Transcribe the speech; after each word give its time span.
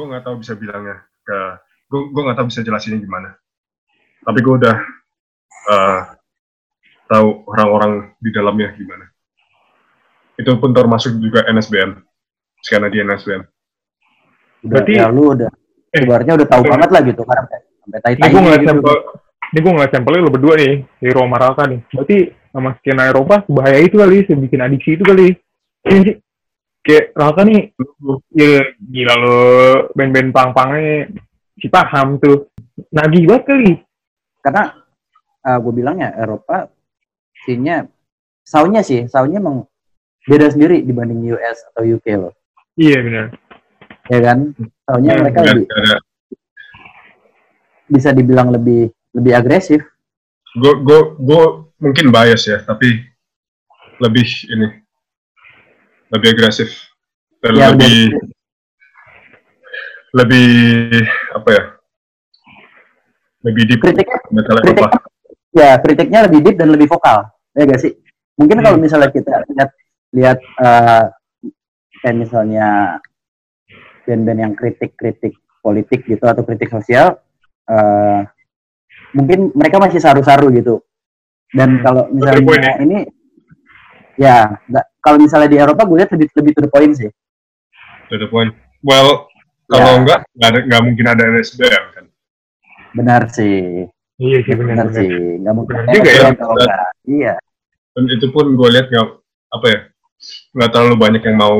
gue 0.00 0.06
nggak 0.08 0.24
tahu 0.24 0.40
bisa 0.40 0.56
bilangnya 0.56 1.04
ke 1.20 1.38
gue 1.92 2.00
gue 2.08 2.22
nggak 2.24 2.38
tahu 2.40 2.48
bisa 2.48 2.64
jelasinnya 2.64 3.04
gimana. 3.04 3.36
Tapi 4.24 4.38
gue 4.40 4.54
udah 4.56 4.76
uh, 5.68 6.00
tahu 7.04 7.28
orang-orang 7.52 8.16
di 8.16 8.32
dalamnya 8.32 8.72
gimana. 8.72 9.04
Itu 10.40 10.56
pun 10.56 10.72
termasuk 10.72 11.20
juga 11.20 11.44
NSBN 11.52 12.00
karena 12.64 12.88
di 12.88 12.98
NSBN 13.04 13.42
berarti 14.60 14.92
ya 15.00 15.08
lu 15.08 15.32
udah 15.32 15.50
eh, 15.96 16.00
ibaratnya 16.04 16.34
udah 16.36 16.48
tahu 16.48 16.62
eh, 16.64 16.68
banget 16.68 16.90
lah 16.92 17.02
gitu 17.08 17.22
kan 17.24 17.42
sampai 17.80 18.00
tai 18.04 18.14
ini 18.16 18.28
gue 18.28 18.42
ngeliat 18.44 18.60
gitu. 18.60 18.68
sampel 18.68 18.94
ini 19.50 19.58
gue 19.58 19.72
ngeliat 19.72 19.92
sampelnya 19.92 20.20
lo 20.20 20.30
berdua 20.30 20.54
nih 20.60 20.72
di 20.86 21.08
Roma 21.10 21.36
Ralka 21.42 21.66
nih. 21.66 21.80
Berarti 21.90 22.16
sama 22.54 22.70
skena 22.78 23.10
Eropa 23.10 23.42
bahaya 23.50 23.82
itu 23.82 23.98
kali 23.98 24.22
bikin 24.22 24.60
adiksi 24.62 24.94
itu 24.94 25.02
kali 25.02 25.34
kayak 26.80 27.12
Ralka 27.12 27.42
nih 27.44 27.76
ya 28.32 28.64
gila 28.78 29.14
lo 29.20 29.38
band-band 29.92 30.30
pang-pangnya 30.32 31.12
si 31.60 31.68
paham 31.68 32.16
tuh 32.16 32.48
nagih 32.92 33.28
banget 33.28 33.44
kali. 33.44 33.72
Karena 34.40 34.72
uh, 35.44 35.58
gue 35.60 35.72
bilang 35.76 36.00
ya 36.00 36.16
Eropa 36.16 36.72
sihnya 37.44 37.88
soundnya 38.44 38.80
sih 38.84 39.04
soundnya 39.08 39.40
emang 39.40 39.64
beda 40.24 40.52
sendiri 40.52 40.84
dibanding 40.84 41.32
US 41.32 41.64
atau 41.72 41.84
UK 41.84 42.06
loh 42.20 42.32
iya 42.80 42.98
benar. 43.04 43.26
Ya 44.10 44.18
kan? 44.24 44.38
Soundnya 44.88 45.12
hmm, 45.14 45.20
mereka 45.22 45.40
lebih 45.46 45.66
bisa 47.90 48.10
dibilang 48.14 48.48
lebih 48.54 48.90
lebih 49.14 49.32
agresif. 49.34 49.80
Gue 50.56 50.74
gue 50.82 51.00
gue 51.20 51.42
mungkin 51.80 52.06
bias 52.10 52.48
ya 52.48 52.58
tapi 52.64 53.04
lebih 54.00 54.26
ini 54.50 54.66
lebih 56.10 56.28
agresif 56.34 56.70
dan 57.40 57.52
ya, 57.56 57.72
lebih 57.72 57.96
lebih 60.10 60.50
apa 61.38 61.48
ya 61.54 61.62
lebih 63.40 63.62
deep 63.72 63.80
kritiknya, 63.80 64.18
kritik, 64.60 64.90
ya 65.56 65.70
kritiknya 65.80 66.20
lebih 66.28 66.40
deep 66.44 66.56
dan 66.60 66.68
lebih 66.68 66.90
vokal 66.92 67.24
ya 67.56 67.64
gak 67.64 67.80
sih? 67.80 67.92
Mungkin 68.36 68.60
hmm. 68.60 68.64
kalau 68.68 68.78
misalnya 68.80 69.10
kita 69.12 69.44
lihat 69.48 69.70
lihat 70.10 70.38
uh, 70.60 71.04
kayak 72.04 72.16
misalnya 72.16 72.98
band-band 74.04 74.40
yang 74.40 74.54
kritik-kritik 74.56 75.36
politik 75.60 76.04
gitu 76.08 76.24
atau 76.24 76.42
kritik 76.44 76.72
sosial 76.72 77.20
uh, 77.68 78.20
mungkin 79.12 79.52
mereka 79.54 79.76
masih 79.80 80.00
saru-saru 80.00 80.50
gitu. 80.56 80.82
Dan 81.50 81.80
hmm. 81.80 81.82
kalau 81.82 82.02
misalnya 82.12 82.72
ini 82.82 82.98
ya 84.20 84.60
kalau 85.00 85.16
misalnya 85.20 85.48
di 85.48 85.58
Eropa 85.58 85.82
gue 85.88 85.96
lihat 86.00 86.10
lebih 86.14 86.28
lebih 86.36 86.52
to 86.56 86.60
the 86.64 86.70
point 86.70 86.92
sih 86.94 87.10
to 88.08 88.16
the 88.20 88.28
point 88.28 88.52
well 88.84 89.30
kalau 89.70 89.86
ya. 89.86 89.98
enggak, 90.02 90.20
nggak, 90.34 90.50
nggak 90.66 90.82
mungkin 90.82 91.06
ada 91.06 91.22
NSBM 91.30 91.84
kan. 91.94 92.04
Benar 92.90 93.22
sih. 93.30 93.86
Iya 94.18 94.38
sih 94.42 94.54
benar, 94.58 94.90
benar, 94.90 94.98
sih. 94.98 95.08
Nggak 95.40 95.54
mungkin 95.54 95.74
benar 95.78 95.94
juga 95.94 96.10
ya. 96.10 96.22
Dan, 96.34 96.68
iya. 97.06 97.34
Dan 97.94 98.04
itu 98.10 98.26
pun 98.34 98.46
gue 98.58 98.68
lihat 98.74 98.90
nggak 98.90 99.08
apa 99.50 99.66
ya 99.70 99.80
nggak 100.52 100.70
terlalu 100.74 100.96
banyak 100.98 101.22
yang 101.24 101.38
mau 101.38 101.56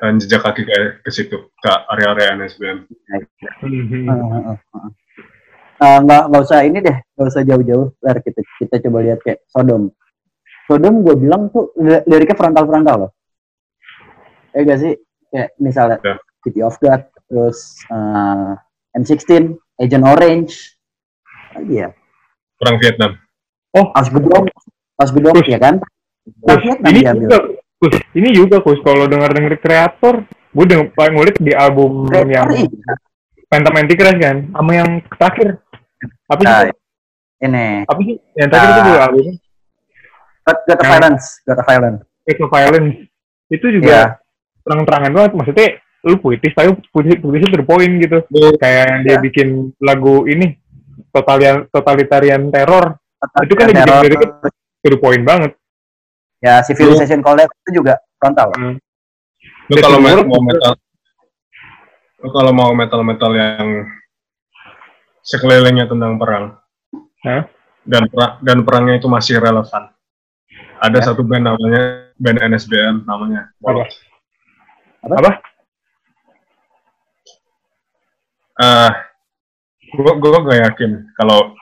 dan 0.00 0.16
jejak 0.20 0.42
kaki 0.42 0.64
ke, 0.66 0.76
ke 1.06 1.10
situ 1.12 1.38
ke 1.62 1.72
area-area 1.94 2.34
NSBM. 2.36 2.78
Uh, 5.80 5.98
nggak 6.04 6.22
nggak 6.28 6.42
usah 6.42 6.60
ini 6.66 6.78
deh, 6.82 6.96
nggak 7.16 7.28
usah 7.30 7.42
jauh-jauh. 7.46 7.88
Biar 8.02 8.18
kita 8.20 8.40
kita 8.58 8.76
coba 8.88 8.98
lihat 9.06 9.20
kayak 9.22 9.46
Sodom. 9.46 9.94
Sodom 10.70 11.02
gue 11.02 11.18
bilang 11.18 11.50
tuh 11.50 11.74
liriknya 11.82 12.38
frontal-frontal 12.38 12.96
loh. 13.02 13.10
Eh 14.54 14.62
gak 14.62 14.78
sih? 14.78 14.94
Kayak 15.34 15.50
misalnya 15.58 15.98
ya. 15.98 16.14
City 16.46 16.62
of 16.62 16.78
God, 16.78 17.10
terus 17.26 17.82
uh, 17.90 18.54
M16, 18.94 19.58
Agent 19.82 20.06
Orange, 20.06 20.78
lagi 21.58 21.74
ya. 21.82 21.90
Perang 22.54 22.78
Vietnam. 22.78 23.18
Oh, 23.74 23.90
Aus 23.98 24.14
Gedong, 24.14 24.46
Aus 24.94 25.10
Gedong 25.10 25.42
ya 25.42 25.58
kan? 25.58 25.82
Perang 26.38 26.62
Vietnam 26.62 26.90
ini 26.94 27.00
juga, 27.02 27.38
Kus, 27.82 27.94
ini 28.14 28.28
juga 28.30 28.56
Kus, 28.62 28.78
kalau 28.86 29.10
dengar 29.10 29.34
dengar 29.34 29.58
kreator, 29.58 30.22
gue 30.30 30.64
denger 30.70 30.86
paling 30.94 31.14
ngulik 31.18 31.36
di 31.42 31.50
album 31.50 32.06
kreator, 32.06 32.30
yang 32.30 32.46
iya. 32.54 32.94
Phantom 33.50 33.74
Antichrist 33.74 34.22
kan, 34.22 34.36
sama 34.54 34.70
yang 34.70 34.90
terakhir. 35.18 35.58
Apa 36.30 36.40
sih? 36.46 36.54
Uh, 36.54 36.64
ini. 37.42 37.66
Apa 37.90 38.00
sih? 38.06 38.16
Yang 38.38 38.48
terakhir 38.54 38.70
uh, 38.70 38.70
itu 38.70 38.82
juga 38.86 39.00
albumnya. 39.02 39.34
God, 40.50 40.58
God 40.66 40.78
of 40.82 40.86
Violence, 40.90 41.24
of 41.46 41.66
Violence. 41.66 42.00
Of 42.26 42.50
Violence. 42.50 42.94
Itu 43.50 43.66
juga 43.70 43.90
yeah. 43.90 44.08
terang-terangan 44.66 45.10
banget, 45.14 45.32
maksudnya 45.38 45.68
lu 46.00 46.16
puitis 46.16 46.52
tapi 46.56 46.72
puitis 46.88 47.20
puitisnya 47.20 47.60
terpoin 47.60 47.90
gitu 48.00 48.24
yeah. 48.32 48.56
kayak 48.56 48.84
yang 48.88 49.00
dia 49.04 49.12
yeah. 49.12 49.20
bikin 49.20 49.48
lagu 49.84 50.24
ini 50.24 50.56
totalian 51.12 51.68
totalitarian 51.68 52.48
teror 52.48 52.96
Total 53.20 53.40
itu 53.44 53.52
kan 53.52 53.66
dia 53.68 53.84
bikin 53.84 54.00
dari 54.00 54.16
terpoin 54.80 55.22
banget 55.28 55.52
ya 56.40 56.64
civilization 56.64 57.20
collapse 57.20 57.52
itu 57.68 57.84
juga 57.84 58.00
frontal 58.16 58.48
hmm. 58.56 58.80
lu 59.68 59.76
kalau 59.76 59.98
mau 60.00 60.40
metal 60.40 60.72
lu 62.20 62.28
kalau 62.32 62.52
mau 62.56 62.70
metal 62.72 63.00
metal 63.04 63.30
yang 63.36 63.84
sekelilingnya 65.20 65.84
tentang 65.84 66.16
perang 66.16 66.56
huh? 67.28 67.44
dan 67.84 68.08
per 68.08 68.40
dan 68.40 68.64
perangnya 68.64 69.04
itu 69.04 69.08
masih 69.12 69.36
relevan 69.36 69.92
ada 70.80 70.98
ya. 70.98 71.04
satu 71.12 71.22
band 71.22 71.44
namanya 71.44 72.10
band 72.16 72.40
NSBN 72.40 73.04
namanya. 73.04 73.52
Apa? 73.60 73.84
Apa? 75.04 75.14
apa? 75.20 75.30
uh, 78.60 78.90
gue 79.90 80.12
gue 80.20 80.44
gak 80.44 80.60
yakin 80.70 80.90
kalau 81.16 81.52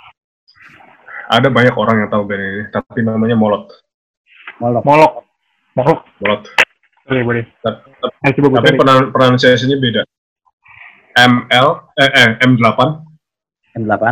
ada 1.28 1.48
banyak 1.52 1.74
orang 1.76 2.04
yang 2.04 2.10
tahu 2.10 2.24
band 2.26 2.42
ini 2.42 2.62
tapi 2.70 3.02
namanya 3.02 3.34
Molot. 3.34 3.68
Molot. 4.62 4.82
Molot. 4.86 5.12
Molot. 5.74 6.00
Molot. 6.22 6.42
Boleh 7.08 7.22
boleh. 7.24 7.44
Tapi, 7.64 8.36
tapi 8.36 8.70
penan 8.76 9.10
pronunciasinya 9.10 9.76
beda. 9.80 10.02
ML 11.18 11.68
eh, 11.98 12.10
eh 12.14 12.30
M8 12.46 12.78
M8 13.74 14.04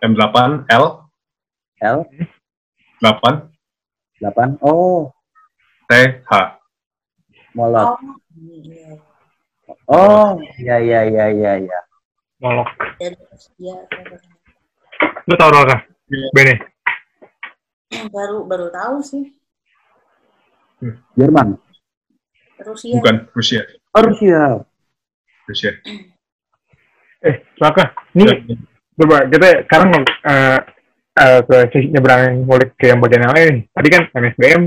M8 0.00 0.36
L 0.72 0.84
L. 1.84 1.98
8 3.02 3.51
8 4.22 4.62
oh 4.62 5.10
T 5.90 5.92
H 6.22 6.32
Molot 7.58 7.98
oh. 7.98 9.12
Oh, 9.88 10.38
iya 10.58 10.78
iya 10.80 11.00
iya 11.08 11.26
iya 11.32 11.52
iya. 11.62 11.78
Molok. 12.42 12.68
Lu 15.26 15.34
tau 15.38 15.50
Roka? 15.50 15.76
Iya. 16.10 16.28
Bene. 16.34 16.54
Baru 18.10 18.48
baru 18.48 18.66
tahu 18.72 18.96
sih. 19.04 19.24
Hmm. 20.82 20.98
Jerman. 21.14 21.60
Rusia. 22.62 22.94
Bukan 22.98 23.16
Rusia. 23.34 23.62
Oh, 23.94 24.02
Rusia. 24.02 24.42
Rusia. 25.46 25.70
Eh, 27.22 27.36
Roka, 27.58 27.94
ini 28.18 28.26
ya. 28.26 28.34
coba 28.98 29.26
kita 29.30 29.66
sekarang 29.66 29.90
uh, 30.26 30.58
uh, 31.18 31.40
ke 31.44 31.56
sisi 31.72 31.88
nyebrang 31.92 32.46
ngulik 32.48 32.76
ke 32.76 32.88
yang 32.88 33.00
bagian 33.02 33.28
yang 33.28 33.34
lain. 33.34 33.54
Tadi 33.68 33.88
kan 33.92 34.02
NSBM, 34.12 34.62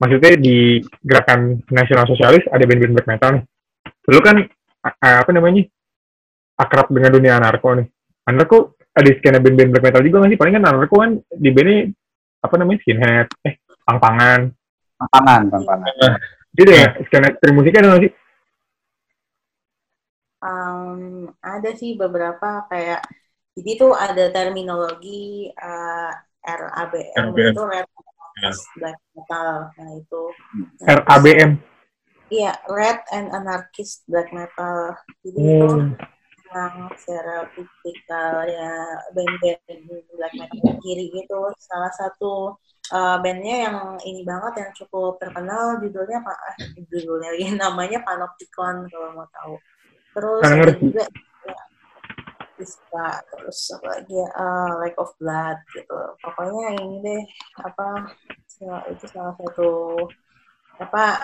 maksudnya 0.00 0.32
di 0.38 0.80
gerakan 1.04 1.60
nasional 1.70 2.06
sosialis 2.08 2.44
ada 2.50 2.64
band-band 2.66 2.94
black 2.96 3.08
metal 3.08 3.30
nih. 3.38 3.44
Lu 4.10 4.20
kan 4.24 4.36
apa 5.00 5.30
namanya 5.30 5.62
akrab 6.58 6.90
dengan 6.90 7.10
dunia 7.14 7.38
anarko 7.38 7.78
nih. 7.78 7.86
Anarko 8.26 8.80
ada 8.90 9.10
skena 9.18 9.38
band-band 9.38 9.70
black 9.76 9.84
metal 9.86 10.02
juga 10.02 10.16
nggak 10.24 10.30
sih? 10.34 10.40
Paling 10.40 10.54
kan 10.58 10.64
anarko 10.66 10.96
kan 10.98 11.10
di 11.30 11.50
band 11.54 11.70
apa 12.40 12.54
namanya 12.56 12.78
skinhead 12.82 13.28
eh 13.46 13.54
pang-pangan. 13.86 14.40
Pang-pangan 14.98 15.42
pang-pangan. 15.52 15.90
Gitu 16.50 16.70
ya 16.74 16.88
skena 17.06 17.30
ekstrim 17.30 17.54
musiknya 17.54 17.80
ada 17.84 17.88
nggak 17.94 18.02
sih? 18.04 18.12
Um, 20.40 21.28
ada 21.44 21.70
sih 21.76 22.00
beberapa 22.00 22.64
kayak 22.72 23.04
jadi 23.58 23.70
tuh 23.78 23.92
ada 23.96 24.24
terminologi 24.30 25.50
uh, 25.54 26.12
RABM, 26.40 27.34
RABM. 27.34 27.52
itu 27.52 27.62
red 27.66 27.86
ya. 28.40 28.50
black 28.78 28.98
metal 29.14 29.50
nah 29.74 29.90
itu 29.96 30.22
RABM 30.86 31.52
Iya, 32.30 32.54
Red 32.70 33.10
and 33.10 33.34
Anarchist 33.34 34.06
Black 34.06 34.30
Metal. 34.30 34.94
Jadi 35.26 35.40
hmm. 35.42 35.50
itu 35.50 35.66
yang 36.50 36.90
secara 36.98 37.46
tipikal 37.54 38.42
ya 38.42 38.70
band-band 39.14 39.86
black 40.14 40.34
metal 40.38 40.74
kiri 40.82 41.10
gitu. 41.10 41.40
Salah 41.58 41.90
satu 41.94 42.54
uh, 42.94 43.16
bandnya 43.18 43.70
yang 43.70 43.76
ini 44.06 44.22
banget 44.22 44.62
yang 44.62 44.70
cukup 44.78 45.18
terkenal 45.18 45.82
judulnya 45.82 46.22
apa? 46.22 46.34
Eh, 46.54 46.86
judulnya 46.86 47.30
ya, 47.42 47.50
namanya 47.58 47.98
Panopticon 48.06 48.86
kalau 48.86 49.08
mau 49.14 49.26
tahu. 49.34 49.54
Terus 50.14 50.42
ada 50.46 50.72
juga 50.78 51.04
Iska, 52.60 53.24
terus 53.32 53.58
apa 53.74 53.86
lagi 53.98 54.14
ya, 54.14 54.28
uh, 54.36 54.70
Like 54.78 54.96
of 55.00 55.10
Blood 55.16 55.58
gitu. 55.72 55.98
Pokoknya 56.20 56.76
ini 56.76 56.96
deh 57.00 57.22
apa 57.64 58.12
itu 58.92 59.04
salah 59.08 59.32
satu 59.40 59.96
apa 60.80 61.16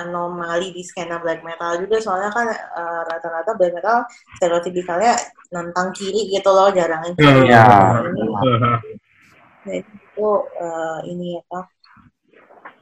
anomali 0.00 0.72
di 0.72 0.80
skena 0.80 1.20
black 1.20 1.44
metal 1.44 1.76
juga 1.76 2.00
soalnya 2.00 2.32
kan 2.32 2.48
uh, 2.48 3.02
rata-rata 3.04 3.52
black 3.56 3.72
metal 3.76 4.04
stereotipikalnya 4.40 5.12
tentang 5.52 5.92
kiri 5.92 6.32
gitu 6.32 6.50
loh 6.52 6.72
jarang 6.72 7.04
yang 7.04 7.16
kiri. 7.16 7.52
Ya. 7.52 7.64
Nah, 9.64 9.74
itu 9.80 10.28
uh, 10.60 11.00
ini 11.08 11.40
apa? 11.40 11.60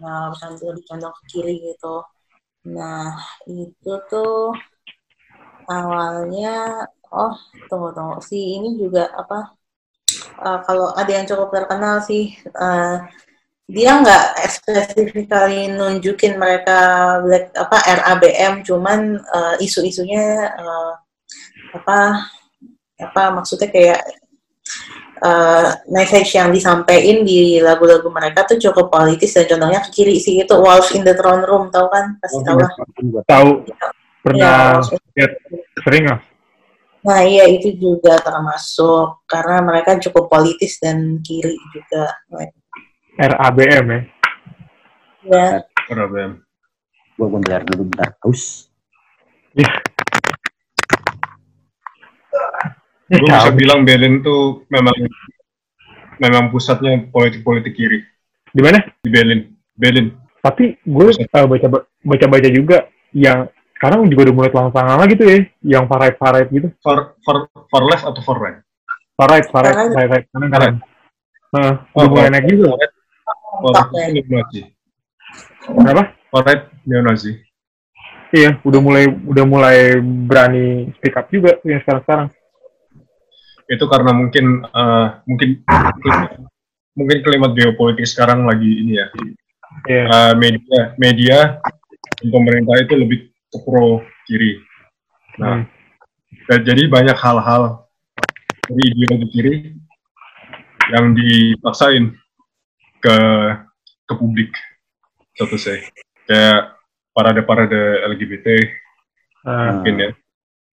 Nah, 0.02 0.34
condong 0.34 1.14
ke 1.14 1.22
kiri 1.30 1.54
gitu. 1.62 2.02
Nah, 2.70 3.18
itu 3.50 3.92
tuh 4.10 4.54
awalnya 5.66 6.86
oh 7.12 7.36
tunggu 7.68 7.92
tunggu 7.92 8.16
si 8.24 8.56
ini 8.56 8.80
juga 8.80 9.12
apa 9.12 9.52
uh, 10.40 10.58
kalau 10.64 10.96
ada 10.96 11.12
yang 11.12 11.28
cukup 11.28 11.52
terkenal 11.52 12.00
sih 12.00 12.32
uh, 12.56 13.04
dia 13.68 14.00
nggak 14.00 14.24
spesifikali 14.48 15.70
nunjukin 15.72 16.36
mereka 16.36 16.80
black 17.22 17.54
apa 17.54 17.78
RABM 18.02 18.66
cuman 18.66 19.20
uh, 19.22 19.54
isu-isunya 19.62 20.50
uh, 20.56 20.92
apa 21.72 22.28
apa 23.00 23.22
maksudnya 23.32 23.72
kayak 23.72 24.02
uh, 25.24 25.72
message 25.88 26.36
yang 26.36 26.52
disampaikan 26.52 27.24
di 27.24 27.62
lagu-lagu 27.62 28.08
mereka 28.12 28.44
tuh 28.44 28.60
cukup 28.60 28.92
politis 28.92 29.32
dan 29.36 29.46
contohnya 29.56 29.80
ke 29.88 29.90
kiri 30.02 30.16
sih 30.20 30.42
itu 30.42 30.54
Wolf 30.58 30.92
in 30.92 31.06
the 31.06 31.16
Throne 31.16 31.42
Room 31.46 31.72
tahu 31.72 31.88
kan? 31.88 32.18
Pasti 32.20 32.38
oh, 32.38 32.44
tahu 32.44 32.58
lah. 32.60 32.72
Tahu. 33.26 33.50
Pernah 34.22 34.78
ya, 35.18 35.26
sering 35.82 36.06
lah 36.06 36.31
Nah, 37.02 37.26
iya 37.26 37.50
itu 37.50 37.74
juga 37.74 38.14
termasuk 38.22 39.26
karena 39.26 39.58
mereka 39.58 39.98
cukup 39.98 40.30
politis 40.30 40.78
dan 40.78 41.18
kiri 41.18 41.58
juga. 41.74 42.14
RABM 43.18 43.86
ya? 43.90 44.00
Ya. 45.26 45.46
RABM. 45.90 46.38
Gua 47.18 47.28
bentar 47.28 47.66
dulu 47.66 47.90
bentar. 47.90 48.14
Haus. 48.22 48.70
Ya. 49.58 49.68
Gue 53.12 53.28
bisa 53.28 53.52
bilang 53.52 53.84
Berlin 53.84 54.24
tuh 54.24 54.64
memang 54.72 54.96
memang 56.16 56.48
pusatnya 56.48 57.10
politik-politik 57.12 57.74
kiri. 57.76 58.00
Di 58.48 58.62
mana? 58.64 58.80
Di 59.04 59.10
Berlin. 59.12 59.52
Berlin. 59.76 60.16
Tapi 60.40 60.80
gue 60.80 61.06
uh, 61.12 61.46
baca 61.50 61.66
baca 61.82 62.26
baca 62.30 62.48
juga 62.48 62.88
yang 63.12 63.50
sekarang 63.82 64.06
juga 64.06 64.30
udah 64.30 64.36
mulai 64.38 64.50
telang-telang 64.54 64.94
lagi 65.02 65.14
tuh 65.18 65.26
ya, 65.26 65.38
yang 65.66 65.90
far 65.90 66.06
right 66.06 66.14
far 66.14 66.38
right 66.38 66.46
gitu. 66.46 66.70
Far 66.86 67.18
far 67.26 67.50
far 67.66 67.82
left 67.82 68.06
atau 68.06 68.22
far 68.22 68.38
right? 68.38 68.62
Far 69.18 69.26
right 69.26 69.46
far 69.50 69.66
right 69.66 69.74
far 69.74 70.06
right 70.06 70.26
kanan 70.30 70.48
kanan. 70.54 70.74
Nah, 71.50 71.82
udah 71.90 72.06
mulai 72.06 72.30
naik 72.30 72.46
juga. 72.46 72.78
Warnet 73.58 74.22
neonazi. 74.22 74.70
Kenapa? 75.66 76.14
Warnet 76.30 76.70
neonazi. 76.86 77.42
Iya, 78.30 78.62
udah 78.62 78.78
mulai 78.78 79.10
udah 79.10 79.44
mulai 79.50 79.98
berani 79.98 80.94
speak 81.02 81.18
up 81.18 81.26
juga 81.26 81.58
yang 81.66 81.82
sekarang-sekarang. 81.82 82.30
Itu 83.66 83.90
karena 83.90 84.14
mungkin 84.14 84.62
uh, 84.62 85.26
mungkin 85.26 85.58
mungkin 86.94 87.18
klimat 87.18 87.50
geopolitik 87.58 88.06
sekarang 88.06 88.46
lagi 88.46 88.70
ini 88.78 88.94
ya. 88.94 89.10
Yeah. 89.90 90.06
Uh, 90.06 90.32
media 90.38 90.80
media 91.02 91.38
dan 92.22 92.30
pemerintah 92.30 92.78
itu 92.78 92.94
lebih 92.94 93.31
pro 93.60 94.00
kiri. 94.24 94.60
Nah, 95.36 95.64
hmm. 95.64 96.62
jadi 96.64 96.82
banyak 96.88 97.16
hal-hal 97.16 97.84
dari 98.68 98.82
ideologi 98.88 99.28
kiri 99.28 99.54
yang 100.92 101.12
dipaksain 101.12 102.14
ke 103.02 103.16
ke 104.06 104.14
publik 104.14 104.52
satu 105.34 105.56
saya 105.58 105.82
kayak 106.28 106.76
parade 107.10 107.42
parade 107.42 107.80
LGBT 108.14 108.46
ah. 109.48 109.78
mungkin 109.78 109.94
ya 109.98 110.10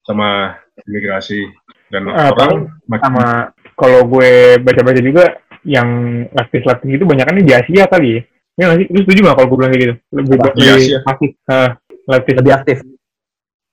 sama 0.06 0.60
imigrasi 0.86 1.48
dan 1.90 2.06
uh, 2.10 2.30
orang 2.34 2.70
sama 3.02 3.54
kalau 3.74 4.06
gue 4.06 4.62
baca-baca 4.62 5.02
juga 5.02 5.40
yang 5.66 5.90
latih-latih 6.32 6.96
itu 6.96 7.04
banyak 7.04 7.26
kan 7.26 7.36
di 7.40 7.54
Asia 7.54 7.86
kali 7.90 8.10
ya 8.20 8.22
ya 8.60 8.76
sih 8.76 8.88
lu 8.92 9.00
setuju 9.08 9.20
nggak 9.24 9.36
kalau 9.40 9.48
gue 9.48 9.58
bilang 9.58 9.72
kayak 9.72 9.84
gitu 9.84 9.94
lebih 10.12 10.36
di 10.38 10.68
Asia. 10.68 10.98
aktif 11.08 11.32
uh, 11.48 11.70
latih 12.10 12.34
lebih 12.34 12.54
aktif. 12.58 12.78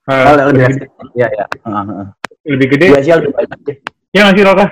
Uh, 0.07 0.13
oh, 0.13 0.33
lebih, 0.37 0.47
lebih 0.53 0.65
aktif. 0.69 0.87
ya 1.17 1.27
ya 1.33 1.45
uh, 1.65 1.81
uh. 1.83 2.07
lebih 2.45 2.67
gede? 2.77 2.85
Di 2.93 2.97
Asia 3.01 3.15
lebih 3.17 3.33
banyak. 3.33 3.59
Ya 4.13 4.19
nggak 4.23 4.35
sih 4.37 4.45
Roka 4.45 4.67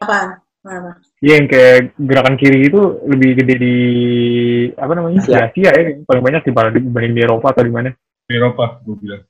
apa 0.00 0.20
Iya 1.24 1.40
yang 1.40 1.48
kayak 1.48 1.96
gerakan 1.96 2.36
kiri 2.36 2.68
itu 2.68 2.80
lebih 3.08 3.32
gede 3.32 3.54
di 3.56 3.76
apa 4.76 4.92
namanya? 4.92 5.24
Asia, 5.24 5.48
Asia 5.48 5.72
ya. 5.72 5.82
Paling 6.04 6.20
banyak 6.20 6.44
di 6.44 6.52
dibanding 6.52 7.14
di 7.16 7.22
Eropa 7.24 7.56
atau 7.56 7.64
di 7.64 7.72
mana? 7.72 7.88
Di 8.28 8.34
Eropa 8.36 8.76
gue 8.84 8.96
bilang. 9.00 9.24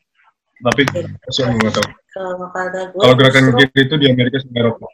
Tapi 0.59 0.83
saya 1.31 1.55
nggak 1.55 1.71
tahu. 1.71 1.87
Kalau 2.99 3.15
gerakan 3.15 3.55
kiri 3.55 3.79
itu 3.87 3.95
di 3.95 4.07
Amerika 4.11 4.43
sama 4.43 4.59
Eropa. 4.59 4.87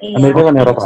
Iya, 0.00 0.16
Amerika 0.16 0.40
sama 0.48 0.60
Eropa 0.64 0.84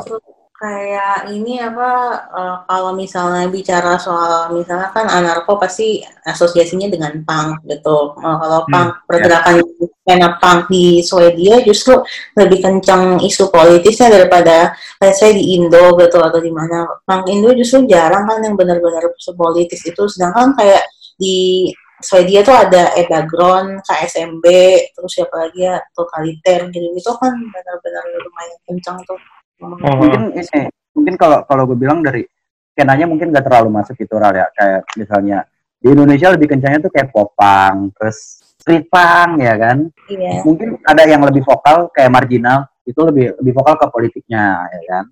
kayak 0.63 1.27
ini 1.35 1.59
apa 1.59 1.91
uh, 2.31 2.57
kalau 2.71 2.95
misalnya 2.95 3.51
bicara 3.51 3.99
soal 3.99 4.55
misalnya 4.55 4.95
kan 4.95 5.11
anarko 5.11 5.59
pasti 5.59 5.99
asosiasinya 6.23 6.87
dengan 6.87 7.19
punk 7.27 7.67
gitu. 7.67 8.15
Uh, 8.15 8.39
kalau 8.39 8.63
hmm, 8.63 8.71
punk 8.71 8.91
ya. 8.95 9.03
pergerakan 9.11 9.55
skena 9.83 10.29
punk 10.39 10.71
di 10.71 11.03
Swedia 11.03 11.67
justru 11.67 11.99
lebih 12.39 12.63
kencang 12.63 13.19
isu 13.27 13.51
politisnya 13.51 14.15
daripada 14.15 14.71
let's 15.03 15.19
say 15.19 15.35
di 15.35 15.59
Indo 15.59 15.99
gitu 15.99 16.23
atau 16.23 16.39
di 16.39 16.55
mana. 16.55 16.87
Punk 17.03 17.27
Indo 17.27 17.51
justru 17.59 17.83
jarang 17.91 18.31
kan 18.31 18.39
yang 18.47 18.55
benar-benar 18.55 19.03
politis 19.35 19.83
itu 19.83 20.03
sedangkan 20.07 20.55
kayak 20.55 20.87
di 21.19 21.67
Swedia 22.03 22.43
tuh 22.47 22.55
ada 22.55 22.95
Edagron, 22.99 23.79
KSMB, 23.83 24.47
terus 24.95 25.11
siapa 25.11 25.47
lagi 25.47 25.71
ya, 25.71 25.79
Totaliter 25.95 26.67
gitu 26.71 26.87
itu 26.99 27.11
kan 27.19 27.31
benar-benar 27.31 28.05
lumayan 28.11 28.59
kencang 28.67 28.99
tuh 29.07 29.19
Oh. 29.63 29.79
Mungkin 29.79 30.35
ini, 30.35 30.61
mungkin 30.93 31.15
kalau 31.15 31.47
kalau 31.47 31.71
gue 31.71 31.79
bilang 31.79 32.03
dari 32.03 32.27
skenanya 32.75 33.07
mungkin 33.07 33.31
gak 33.31 33.47
terlalu 33.47 33.71
masuk 33.71 33.95
itu 34.03 34.15
Ral 34.19 34.35
ya. 34.35 34.51
Kayak 34.51 34.83
misalnya 34.99 35.39
di 35.79 35.89
Indonesia 35.91 36.35
lebih 36.35 36.51
kencangnya 36.51 36.91
tuh 36.91 36.93
kayak 36.93 37.15
popang, 37.15 37.95
terus 37.95 38.43
street 38.59 38.91
punk 38.91 39.39
ya 39.43 39.55
kan. 39.55 39.87
Iya. 40.11 40.43
Mungkin 40.43 40.83
ada 40.83 41.03
yang 41.07 41.23
lebih 41.23 41.47
vokal 41.47 41.91
kayak 41.95 42.11
marginal, 42.11 42.67
itu 42.83 42.99
lebih 43.03 43.39
lebih 43.39 43.53
vokal 43.55 43.79
ke 43.79 43.87
politiknya 43.87 44.67
ya 44.67 44.83
kan. 44.91 45.05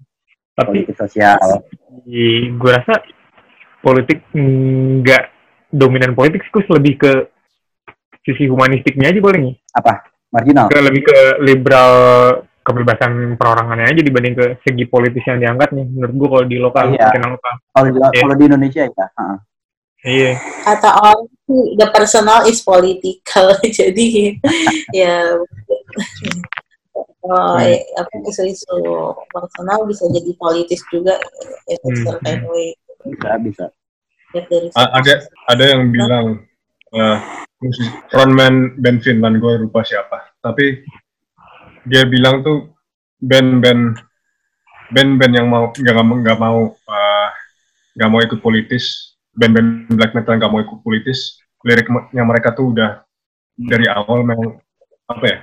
Tapi 0.59 0.67
politik 0.83 0.99
sosial. 0.99 1.39
Gue 2.59 2.71
rasa 2.75 3.03
politik 3.81 4.27
nggak 4.35 5.25
dominan 5.71 6.19
politik, 6.19 6.43
sih 6.43 6.67
lebih 6.67 6.99
ke 6.99 7.13
sisi 8.27 8.51
humanistiknya 8.51 9.15
aja 9.15 9.21
boleh 9.23 9.39
nih. 9.41 9.55
Apa? 9.73 10.05
Marginal. 10.31 10.67
Ke 10.71 10.79
lebih 10.83 11.03
ke 11.07 11.19
liberal 11.43 11.95
kebebasan 12.71 13.35
perorangannya 13.35 13.91
aja 13.91 14.01
dibanding 14.01 14.35
ke 14.39 14.47
segi 14.63 14.87
politis 14.87 15.27
yang 15.27 15.43
diangkat 15.43 15.75
nih 15.75 15.87
menurut 15.91 16.15
gua 16.15 16.29
kalau 16.31 16.47
di 16.47 16.57
lokal 16.63 16.85
iya. 16.95 17.11
lokal 17.19 17.55
kalau 17.75 17.87
di, 17.91 17.99
yeah. 17.99 18.23
kalau 18.23 18.35
di 18.39 18.45
Indonesia 18.47 18.83
ya 18.87 19.07
uh. 19.19 19.37
iya 20.07 20.33
kata 20.63 20.91
orang 21.03 21.23
the 21.51 21.87
personal 21.91 22.41
is 22.47 22.63
political 22.63 23.51
jadi 23.79 24.39
ya 24.95 25.35
oh, 27.27 27.59
hmm. 27.59 27.67
eh, 27.67 27.83
apa 27.99 28.15
isu-isu 28.31 28.79
personal 29.35 29.85
bisa 29.91 30.07
jadi 30.09 30.31
politis 30.39 30.81
juga 30.89 31.19
ya 31.67 31.77
hmm. 31.83 32.03
certain 32.07 32.41
way 32.47 32.73
bisa 33.11 33.29
bisa 33.43 33.65
ya, 34.33 34.43
ada 34.95 35.13
ada 35.51 35.65
yang 35.65 35.91
bilang 35.91 36.47
uh, 36.95 37.19
frontman 38.09 38.79
band 38.81 39.05
Finland 39.05 39.37
gue 39.41 39.69
lupa 39.69 39.85
siapa 39.85 40.33
tapi 40.41 40.81
dia 41.87 42.05
bilang 42.05 42.45
tuh 42.45 42.73
band-band 43.21 44.01
band-band 44.91 45.33
yang 45.33 45.47
mau 45.47 45.71
nggak 45.71 45.95
nggak 45.95 46.39
mau 46.41 46.75
uh, 46.75 47.29
nggak 47.97 48.09
uh, 48.09 48.13
mau 48.13 48.21
ikut 48.21 48.41
politis 48.43 49.17
band-band 49.37 49.89
black 49.95 50.13
metal 50.13 50.37
nggak 50.37 50.51
mau 50.51 50.61
ikut 50.61 50.81
politis 50.83 51.41
liriknya 51.65 52.25
mereka 52.25 52.57
tuh 52.57 52.73
udah 52.73 53.05
dari 53.57 53.87
awal 53.87 54.25
memang 54.25 54.57
apa 55.07 55.25
ya 55.29 55.39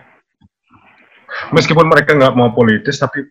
meskipun 1.53 1.85
mereka 1.85 2.17
nggak 2.17 2.33
mau 2.33 2.49
politis 2.51 2.97
tapi 2.97 3.25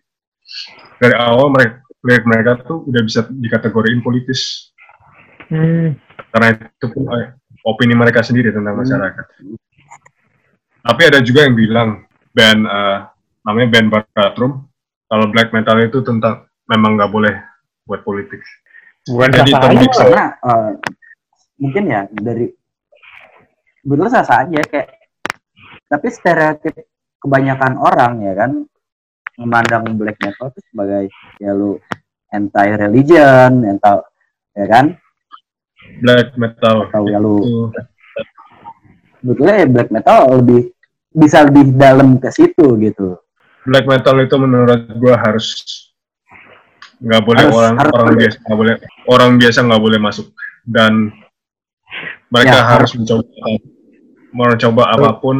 dari 0.97 1.15
awal 1.17 1.51
mereka 1.51 1.83
lirik 2.07 2.23
mereka 2.23 2.51
tuh 2.63 2.87
udah 2.87 3.01
bisa 3.03 3.27
dikategoriin 3.27 3.99
politis 3.99 4.71
hmm. 5.51 5.97
karena 6.31 6.47
itu 6.55 6.87
pun 6.87 7.03
eh, 7.19 7.35
opini 7.67 7.91
mereka 7.97 8.23
sendiri 8.23 8.55
tentang 8.55 8.79
masyarakat 8.79 9.25
hmm. 9.43 9.57
tapi 10.87 11.01
ada 11.03 11.19
juga 11.19 11.43
yang 11.43 11.55
bilang 11.57 12.06
band 12.37 12.61
uh, 12.69 13.09
namanya 13.41 13.67
band 13.73 13.87
Baratrum. 13.89 14.69
Kalau 15.07 15.25
black 15.33 15.49
metal 15.55 15.81
itu 15.81 16.05
tentang 16.05 16.45
memang 16.69 16.99
nggak 17.01 17.09
boleh 17.09 17.33
buat 17.89 18.05
politik. 18.05 18.43
Bukan 19.09 19.33
Jadi 19.33 19.55
karena 19.89 20.35
uh, 20.43 20.75
mungkin 21.57 21.83
ya 21.89 22.05
dari 22.11 22.51
betul 23.87 24.11
sah 24.11 24.27
aja 24.27 24.61
kayak 24.67 24.99
tapi 25.87 26.07
stereotip 26.11 26.75
kebanyakan 27.23 27.79
orang 27.79 28.19
ya 28.19 28.33
kan 28.35 28.51
memandang 29.39 29.95
black 29.95 30.19
metal 30.19 30.51
itu 30.51 30.59
sebagai 30.69 31.03
ya 31.39 31.55
lu 31.55 31.79
anti 32.35 32.67
religion, 32.75 33.63
anti 33.63 33.95
ya 34.59 34.65
kan 34.67 34.85
black 36.03 36.35
metal. 36.35 36.91
Tahu 36.91 37.05
ya 37.07 37.19
lu. 37.23 37.71
Sebetulnya 39.23 39.55
ya 39.63 39.67
black 39.71 39.89
metal 39.89 40.19
lebih 40.43 40.76
bisa 41.17 41.41
lebih 41.49 41.73
dalam 41.73 42.21
ke 42.21 42.29
situ 42.29 42.77
gitu. 42.77 43.17
Black 43.65 43.89
metal 43.89 44.21
itu 44.21 44.37
menurut 44.37 44.85
gua 45.01 45.17
harus 45.17 45.57
nggak 47.01 47.21
boleh 47.25 47.45
harus, 47.45 47.57
orang 47.57 47.73
harus 47.77 47.93
orang 47.93 48.15
biasa 48.17 48.37
nggak 48.41 48.57
boleh 48.57 48.75
orang 49.09 49.31
biasa 49.37 49.57
nggak 49.65 49.83
boleh 49.85 49.99
masuk 50.01 50.27
dan 50.65 50.93
mereka 52.33 52.57
ya, 52.57 52.63
harus 52.65 52.91
mencoba 52.97 53.25
mencoba 54.33 54.83
apa 54.93 55.09
pun 55.21 55.37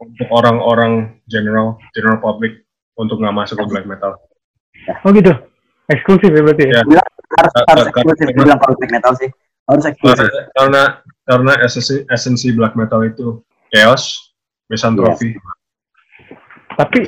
untuk 0.00 0.28
orang-orang 0.32 0.92
general 1.28 1.76
general 1.92 2.18
public 2.20 2.64
untuk 2.96 3.20
nggak 3.20 3.36
masuk 3.36 3.56
ke 3.60 3.64
black 3.68 3.86
metal. 3.88 4.16
Oh 5.04 5.10
gitu, 5.12 5.32
eksklusif 5.88 6.30
ya 6.32 6.42
berarti 6.44 6.64
ya? 6.68 6.82
ya 6.88 7.02
harus 7.40 7.52
harus 7.68 7.84
eksklusif 7.92 8.26
bilang 8.34 8.58
kalau 8.60 8.74
black 8.76 8.92
metal 8.92 9.12
sih 9.16 9.28
harus 9.68 9.84
eksklusif. 9.88 10.28
Karena 10.56 10.82
karena 11.24 11.52
esensi 11.64 12.04
esensi 12.08 12.48
black 12.52 12.76
metal 12.76 13.00
itu 13.06 13.40
chaos, 13.72 14.33
misantropi. 14.68 15.34
Yes. 15.34 15.42
Tapi 16.74 17.00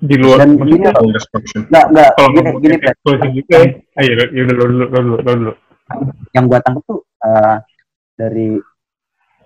di 0.00 0.16
luar 0.16 0.48
dan 0.48 0.56
ini 0.56 0.80
nggak 0.80 1.86
nggak 1.92 2.10
gini 2.32 2.50
gini 2.64 2.74
eksklusif 2.80 3.30
juga 3.36 3.56
ya. 3.60 3.68
Ayo, 4.00 4.12
dulu 4.32 4.52
dulu 4.64 4.84
dulu 4.88 5.14
dulu. 5.20 5.52
Yang 6.32 6.44
gua 6.48 6.58
tangkap 6.64 6.82
tuh 6.88 7.00
uh, 7.20 7.56
dari 8.16 8.56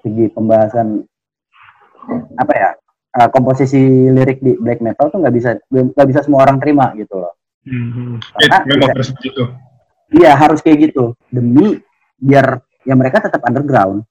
segi 0.04 0.26
pembahasan 0.30 1.00
apa 2.36 2.52
ya 2.52 2.70
uh, 3.18 3.28
komposisi 3.32 4.12
lirik 4.12 4.44
di 4.44 4.54
black 4.60 4.84
metal 4.84 5.08
tuh 5.08 5.18
nggak 5.24 5.34
bisa 5.34 5.50
nggak 5.72 6.08
bisa 6.12 6.20
semua 6.22 6.46
orang 6.46 6.60
terima 6.62 6.92
gitu 6.94 7.18
loh. 7.18 7.34
Mm-hmm. 7.64 8.10
Karena 8.36 8.58
memang 8.68 8.90
harus 8.92 9.08
begitu. 9.16 9.42
Iya 10.14 10.36
harus 10.36 10.60
kayak 10.60 10.92
gitu 10.92 11.16
demi 11.32 11.80
biar 12.20 12.62
ya 12.84 12.94
mereka 12.94 13.24
tetap 13.24 13.40
underground. 13.42 14.04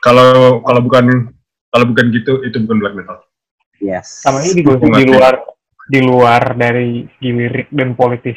Kalau 0.00 0.64
kalau 0.64 0.80
bukan 0.82 1.36
kalau 1.68 1.84
bukan 1.92 2.06
gitu 2.12 2.32
itu 2.44 2.56
bukan 2.64 2.76
black 2.80 2.94
metal. 2.96 3.16
Yes. 3.78 4.24
Sama 4.24 4.42
ini 4.42 4.60
di, 4.60 4.62
di 4.64 5.04
luar 5.06 5.34
di 5.88 6.00
luar 6.04 6.42
dari 6.58 7.06
segi 7.16 7.30
lirik 7.32 7.68
dan 7.72 7.94
politis. 7.94 8.36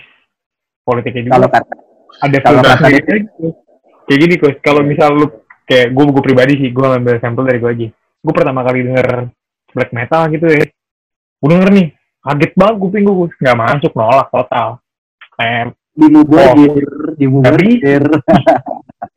Politiknya 0.81 1.29
juga. 1.29 1.33
Kalau 1.38 1.50
kata 1.51 1.73
ada 2.21 2.38
kalau 2.43 2.61
kata 2.61 2.88
kayak 4.09 4.19
gini 4.19 4.33
kok 4.35 4.59
kalau 4.65 4.81
misal 4.83 5.09
lu 5.15 5.27
kayak 5.63 5.93
gue 5.95 6.03
gue 6.03 6.23
pribadi 6.23 6.53
sih 6.59 6.69
gue 6.73 6.83
ngambil 6.83 7.15
sampel 7.21 7.47
dari 7.47 7.59
gue 7.61 7.71
aja. 7.71 7.88
Gue 8.21 8.33
pertama 8.33 8.61
kali 8.65 8.85
denger 8.85 9.31
black 9.71 9.91
metal 9.95 10.21
gitu 10.29 10.45
ya. 10.51 10.65
Gue 11.39 11.50
denger 11.50 11.69
nih 11.71 11.88
kaget 12.21 12.51
banget 12.53 12.75
kuping 12.77 13.03
gue 13.07 13.15
nggak 13.39 13.57
masuk 13.57 13.91
nolak 13.95 14.27
total. 14.29 14.67
Kayak 15.38 15.73
dimubadir 15.91 16.85
dimubadir 17.15 18.03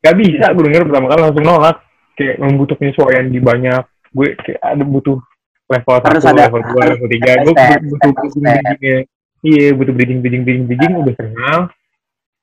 gak 0.03 0.15
bisa. 0.15 0.45
Gue 0.53 0.63
denger 0.69 0.83
pertama 0.87 1.05
kali 1.11 1.21
langsung 1.21 1.45
nolak. 1.45 1.77
Kayak 2.15 2.39
membutuhkan 2.39 2.79
penyesuaian 2.79 3.27
di 3.27 3.39
banyak 3.43 3.83
gue 4.15 4.27
kayak 4.39 4.61
ada 4.63 4.83
butuh 4.87 5.19
level 5.67 5.95
satu 5.99 6.31
level 6.31 6.61
dua 6.71 6.83
level 6.95 7.07
tiga. 7.11 7.31
Gue 7.43 7.53
butuh 7.53 7.79
butuh 7.91 8.11
bridging 8.15 9.03
iya 9.45 9.65
butuh 9.75 9.93
bridging 9.93 10.19
bridging 10.23 10.43
bridging 10.47 10.65
bridging 10.65 10.93
udah 10.95 11.13
kenal 11.19 11.59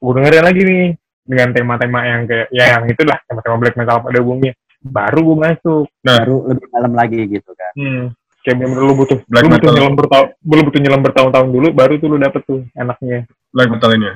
gue 0.02 0.12
dengerin 0.18 0.44
lagi 0.44 0.60
nih 0.66 0.84
dengan 1.22 1.48
tema-tema 1.54 2.00
yang 2.02 2.20
kayak 2.26 2.46
ya 2.50 2.64
yang 2.76 2.84
itulah 2.90 3.18
tema-tema 3.30 3.56
black 3.62 3.76
metal 3.78 4.02
pada 4.02 4.18
umumnya. 4.20 4.52
Baru 4.82 5.20
gue 5.32 5.38
masuk. 5.38 5.86
Nah. 6.02 6.26
baru 6.26 6.36
lebih 6.50 6.66
dalam 6.74 6.92
lagi 6.92 7.20
gitu 7.30 7.50
kan. 7.54 7.74
Hmm. 7.78 8.04
kayak 8.42 8.58
bener 8.58 8.82
lu 8.82 8.98
butuh 8.98 9.22
black 9.30 9.46
lu 9.46 9.54
butuh 9.54 9.70
nyelam 9.70 9.94
bertahun 9.94 10.26
lu 10.42 10.62
butuh 10.66 10.80
nyelam 10.82 11.02
bertahun-tahun 11.06 11.48
dulu 11.54 11.68
baru 11.70 11.94
tuh 12.02 12.08
lu 12.10 12.16
dapet 12.18 12.42
tuh 12.42 12.66
enaknya. 12.74 13.24
Black 13.54 13.70
metal 13.70 13.90
ini 13.94 14.10
ya. 14.10 14.14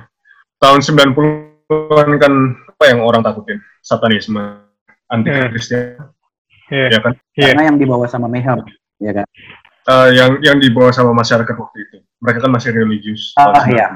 tahun 0.57 0.81
90-an 0.83 2.11
kan 2.19 2.33
apa 2.75 2.85
yang 2.91 3.07
orang 3.07 3.23
takutin? 3.23 3.63
Satanisme 3.87 4.67
anti 5.07 5.31
kristian 5.55 6.11
yeah. 6.73 6.89
ya 6.93 6.99
kan 7.03 7.13
yeah. 7.37 7.53
karena 7.53 7.63
yang 7.73 7.77
dibawa 7.79 8.07
sama 8.07 8.27
Mayhem 8.27 8.63
ya 9.03 9.13
kan 9.13 9.27
uh, 9.91 10.09
yang 10.11 10.41
yang 10.41 10.57
dibawa 10.59 10.91
sama 10.91 11.13
masyarakat 11.13 11.55
waktu 11.55 11.79
itu 11.85 11.97
mereka 12.19 12.39
kan 12.47 12.53
masih 12.53 12.71
religius 12.73 13.37
ah, 13.37 13.63
iya. 13.69 13.93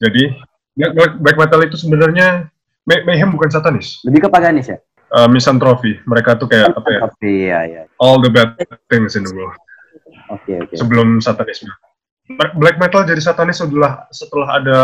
jadi 0.00 0.22
black 1.20 1.36
metal 1.38 1.60
itu 1.62 1.76
sebenarnya 1.76 2.48
Mayhem 2.84 3.32
bukan 3.32 3.48
satanis 3.48 4.02
lebih 4.04 4.26
ke 4.26 4.28
paganis 4.28 4.68
ya 4.72 4.78
uh, 5.14 5.28
misantropi. 5.30 6.02
Mereka 6.04 6.36
tuh 6.36 6.50
kayak 6.50 6.74
apa 6.74 6.88
ya? 6.90 7.00
Iya, 7.22 7.58
iya. 7.70 7.82
All 8.02 8.18
the 8.18 8.30
bad 8.30 8.58
things 8.90 9.14
in 9.14 9.22
the 9.22 9.32
world. 9.32 9.54
Oke, 10.32 10.50
okay, 10.50 10.56
oke. 10.58 10.68
Okay. 10.74 10.76
Sebelum 10.82 11.22
satanisme. 11.22 11.70
Black 12.56 12.80
metal 12.80 13.04
jadi 13.04 13.20
satanis 13.20 13.60
setelah 13.60 14.08
setelah 14.08 14.48
ada 14.56 14.80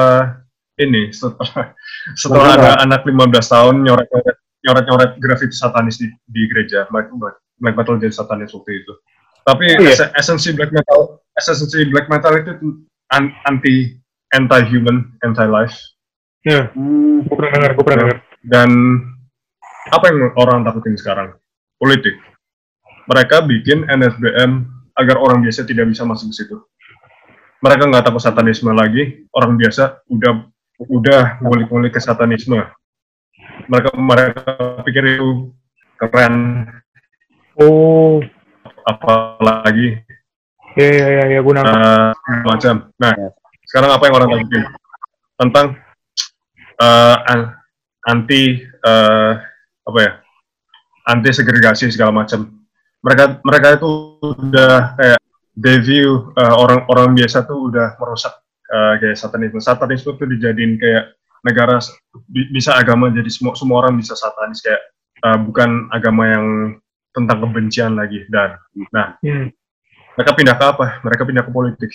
ini 0.76 1.08
setelah 1.08 1.72
setelah 2.12 2.48
ada 2.56 2.70
anak 2.84 3.00
15 3.08 3.32
tahun 3.32 3.74
nyoret-nyoret 3.80 4.36
nyoret-nyoret 4.66 5.16
grafiti 5.20 5.56
satanis 5.56 6.00
di, 6.00 6.08
di 6.28 6.42
gereja. 6.48 6.88
Black, 6.92 7.12
black 7.60 7.76
metal 7.76 7.96
jadi 8.00 8.12
satanis 8.12 8.52
waktu 8.52 8.84
itu. 8.84 8.92
Tapi 9.44 9.64
oh, 9.80 9.88
iya. 9.88 10.12
esensi 10.20 10.52
black 10.52 10.70
metal 10.70 11.20
esensi 11.40 11.88
black 11.88 12.06
metal 12.12 12.36
itu 12.36 12.52
anti 13.10 13.96
anti 14.36 14.60
human, 14.68 15.08
anti 15.24 15.46
life. 15.48 15.74
Iya. 16.44 16.72
Hmm. 16.72 17.24
Gue 17.26 17.36
pernah 17.36 17.52
dengar, 17.60 17.70
gue 17.76 17.84
pernah 17.84 18.00
dengar. 18.06 18.18
Dan 18.40 18.70
apa 19.92 20.04
yang 20.08 20.32
orang 20.36 20.64
takutin 20.64 20.96
sekarang? 20.96 21.36
Politik. 21.80 22.16
Mereka 23.08 23.44
bikin 23.48 23.88
NSBM 23.88 24.68
agar 24.96 25.16
orang 25.18 25.42
biasa 25.42 25.66
tidak 25.66 25.88
bisa 25.90 26.04
masuk 26.04 26.30
ke 26.30 26.44
situ. 26.44 26.56
Mereka 27.60 27.92
nggak 27.92 28.08
takut 28.08 28.22
satanisme 28.22 28.72
lagi, 28.72 29.28
orang 29.36 29.60
biasa 29.60 30.00
udah 30.08 30.48
udah 30.88 31.42
ngulik-ngulik 31.44 31.92
ke 31.92 32.00
satanisme. 32.00 32.56
Mereka 33.66 33.90
mereka 33.98 34.44
pikir 34.86 35.18
itu 35.18 35.52
keren. 36.00 36.64
Oh, 37.60 38.24
apalagi. 38.88 40.00
Ya 40.78 40.88
ya 40.88 41.06
ya, 41.10 41.24
ya 41.36 41.40
guna. 41.42 41.60
Uh, 41.60 42.10
macam. 42.46 42.88
Nah, 42.96 43.12
sekarang 43.66 43.90
apa 43.90 44.04
yang 44.06 44.16
orang 44.16 44.30
takutin 44.32 44.64
tentang 45.36 45.66
uh, 46.78 47.16
anti 48.06 48.64
uh, 48.86 49.32
apa 49.84 49.98
ya? 49.98 50.12
Anti 51.10 51.30
segregasi 51.34 51.90
segala 51.90 52.14
macam. 52.14 52.48
Mereka 53.00 53.42
mereka 53.42 53.80
itu 53.80 53.90
udah 54.22 54.94
kayak 54.94 55.20
deview 55.56 56.30
uh, 56.38 56.54
orang-orang 56.54 57.18
biasa 57.18 57.44
tuh 57.44 57.72
udah 57.72 57.98
merusak 57.98 58.32
uh, 58.70 58.94
kayak 59.00 59.18
satanisme. 59.18 59.58
Satanisme 59.58 60.14
tuh 60.14 60.28
dijadiin 60.28 60.78
kayak 60.78 61.18
negara 61.46 61.80
bisa 62.28 62.76
agama 62.76 63.08
jadi 63.08 63.28
semua 63.32 63.56
semua 63.56 63.84
orang 63.84 63.96
bisa 63.96 64.12
satanis 64.16 64.60
kayak 64.60 64.82
uh, 65.24 65.38
bukan 65.40 65.88
agama 65.90 66.22
yang 66.28 66.46
tentang 67.10 67.42
kebencian 67.42 67.98
lagi 67.98 68.22
dan 68.30 68.60
nah 68.94 69.18
hmm. 69.24 69.50
mereka 70.14 70.32
pindah 70.36 70.56
ke 70.58 70.64
apa? 70.64 70.86
Mereka 71.02 71.22
pindah 71.26 71.44
ke 71.46 71.52
politik. 71.54 71.90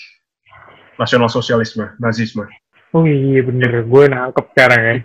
Nasional 0.96 1.28
sosialisme 1.28 1.94
nazisme. 2.00 2.48
Oh 2.96 3.04
iya 3.04 3.44
bener. 3.44 3.84
Gue 3.86 4.08
nangkep 4.08 4.46
sekarang 4.56 4.82
ya 4.82 4.96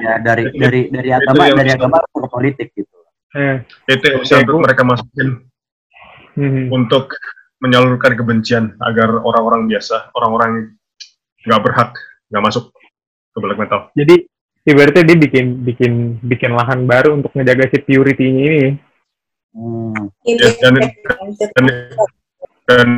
ya 0.00 0.12
dari 0.16 0.48
itu, 0.48 0.56
dari 0.56 0.80
dari 0.88 1.10
agama 1.12 1.42
dari 1.52 1.70
agama 1.72 1.98
ke 2.00 2.28
politik 2.28 2.68
gitu. 2.72 2.96
Eh, 3.36 3.62
itu 3.86 4.04
yang 4.10 4.20
bisa 4.24 4.34
untuk 4.42 4.60
mereka 4.64 4.82
masukin. 4.82 5.50
Hmm. 6.38 6.70
untuk 6.70 7.10
menyalurkan 7.58 8.14
kebencian 8.14 8.78
agar 8.80 9.18
orang-orang 9.18 9.66
biasa 9.66 10.14
orang-orang 10.14 10.78
nggak 11.42 11.60
berhak 11.60 11.90
nggak 12.30 12.44
masuk 12.46 12.70
ke 13.30 13.38
black 13.38 13.58
metal. 13.58 13.80
Jadi 13.94 14.26
ibaratnya 14.66 15.02
dia 15.06 15.16
bikin 15.16 15.46
bikin 15.64 15.92
bikin 16.20 16.52
lahan 16.52 16.84
baru 16.84 17.16
untuk 17.16 17.32
ngejaga 17.34 17.70
si 17.70 17.78
purity-nya 17.82 18.42
ini. 18.44 18.70
Hmm. 19.50 20.06
ya, 20.22 20.46
dan, 20.62 20.74
dan, 21.58 21.64
dan 22.70 22.88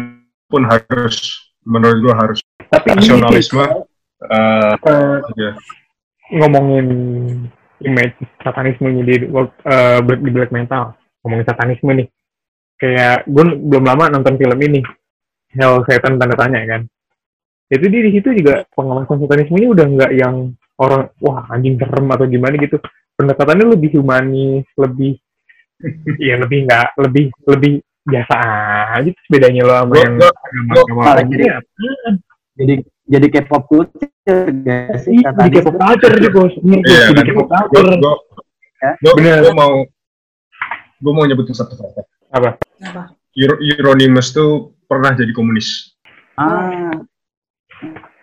pun 0.53 0.69
harus 0.69 1.17
menurut 1.65 1.99
gua 2.05 2.15
harus 2.21 2.45
tapi 2.69 2.93
nasionalisme 2.93 3.89
uh, 4.29 4.77
uh, 4.77 5.17
ya 5.33 5.57
ngomongin 6.37 6.89
image 7.81 8.21
satanisme 8.45 8.85
di 9.05 9.25
uh, 9.33 9.99
di 10.05 10.31
black 10.33 10.53
metal. 10.53 10.93
Ngomongin 11.25 11.49
satanisme 11.49 11.91
nih. 11.93 12.09
Kayak 12.77 13.25
gue 13.31 13.45
belum 13.62 13.85
lama 13.87 14.11
nonton 14.11 14.37
film 14.37 14.59
ini. 14.59 14.83
Hell 15.55 15.85
Satan 15.87 16.19
tanda 16.19 16.35
tanya 16.35 16.65
kan 16.65 16.83
itu 17.73 17.85
dia 17.88 18.02
di 18.05 18.12
situ 18.21 18.29
juga 18.37 18.69
pengalaman 18.76 19.09
satanismenya 19.09 19.69
udah 19.73 19.87
nggak 19.88 20.12
yang 20.12 20.52
orang 20.76 21.09
wah 21.25 21.49
anjing 21.49 21.81
serem 21.81 22.07
atau 22.12 22.26
gimana 22.29 22.55
gitu 22.61 22.76
pendekatannya 23.17 23.67
lebih 23.73 23.91
humanis 23.97 24.67
lebih 24.76 25.17
ya 26.29 26.37
lebih 26.37 26.69
nggak 26.69 26.88
lebih 27.00 27.25
lebih 27.49 27.73
biasa 28.02 28.35
aja 28.99 29.11
bedanya 29.31 29.62
lo 29.62 29.75
sama 29.79 29.95
yang 29.97 30.14
agama-agama 30.75 31.62
jadi 32.59 32.75
jadi 33.09 33.26
K-pop 33.29 33.67
culture 33.67 34.47
gak 34.62 35.02
sih? 35.02 35.19
Iya, 35.21 35.35
jadi 35.35 35.50
K-pop 35.61 35.76
culture 35.76 36.17
bos. 36.31 36.55
Iya, 36.62 37.02
jadi 37.12 37.31
K-pop 37.35 37.49
culture. 37.50 37.99
Gue 39.02 39.12
gue 39.19 39.52
mau 39.55 39.73
gue 41.02 41.12
mau 41.12 41.25
nyebutin 41.26 41.55
satu 41.55 41.75
fakta. 41.75 42.07
Apa? 42.31 42.57
Apa? 42.83 43.02
Euronymous 43.35 44.31
tuh 44.31 44.76
pernah 44.87 45.17
jadi 45.17 45.33
komunis. 45.35 45.97
Ah. 46.38 46.95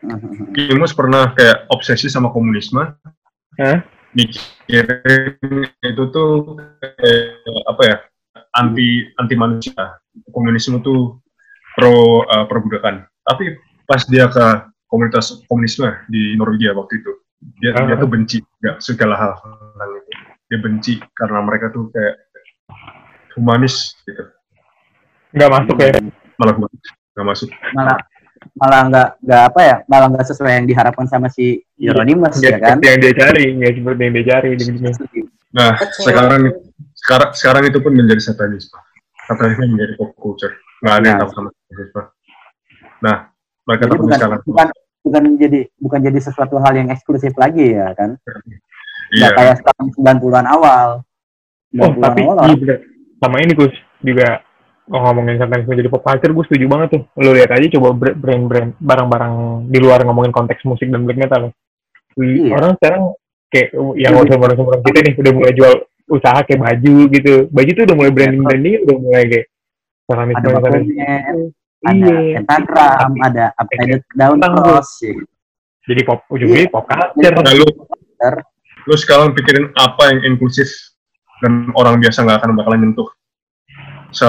Euronymous 0.04 0.96
pernah 0.96 1.36
kayak 1.36 1.68
obsesi 1.70 2.08
sama 2.08 2.32
komunisme. 2.32 2.96
Mikirin 4.16 5.68
itu 5.84 6.04
tuh 6.10 6.56
eh, 7.04 7.36
apa 7.68 7.82
ya 7.84 7.98
anti 8.56 9.06
anti 9.20 9.36
manusia. 9.36 10.00
Komunisme 10.32 10.80
tuh 10.82 11.20
pro 11.76 12.24
uh, 12.26 12.46
perbudakan. 12.48 13.06
Tapi 13.28 13.60
pas 13.86 14.02
dia 14.08 14.32
ke 14.32 14.46
komunitas 14.90 15.44
komunisme 15.46 15.92
di 16.10 16.34
Norwegia 16.40 16.74
waktu 16.74 17.00
itu 17.04 17.12
dia 17.60 17.72
uh 17.72 17.80
-huh. 17.80 17.88
dia 17.88 17.96
tuh 17.96 18.10
benci 18.12 18.38
nggak 18.44 18.78
segala 18.84 19.16
hal 19.16 19.32
tentang 19.40 19.92
itu. 19.96 20.12
Dia 20.50 20.60
benci 20.60 20.94
karena 21.16 21.40
mereka 21.46 21.72
tuh 21.72 21.88
kayak 21.94 22.16
humanis 23.38 23.96
gitu. 24.04 24.24
Nggak 25.32 25.50
masuk 25.54 25.76
ya? 25.80 25.92
Malah 26.36 26.54
nggak 26.58 27.28
masuk. 27.28 27.50
Malah 27.76 28.00
malah 28.60 28.82
nggak 28.88 29.10
nggak 29.24 29.42
apa 29.52 29.60
ya 29.62 29.78
malah 29.88 30.08
nggak 30.12 30.26
sesuai 30.28 30.52
yang 30.62 30.66
diharapkan 30.68 31.06
sama 31.08 31.28
si 31.32 31.64
Hieronymus 31.80 32.40
ya, 32.40 32.56
ya 32.56 32.58
kan? 32.60 32.78
yang 32.84 33.00
dia 33.00 33.14
cari 33.16 33.46
nggak 33.56 33.72
seperti 33.80 34.02
yang 34.04 34.14
dia 34.14 34.26
cari 34.28 34.50
nah 35.50 35.72
sekarang 35.98 36.42
sekarang 36.94 37.30
sekarang 37.34 37.64
itu 37.68 37.80
pun 37.82 37.94
menjadi 37.96 38.22
satanisme 38.32 38.80
satanisme 39.30 39.78
menjadi 39.78 39.94
pop 40.02 40.12
culture. 40.18 40.58
Nggak 40.82 40.94
ada 40.96 41.06
yang 41.06 41.18
nah. 41.18 41.22
tahu 41.22 41.32
sama 41.38 41.50
satanisme 41.54 42.02
nah 43.00 43.18
mereka 43.64 43.84
Jadi 43.86 43.96
bukan, 43.96 44.18
sekarang. 44.18 44.40
bukan 44.44 44.68
bukan 45.00 45.24
jadi 45.40 45.60
bukan 45.80 46.00
jadi 46.04 46.20
sesuatu 46.20 46.56
hal 46.60 46.74
yang 46.76 46.90
eksklusif 46.92 47.34
lagi 47.40 47.78
ya 47.78 47.94
kan? 47.96 48.18
Iya. 49.10 49.34
kayak 49.34 49.56
tahun 49.66 49.88
90-an 49.98 50.46
awal. 50.46 51.02
90 51.74 51.82
oh 51.82 51.92
tapi 52.02 52.22
awal, 52.26 52.46
iya, 52.50 52.76
sama 53.22 53.36
ini 53.42 53.54
Gus 53.54 53.74
juga 54.02 54.42
oh, 54.90 55.00
ngomongin 55.10 55.38
satanisme 55.38 55.78
jadi 55.78 55.90
pop 55.90 56.04
culture 56.04 56.34
gue 56.34 56.46
setuju 56.50 56.66
banget 56.66 56.88
tuh 56.98 57.02
lo 57.22 57.30
lihat 57.34 57.52
aja 57.54 57.68
coba 57.78 57.90
brand-brand 58.18 58.76
barang-barang 58.82 59.34
di 59.70 59.78
luar 59.80 60.02
ngomongin 60.04 60.34
konteks 60.34 60.66
musik 60.66 60.90
dan 60.90 61.06
black 61.06 61.22
metal 61.22 61.54
iya. 62.18 62.54
orang 62.58 62.74
sekarang 62.82 63.04
kayak 63.50 63.70
yang 63.98 64.14
iya. 64.18 64.36
orang-orang 64.36 64.82
kita 64.86 65.00
nih 65.06 65.14
udah 65.18 65.32
mulai 65.34 65.54
jual 65.54 65.74
usaha 66.10 66.40
kayak 66.42 66.62
baju 66.62 66.96
gitu 67.14 67.34
baju 67.54 67.70
tuh 67.70 67.84
udah 67.86 67.96
mulai 67.98 68.12
branding 68.12 68.44
branding 68.44 68.74
udah 68.86 68.98
mulai 68.98 69.24
kayak 69.30 69.46
satanisme 70.10 70.42
ada 70.42 70.58
satanisme 70.58 71.04
ada 71.80 72.12
iya. 72.12 72.38
pentagram 72.44 73.12
ada 73.24 73.46
upside 73.56 74.04
down 74.18 74.38
cross 74.42 74.90
gitu. 75.00 75.24
jadi 75.86 76.02
pop 76.04 76.20
ujungnya 76.34 76.66
iya. 76.66 76.74
pop 76.74 76.86
culture 76.90 77.36
lalu 77.46 77.68
lu 78.90 78.96
sekarang 78.98 79.38
pikirin 79.38 79.70
apa 79.78 80.12
yang 80.12 80.34
inklusif 80.34 80.68
dan 81.40 81.72
orang 81.78 82.02
biasa 82.02 82.26
nggak 82.26 82.38
akan 82.42 82.52
bakalan 82.58 82.80
nyentuh 82.84 83.10
so, 84.12 84.28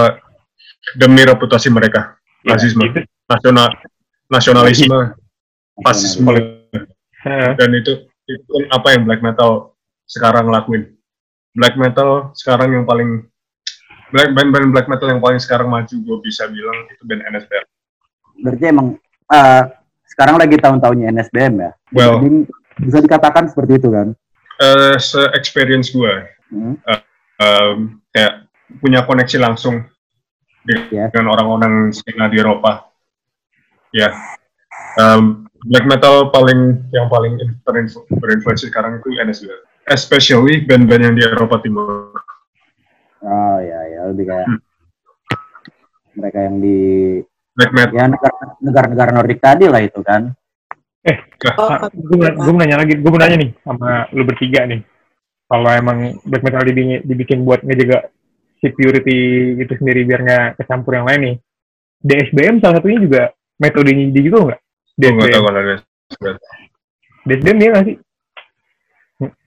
demi 0.97 1.23
reputasi 1.27 1.69
mereka. 1.71 2.17
Ya, 2.47 2.57
rasisme. 2.57 2.89
itu. 2.89 3.05
nasional 3.29 3.69
nasionalisme. 4.27 5.15
Fasisme. 5.85 6.35
Dan 7.57 7.71
itu 7.77 8.09
itu 8.27 8.55
apa 8.71 8.97
yang 8.97 9.05
black 9.05 9.21
metal 9.21 9.77
sekarang 10.09 10.49
lakuin. 10.49 10.97
Black 11.53 11.75
metal 11.77 12.33
sekarang 12.35 12.75
yang 12.75 12.85
paling 12.87 13.27
black 14.11 14.31
band 14.35 14.51
band 14.51 14.71
black 14.75 14.87
metal 14.91 15.07
yang 15.11 15.23
paling 15.23 15.39
sekarang 15.39 15.71
maju 15.71 15.95
gue 15.95 16.19
bisa 16.27 16.51
bilang 16.51 16.87
itu 16.91 17.03
band 17.07 17.23
NSBM 17.31 17.67
berarti 18.43 18.65
emang 18.71 18.89
uh, 19.31 19.63
sekarang 20.11 20.37
lagi 20.41 20.57
tahun-tahunnya 20.59 21.15
NSBM 21.15 21.55
ya? 21.61 21.71
Well 21.95 22.19
Jadi, 22.19 22.29
bisa 22.83 22.99
dikatakan 23.05 23.47
seperti 23.53 23.79
itu 23.79 23.89
kan? 23.93 24.09
Uh, 24.61 24.97
se 25.01 25.21
experience 25.33 25.95
gue 25.95 26.15
hmm. 26.53 26.75
uh, 26.85 27.03
um, 27.41 28.03
kayak 28.13 28.45
punya 28.83 29.01
koneksi 29.07 29.39
langsung. 29.41 29.87
Iya. 29.87 29.99
Dengan 30.65 31.27
orang-orang 31.33 31.93
skena 31.93 32.29
di 32.29 32.41
Eropa. 32.41 32.89
Ya, 33.91 34.15
um, 35.01 35.51
black 35.67 35.87
metal 35.89 36.31
paling 36.31 36.89
yang 36.95 37.11
paling 37.11 37.37
berinfluensi 37.67 38.71
sekarang 38.71 39.03
itu 39.03 39.19
NSB, 39.19 39.51
especially 39.91 40.63
band-band 40.65 41.11
yang 41.11 41.15
di 41.19 41.23
Eropa 41.27 41.61
Timur. 41.61 42.15
Oh 43.21 43.59
ya 43.61 43.81
ya 43.93 44.01
lebih 44.09 44.25
kayak 44.33 44.49
hmm. 44.49 44.61
mereka 46.17 46.39
yang 46.41 46.57
di 46.63 46.79
black 47.53 47.73
metal. 47.77 47.95
Ya 47.99 48.05
negara-negara 48.61 49.11
Nordik 49.13 49.41
tadi 49.43 49.69
lah 49.69 49.83
itu 49.85 50.01
kan. 50.01 50.33
Eh, 51.01 51.17
oh, 51.57 51.89
gue, 51.97 52.29
gue 52.29 52.53
mau 52.53 52.61
nanya 52.61 52.85
lagi, 52.85 53.01
gue 53.01 53.09
mau 53.09 53.17
nanya 53.17 53.41
nih 53.41 53.51
sama 53.65 54.05
lu 54.13 54.25
bertiga 54.29 54.69
nih. 54.69 54.85
Kalau 55.51 55.71
emang 55.73 56.21
black 56.29 56.45
metal 56.45 56.63
dibikin, 56.63 57.01
dibikin 57.09 57.39
buat 57.43 57.65
ngejaga 57.65 58.13
security 58.61 59.19
itu 59.59 59.73
sendiri 59.77 60.05
biar 60.05 60.21
nggak 60.23 60.47
kecampur 60.61 61.01
yang 61.01 61.09
lain 61.09 61.21
nih. 61.21 61.37
DSBM 62.01 62.65
salah 62.65 62.81
satunya 62.81 63.01
juga 63.01 63.23
metodenya 63.61 64.09
dia 64.13 64.23
juga 64.25 64.39
nggak? 64.49 64.61
DSBM. 64.97 65.21
Gue 65.21 65.29
tahu 65.33 65.45
kalau 65.45 65.61
DSBM. 65.61 66.37
DSBM 67.29 67.57
dia 67.57 67.69
nggak 67.73 67.85
sih? 67.89 67.97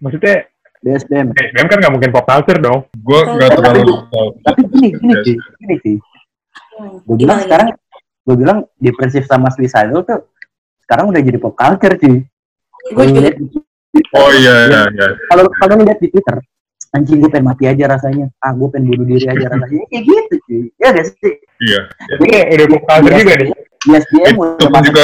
Maksudnya 0.02 0.36
DSBM. 0.84 1.28
DSBM 1.34 1.68
kan 1.70 1.78
nggak 1.82 1.94
mungkin 1.94 2.12
pop 2.14 2.26
culture 2.26 2.60
dong. 2.62 2.80
Gue 2.98 3.20
nggak 3.22 3.50
terlalu 3.58 3.82
tahu. 4.10 4.28
Tapi 4.42 4.62
gini, 4.70 4.90
gini 4.98 5.14
sih, 5.26 5.36
gini 5.62 5.76
sih. 5.82 5.96
Gue 7.06 7.16
bilang 7.18 7.40
sekarang, 7.42 7.70
gue 8.26 8.36
bilang 8.38 8.60
depresif 8.78 9.26
sama 9.30 9.54
suicidal 9.54 10.06
tuh 10.06 10.30
sekarang 10.86 11.10
udah 11.10 11.22
jadi 11.22 11.38
pop 11.42 11.58
culture 11.58 11.96
sih. 11.98 12.22
Gue 12.94 13.06
Oh 13.94 14.30
iya 14.34 14.66
iya 14.70 14.82
iya. 14.90 15.08
Kalau 15.30 15.46
kalau 15.54 15.74
ngeliat 15.78 16.02
di 16.02 16.10
Twitter, 16.10 16.42
anjing 16.94 17.20
gue 17.20 17.30
pengen 17.30 17.50
mati 17.50 17.66
aja 17.66 17.90
rasanya. 17.90 18.30
Ah 18.40 18.54
gue 18.54 18.70
pengen 18.70 18.94
bunuh 18.94 19.06
diri 19.06 19.26
aja 19.26 19.46
rasanya. 19.50 19.86
Kayak 19.90 20.04
gitu 20.06 20.36
cuy. 20.46 20.64
Ya 20.78 20.88
gak 20.94 21.06
sih? 21.10 21.34
Iya. 21.62 21.82
Ini 22.22 22.38
udah 22.58 22.68
bukan 22.70 23.00
juga 23.10 23.34
nih 23.42 23.50
yes 23.90 24.06
dia 24.12 24.32
itu 24.32 24.68
pun 24.72 24.82
juga 24.84 25.04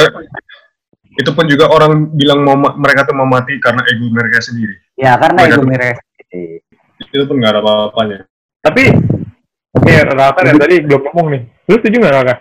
itu 1.20 1.30
pun 1.36 1.44
juga 1.50 1.64
orang 1.68 2.16
bilang 2.16 2.40
mau 2.46 2.56
mereka 2.56 3.04
tuh 3.04 3.16
mau 3.18 3.28
mati 3.28 3.58
karena 3.60 3.82
ego 3.92 4.08
mereka 4.08 4.40
sendiri. 4.40 4.72
Ya 4.96 5.18
karena 5.20 5.44
mereka 5.44 5.56
ego 5.58 5.64
mereka 5.66 5.92
sendiri. 6.00 6.56
Itu 7.10 7.24
pun 7.26 7.36
gak 7.42 7.52
ada 7.52 7.60
apa-apanya. 7.60 8.18
Tapi 8.62 8.82
oke 9.76 9.92
Raka 10.14 10.40
yang 10.46 10.60
tadi 10.60 10.76
belum 10.86 11.00
ngomong 11.10 11.26
nih. 11.34 11.42
Lu 11.68 11.74
setuju 11.76 11.96
gak 12.00 12.14
Raka? 12.14 12.34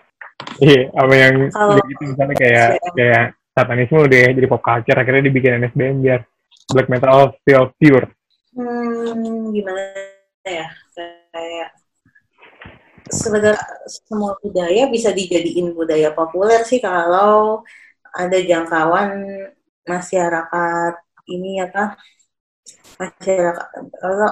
Iya 0.63 0.81
apa 0.95 1.13
yang 1.17 1.35
oh. 1.51 1.75
gitu 1.83 2.03
misalnya 2.15 2.35
kayak 2.39 2.69
kayak 2.95 3.23
satanisme 3.51 3.99
udah 3.99 4.23
jadi 4.31 4.47
pop 4.47 4.63
culture 4.63 4.95
akhirnya 4.95 5.27
dibikin 5.27 5.59
NSBM 5.59 5.99
biar 5.99 6.19
black 6.71 6.87
metal 6.87 7.35
feel 7.43 7.73
pure 7.75 8.07
hmm, 8.59 9.55
gimana 9.55 9.81
ya? 10.43 10.67
Kayak 11.31 11.69
sebenarnya 13.09 13.57
semua 13.87 14.37
budaya 14.43 14.85
bisa 14.91 15.09
dijadiin 15.15 15.73
budaya 15.73 16.13
populer 16.13 16.61
sih 16.67 16.77
kalau 16.83 17.65
ada 18.13 18.37
jangkauan 18.43 19.25
masyarakat 19.87 20.93
ini 21.29 21.61
ya 21.61 21.67
kah 21.73 21.97
masyarakat 22.99 23.65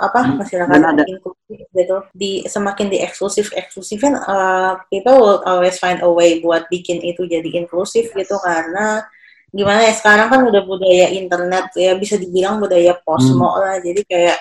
apa 0.03 0.19
hmm, 0.21 0.35
masyarakat 0.43 0.79
inklusif 1.07 1.59
gitu. 1.71 1.97
Di 2.13 2.31
semakin 2.45 2.87
di 2.91 2.97
eksklusif 3.01 3.49
eksklusifin 3.55 4.13
uh, 4.13 4.77
people 4.91 5.17
will 5.17 5.39
always 5.47 5.79
find 5.79 6.03
a 6.03 6.09
way 6.09 6.43
buat 6.43 6.67
bikin 6.67 7.01
itu 7.01 7.25
jadi 7.25 7.47
inklusif 7.63 8.11
gitu 8.13 8.35
karena 8.43 9.07
gimana 9.47 9.79
ya 9.87 9.93
sekarang 9.95 10.27
kan 10.27 10.41
udah 10.43 10.63
budaya 10.67 11.07
internet 11.15 11.71
ya 11.79 11.95
bisa 11.95 12.19
dibilang 12.19 12.59
budaya 12.59 12.99
posmo 12.99 13.47
hmm. 13.47 13.59
lah 13.63 13.75
jadi 13.79 14.01
kayak 14.03 14.37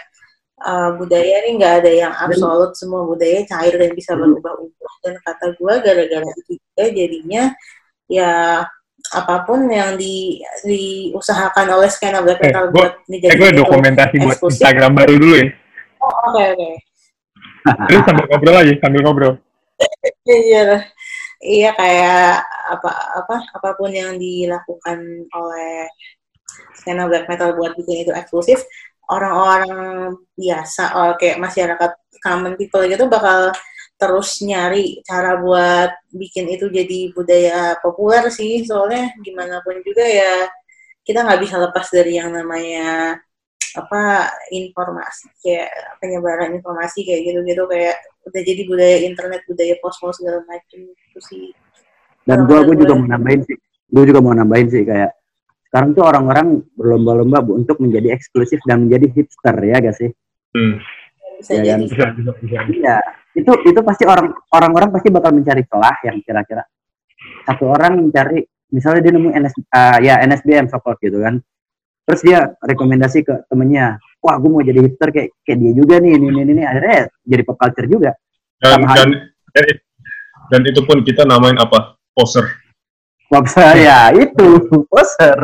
uh, 0.66 0.90
budaya 0.98 1.46
ini 1.46 1.62
nggak 1.62 1.74
ada 1.82 1.90
yang 1.94 2.12
absolut 2.12 2.74
semua 2.74 3.06
budaya 3.06 3.46
cair 3.46 3.74
dan 3.78 3.94
bisa 3.94 4.18
hmm. 4.18 4.20
berubah-ubah 4.26 4.94
dan 5.06 5.14
kata 5.22 5.46
gue 5.54 5.74
gara-gara 5.78 6.30
itu 6.42 6.52
juga 6.58 6.84
jadinya 6.90 7.44
ya 8.10 8.66
apa 9.14 9.46
pun 9.46 9.70
yang 9.70 9.94
di 9.94 10.42
diusahakan 10.66 11.78
oleh 11.78 11.86
skena 11.86 12.18
black 12.26 12.42
metal 12.42 12.66
eh, 12.66 12.70
buat 12.74 12.92
eh, 13.06 13.36
gue 13.38 13.50
dokumentasi 13.54 14.18
buat 14.18 14.34
eksklusif. 14.34 14.58
Instagram 14.58 14.92
baru 14.98 15.14
dulu 15.14 15.34
ya 15.38 15.46
oh 16.02 16.10
oke 16.10 16.30
okay, 16.34 16.46
oke 16.50 16.58
okay. 16.58 16.74
terus 17.86 18.02
sambil 18.02 18.24
ngobrol 18.26 18.54
lagi 18.58 18.72
sambil 18.82 19.00
ngobrol 19.06 19.34
iya 20.50 20.82
iya 21.38 21.70
kayak 21.78 22.42
apa 22.66 22.90
apa 23.22 23.36
apa 23.54 23.68
pun 23.78 23.90
yang 23.94 24.18
dilakukan 24.18 24.98
oleh 25.30 25.86
skena 26.74 27.06
black 27.06 27.30
metal 27.30 27.54
buat 27.54 27.74
bikin 27.78 28.06
itu 28.06 28.12
eksklusif 28.12 28.64
orang-orang 29.06 30.14
biasa 30.34 30.84
oh, 30.98 31.12
kayak 31.14 31.38
masyarakat 31.38 31.92
common 32.22 32.58
people 32.58 32.82
gitu 32.86 33.06
bakal 33.06 33.54
terus 33.96 34.44
nyari 34.44 35.00
cara 35.08 35.40
buat 35.40 35.90
bikin 36.12 36.52
itu 36.52 36.68
jadi 36.68 36.98
budaya 37.16 37.80
populer 37.80 38.28
sih. 38.28 38.60
Soalnya 38.68 39.12
gimana 39.24 39.64
pun 39.64 39.80
juga 39.80 40.04
ya 40.04 40.44
kita 41.06 41.24
nggak 41.24 41.40
bisa 41.40 41.56
lepas 41.56 41.86
dari 41.88 42.18
yang 42.20 42.34
namanya 42.34 43.16
apa 43.76 44.32
informasi 44.52 45.28
kayak 45.44 45.68
penyebaran 46.00 46.56
informasi 46.56 47.04
kayak 47.04 47.28
gitu-gitu 47.28 47.64
kayak 47.68 47.96
udah 48.24 48.42
jadi 48.42 48.62
budaya 48.64 48.96
internet 49.04 49.44
budaya 49.44 49.74
posmo 49.84 50.08
segala 50.16 50.40
macam 50.48 50.80
itu 50.80 51.20
sih 51.20 51.44
dan 52.26 52.44
gue 52.44 52.58
gue 52.66 52.76
juga 52.82 52.94
mau 52.98 53.06
nambahin 53.06 53.40
sih. 53.46 53.56
Gue 53.86 54.04
juga 54.04 54.18
mau 54.18 54.34
nambahin 54.34 54.68
sih 54.68 54.82
kayak 54.82 55.14
sekarang 55.70 55.94
tuh 55.94 56.04
orang-orang 56.06 56.62
berlomba-lomba 56.74 57.42
untuk 57.54 57.78
menjadi 57.78 58.14
eksklusif 58.14 58.58
dan 58.66 58.86
menjadi 58.86 59.06
hipster 59.14 59.56
ya 59.62 59.76
gak 59.78 59.96
sih? 59.98 60.10
Hmm. 60.54 60.82
bisa 61.36 61.52
ya, 61.52 61.76
jadi. 61.76 61.84
Bisa, 61.84 62.06
bisa, 62.16 62.32
bisa. 62.40 62.58
Iya, 62.72 62.96
itu 63.36 63.52
itu 63.68 63.80
pasti 63.84 64.08
orang 64.08 64.32
orang-orang 64.56 64.88
pasti 64.88 65.12
bakal 65.12 65.36
mencari 65.36 65.68
celah 65.68 65.96
yang 66.02 66.16
kira-kira 66.24 66.64
satu 67.44 67.70
orang 67.70 68.08
mencari 68.08 68.42
misalnya 68.72 69.00
dia 69.04 69.12
nemu 69.14 69.28
NS 69.30 69.54
uh, 69.70 69.98
ya 70.00 70.24
NSBM 70.24 70.66
support 70.72 70.96
gitu 70.98 71.20
kan. 71.22 71.38
Terus 72.06 72.20
dia 72.22 72.38
rekomendasi 72.62 73.26
ke 73.26 73.34
temennya 73.50 73.98
wah 74.22 74.40
gue 74.40 74.50
mau 74.50 74.62
jadi 74.64 74.80
hipster 74.80 75.12
kayak 75.12 75.28
kayak 75.44 75.58
dia 75.60 75.72
juga 75.76 76.00
nih 76.00 76.12
ini 76.16 76.26
ini 76.32 76.40
ini. 76.56 76.62
Akhirnya 76.64 77.12
jadi 77.22 77.42
pop 77.44 77.58
culture 77.60 77.86
juga. 77.86 78.10
Dan 78.56 78.80
dan, 78.88 79.08
dan 79.52 79.64
dan 80.48 80.60
itu 80.64 80.80
pun 80.86 81.02
kita 81.04 81.28
namain 81.28 81.58
apa 81.58 81.95
poser. 82.16 82.46
Poser 83.28 83.74
ya 83.86 84.08
itu 84.16 84.46
poser. 84.88 85.38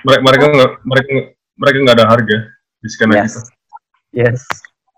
Mereka 0.00 0.20
mereka 0.24 0.44
nggak 0.48 0.70
mereka 0.88 1.12
mereka 1.60 1.76
nggak 1.84 1.96
ada 2.00 2.06
harga 2.08 2.36
di 2.80 2.88
skena 2.88 3.20
yes. 3.20 3.36
kita. 3.36 3.40
Yes. 4.16 4.40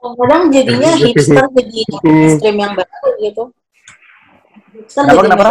Kadang 0.06 0.54
jadinya 0.54 0.94
hipster 0.94 1.44
jadi 1.50 1.82
mainstream 2.06 2.56
yang 2.62 2.72
baru 2.78 3.08
gitu. 3.18 3.42
Hipster 4.70 5.02
jadi 5.02 5.50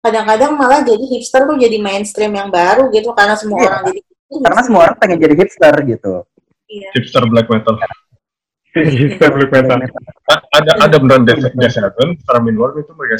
kadang-kadang 0.00 0.52
malah 0.56 0.80
jadi 0.84 1.04
hipster 1.16 1.44
tuh 1.44 1.56
jadi 1.60 1.76
mainstream 1.80 2.32
yang 2.32 2.48
baru 2.48 2.88
gitu 2.92 3.12
karena 3.12 3.36
semua 3.36 3.60
iya. 3.60 3.68
orang 3.68 3.82
jadi 3.92 4.00
karena 4.40 4.60
semua 4.64 4.80
orang 4.88 4.96
pengen 5.00 5.18
jadi 5.20 5.34
hipster 5.36 5.74
gitu. 5.88 6.14
Iya. 6.68 6.88
hipster 6.96 7.24
black 7.28 7.48
metal. 7.48 7.74
Hipster 8.76 9.30
black 9.32 9.50
metal. 9.52 9.78
Ada 10.52 10.72
ada 10.84 10.96
beneran 11.00 11.24
Dev 11.24 11.40
Seven 11.72 12.20
Starmin 12.20 12.56
World 12.60 12.84
itu 12.84 12.92
mereka 12.92 13.16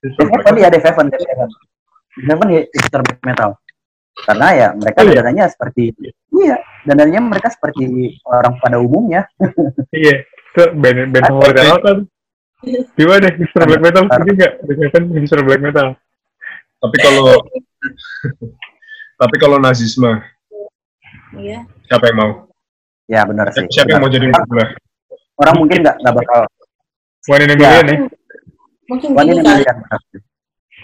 Seven 0.00 0.54
ya 0.56 0.68
Dev 0.72 0.82
Seven 0.82 1.06
Dev 1.12 1.20
Seven. 1.20 1.48
Seven 2.26 2.48
hipster 2.50 3.00
black 3.04 3.20
metal. 3.24 3.50
Karena 4.20 4.46
ya 4.52 4.68
mereka 4.76 4.98
oh, 5.00 5.08
iya. 5.08 5.16
dananya 5.22 5.44
seperti 5.48 5.96
iya 6.34 6.56
dananya 6.84 7.20
mereka 7.24 7.48
seperti 7.52 8.16
orang 8.26 8.56
pada 8.60 8.76
umumnya. 8.80 9.28
Iya. 9.94 10.26
So, 10.50 10.74
band 10.74 11.14
band 11.14 11.26
favorit 11.30 11.56
kan 11.56 11.98
gimana 12.98 13.28
hipster 13.30 13.62
black 13.64 13.82
metal? 13.82 14.02
Ini 14.04 14.32
enggak 14.34 14.52
Seven 14.66 15.02
hipster 15.14 15.40
black 15.46 15.62
metal? 15.62 15.88
Tapi 16.80 16.96
kalau 17.00 17.36
tapi 19.20 19.36
kalau 19.36 19.56
nazisme 19.60 20.20
iya. 21.36 21.64
siapa 21.86 22.08
yang 22.08 22.18
mau? 22.18 22.30
Ya 23.10 23.20
benar 23.28 23.52
sih. 23.52 23.68
Siapa 23.68 23.94
yang 23.94 24.02
mau 24.04 24.12
jadi 24.12 24.26
populer 24.32 24.76
orang 25.40 25.56
mungkin 25.56 25.78
nggak 25.80 25.96
nggak 26.04 26.14
bakal 26.14 26.40
one 27.32 27.42
in 27.44 27.52
a 27.52 27.56
million 27.56 27.86
ya, 27.88 27.96
mungkin 28.90 29.14
a 29.14 29.22
million 29.22 29.46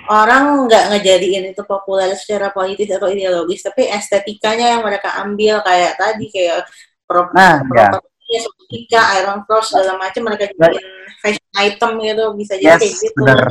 orang 0.06 0.70
nggak 0.70 0.84
ngejadiin 0.94 1.50
itu 1.50 1.62
populer 1.66 2.14
secara 2.14 2.54
politis 2.54 2.94
atau 2.94 3.10
ideologis 3.10 3.66
tapi 3.66 3.90
estetikanya 3.90 4.78
yang 4.78 4.82
mereka 4.86 5.18
ambil 5.18 5.58
kayak 5.66 5.98
tadi 5.98 6.30
kayak 6.30 6.62
pro 7.02 7.26
nah, 7.34 7.58
ya. 7.74 7.90
estetika 8.30 9.02
Iron 9.22 9.42
Cross 9.46 9.74
segala 9.74 9.98
macam 9.98 10.22
mereka 10.30 10.50
jadiin 10.54 10.86
fashion 11.18 11.50
item 11.58 11.90
gitu 12.02 12.24
bisa 12.38 12.54
jadi 12.54 12.78
yes, 12.78 12.80
kayak 12.82 12.96
gitu. 13.02 13.22
benar. 13.22 13.48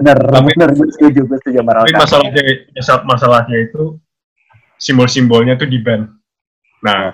Benar 0.00 0.16
benar. 0.32 0.68
Setuju 0.72 1.20
gue 1.28 1.38
setuju 1.44 1.60
tapi 1.60 1.92
masalahnya 1.92 2.42
masalahnya 3.04 3.58
itu 3.68 4.00
simbol-simbolnya 4.80 5.60
tuh 5.60 5.68
di 5.68 5.76
band 5.80 6.08
nah. 6.80 7.12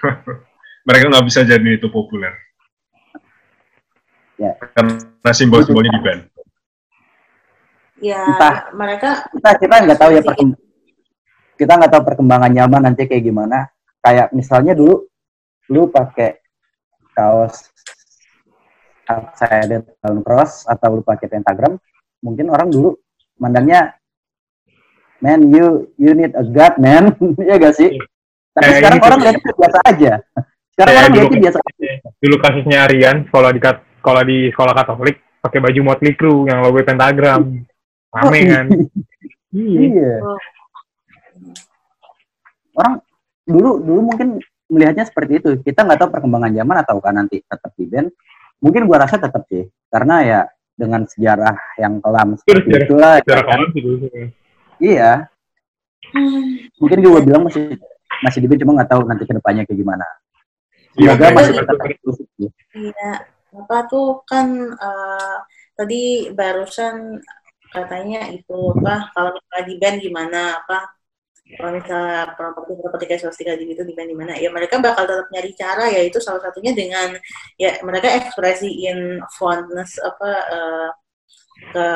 Mereka 0.88 1.12
nggak 1.12 1.26
bisa 1.28 1.44
jadi 1.44 1.76
itu 1.76 1.92
populer 1.92 2.32
ya. 4.40 4.52
karena 4.72 5.32
simbol-simbolnya 5.36 5.92
di 5.92 6.00
band 6.00 6.20
ya 8.00 8.24
Entah. 8.24 8.72
mereka 8.72 9.28
kita 9.36 9.50
kita 9.60 9.74
nggak 9.84 9.98
tahu 10.00 10.10
ya 10.16 10.22
perkemb 10.24 10.56
kita 11.60 11.76
nggak 11.76 11.92
tahu 11.92 12.02
perkembangan 12.08 12.48
nyaman 12.48 12.88
nanti 12.88 13.04
kayak 13.04 13.20
gimana. 13.20 13.68
Kayak 14.00 14.32
misalnya 14.32 14.72
dulu 14.72 15.04
lu 15.68 15.92
pakai 15.92 16.40
kaos 17.12 17.68
saya 19.36 19.84
tahun 20.00 20.24
cross 20.24 20.64
atau 20.64 20.96
lu 20.96 21.02
pakai 21.04 21.28
pentagram 21.28 21.76
mungkin 22.24 22.48
orang 22.48 22.72
dulu 22.72 22.96
mandangnya 23.36 23.98
man 25.20 25.52
you 25.52 25.92
you 26.00 26.16
need 26.16 26.32
a 26.32 26.44
god 26.48 26.80
man. 26.80 27.12
Ya 27.48 27.60
gak 27.60 27.76
sih? 27.76 27.92
Tapi 28.56 28.64
eh, 28.72 28.76
sekarang 28.80 29.00
orang 29.04 29.20
lihat 29.20 29.36
biasa 29.44 29.78
aja. 29.84 30.12
Sekarang 30.72 30.92
eh, 30.96 30.98
orang 31.04 31.12
lihat 31.12 31.28
biasa 31.44 31.58
aja. 31.60 31.90
dulu 32.24 32.36
kasusnya 32.40 32.78
Arian 32.88 33.28
sekolah 33.28 33.52
di 33.52 33.60
sekolah 34.00 34.22
di 34.24 34.48
sekolah 34.48 34.72
Katolik 34.72 35.20
pakai 35.44 35.58
baju 35.60 35.80
Motley 35.84 36.12
Crue 36.16 36.48
yang 36.48 36.64
logo 36.64 36.80
pentagram. 36.80 37.64
Rame 38.10 38.40
kan? 38.52 38.66
Iya. 39.52 39.78
iya. 39.92 40.14
Orang 42.74 42.94
dulu 43.44 43.70
dulu 43.84 44.00
mungkin 44.08 44.40
melihatnya 44.72 45.04
seperti 45.04 45.44
itu. 45.44 45.50
Kita 45.60 45.84
nggak 45.84 46.00
tahu 46.00 46.08
perkembangan 46.16 46.52
zaman 46.56 46.76
atau 46.80 46.96
kan 46.98 47.14
nanti 47.20 47.44
tetap 47.44 47.72
di 47.76 47.84
band. 47.84 48.08
Mungkin 48.60 48.88
gua 48.88 49.04
rasa 49.04 49.20
tetap 49.20 49.44
sih. 49.48 49.68
Karena 49.92 50.16
ya 50.24 50.40
dengan 50.74 51.04
sejarah 51.04 51.76
yang 51.76 52.00
kelam 52.00 52.40
seperti 52.40 52.72
sejarah, 52.72 52.84
itulah 52.88 53.12
ya 53.12 53.20
sejarah 53.20 53.44
kan? 53.44 53.60
iya. 54.80 55.10
Mungkin 56.80 56.98
gue 57.04 57.20
bilang 57.28 57.44
masih 57.44 57.76
masih 58.24 58.38
di 58.40 58.46
band 58.48 58.60
cuma 58.64 58.72
nggak 58.80 58.90
tahu 58.90 59.02
nanti 59.04 59.22
ke 59.28 59.32
depannya 59.36 59.68
kayak 59.68 59.76
gimana. 59.76 60.06
Iya, 60.98 61.14
semoga 61.14 61.26
ya, 61.28 61.36
masih 61.36 61.54
tetap 61.54 61.76
iya 62.80 63.12
apa 63.50 63.76
tuh 63.90 64.22
kan 64.26 64.48
uh, 64.78 65.36
tadi 65.74 66.30
barusan 66.30 67.18
katanya 67.70 68.30
itu 68.34 68.74
apa 68.82 69.14
kalau 69.14 69.30
misalnya 69.34 69.64
di 69.66 69.74
band 69.78 69.96
gimana 70.02 70.40
apa 70.62 70.78
kalau 71.58 71.70
misalnya 71.74 72.30
properti 72.38 72.72
properti 72.78 73.04
kayak 73.10 73.22
swastika 73.26 73.58
gitu 73.58 73.82
di 73.82 73.94
band 73.94 74.10
gimana 74.10 74.32
ya 74.38 74.50
mereka 74.54 74.78
bakal 74.78 75.06
tetap 75.06 75.26
nyari 75.34 75.50
cara 75.54 75.84
ya 75.90 76.00
itu 76.06 76.18
salah 76.22 76.42
satunya 76.42 76.72
dengan 76.74 77.14
ya 77.58 77.78
mereka 77.82 78.10
ekspresiin 78.22 79.22
fondness 79.34 79.98
apa 79.98 80.30
uh, 80.50 80.88
ke 81.74 81.88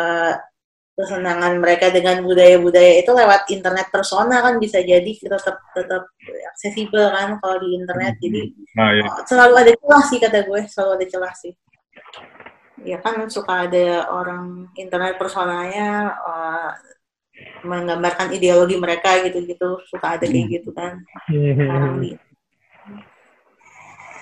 kesenangan 0.94 1.59
mereka 1.59 1.90
dengan 1.90 2.22
budaya-budaya 2.22 3.02
itu 3.02 3.11
lewat 3.11 3.50
internet 3.50 3.90
persona 3.90 4.38
kan 4.38 4.62
bisa 4.62 4.78
jadi 4.78 5.11
tetap 5.11 5.59
tetap 5.74 6.07
aksesibel 6.54 7.11
kan 7.11 7.38
kalau 7.42 7.59
di 7.59 7.74
internet. 7.74 8.14
Jadi 8.22 8.40
nah, 8.78 8.90
ya. 8.94 9.04
selalu 9.26 9.54
ada 9.59 9.72
celah 9.74 10.02
sih 10.07 10.18
kata 10.22 10.38
gue 10.46 10.61
selalu 10.70 10.90
ada 11.02 11.07
celah 11.11 11.35
sih. 11.35 11.52
Ya 12.85 13.02
kan 13.02 13.26
suka 13.26 13.66
ada 13.66 14.07
orang 14.11 14.70
internet 14.78 15.18
personanya 15.18 16.14
uh, 16.14 16.70
menggambarkan 17.66 18.30
ideologi 18.30 18.78
mereka 18.78 19.18
gitu-gitu 19.26 19.83
suka 19.90 20.14
ada 20.14 20.26
kayak 20.30 20.62
gitu 20.62 20.70
kan. 20.70 21.02
Sekarang 21.26 21.98
di 21.98 22.14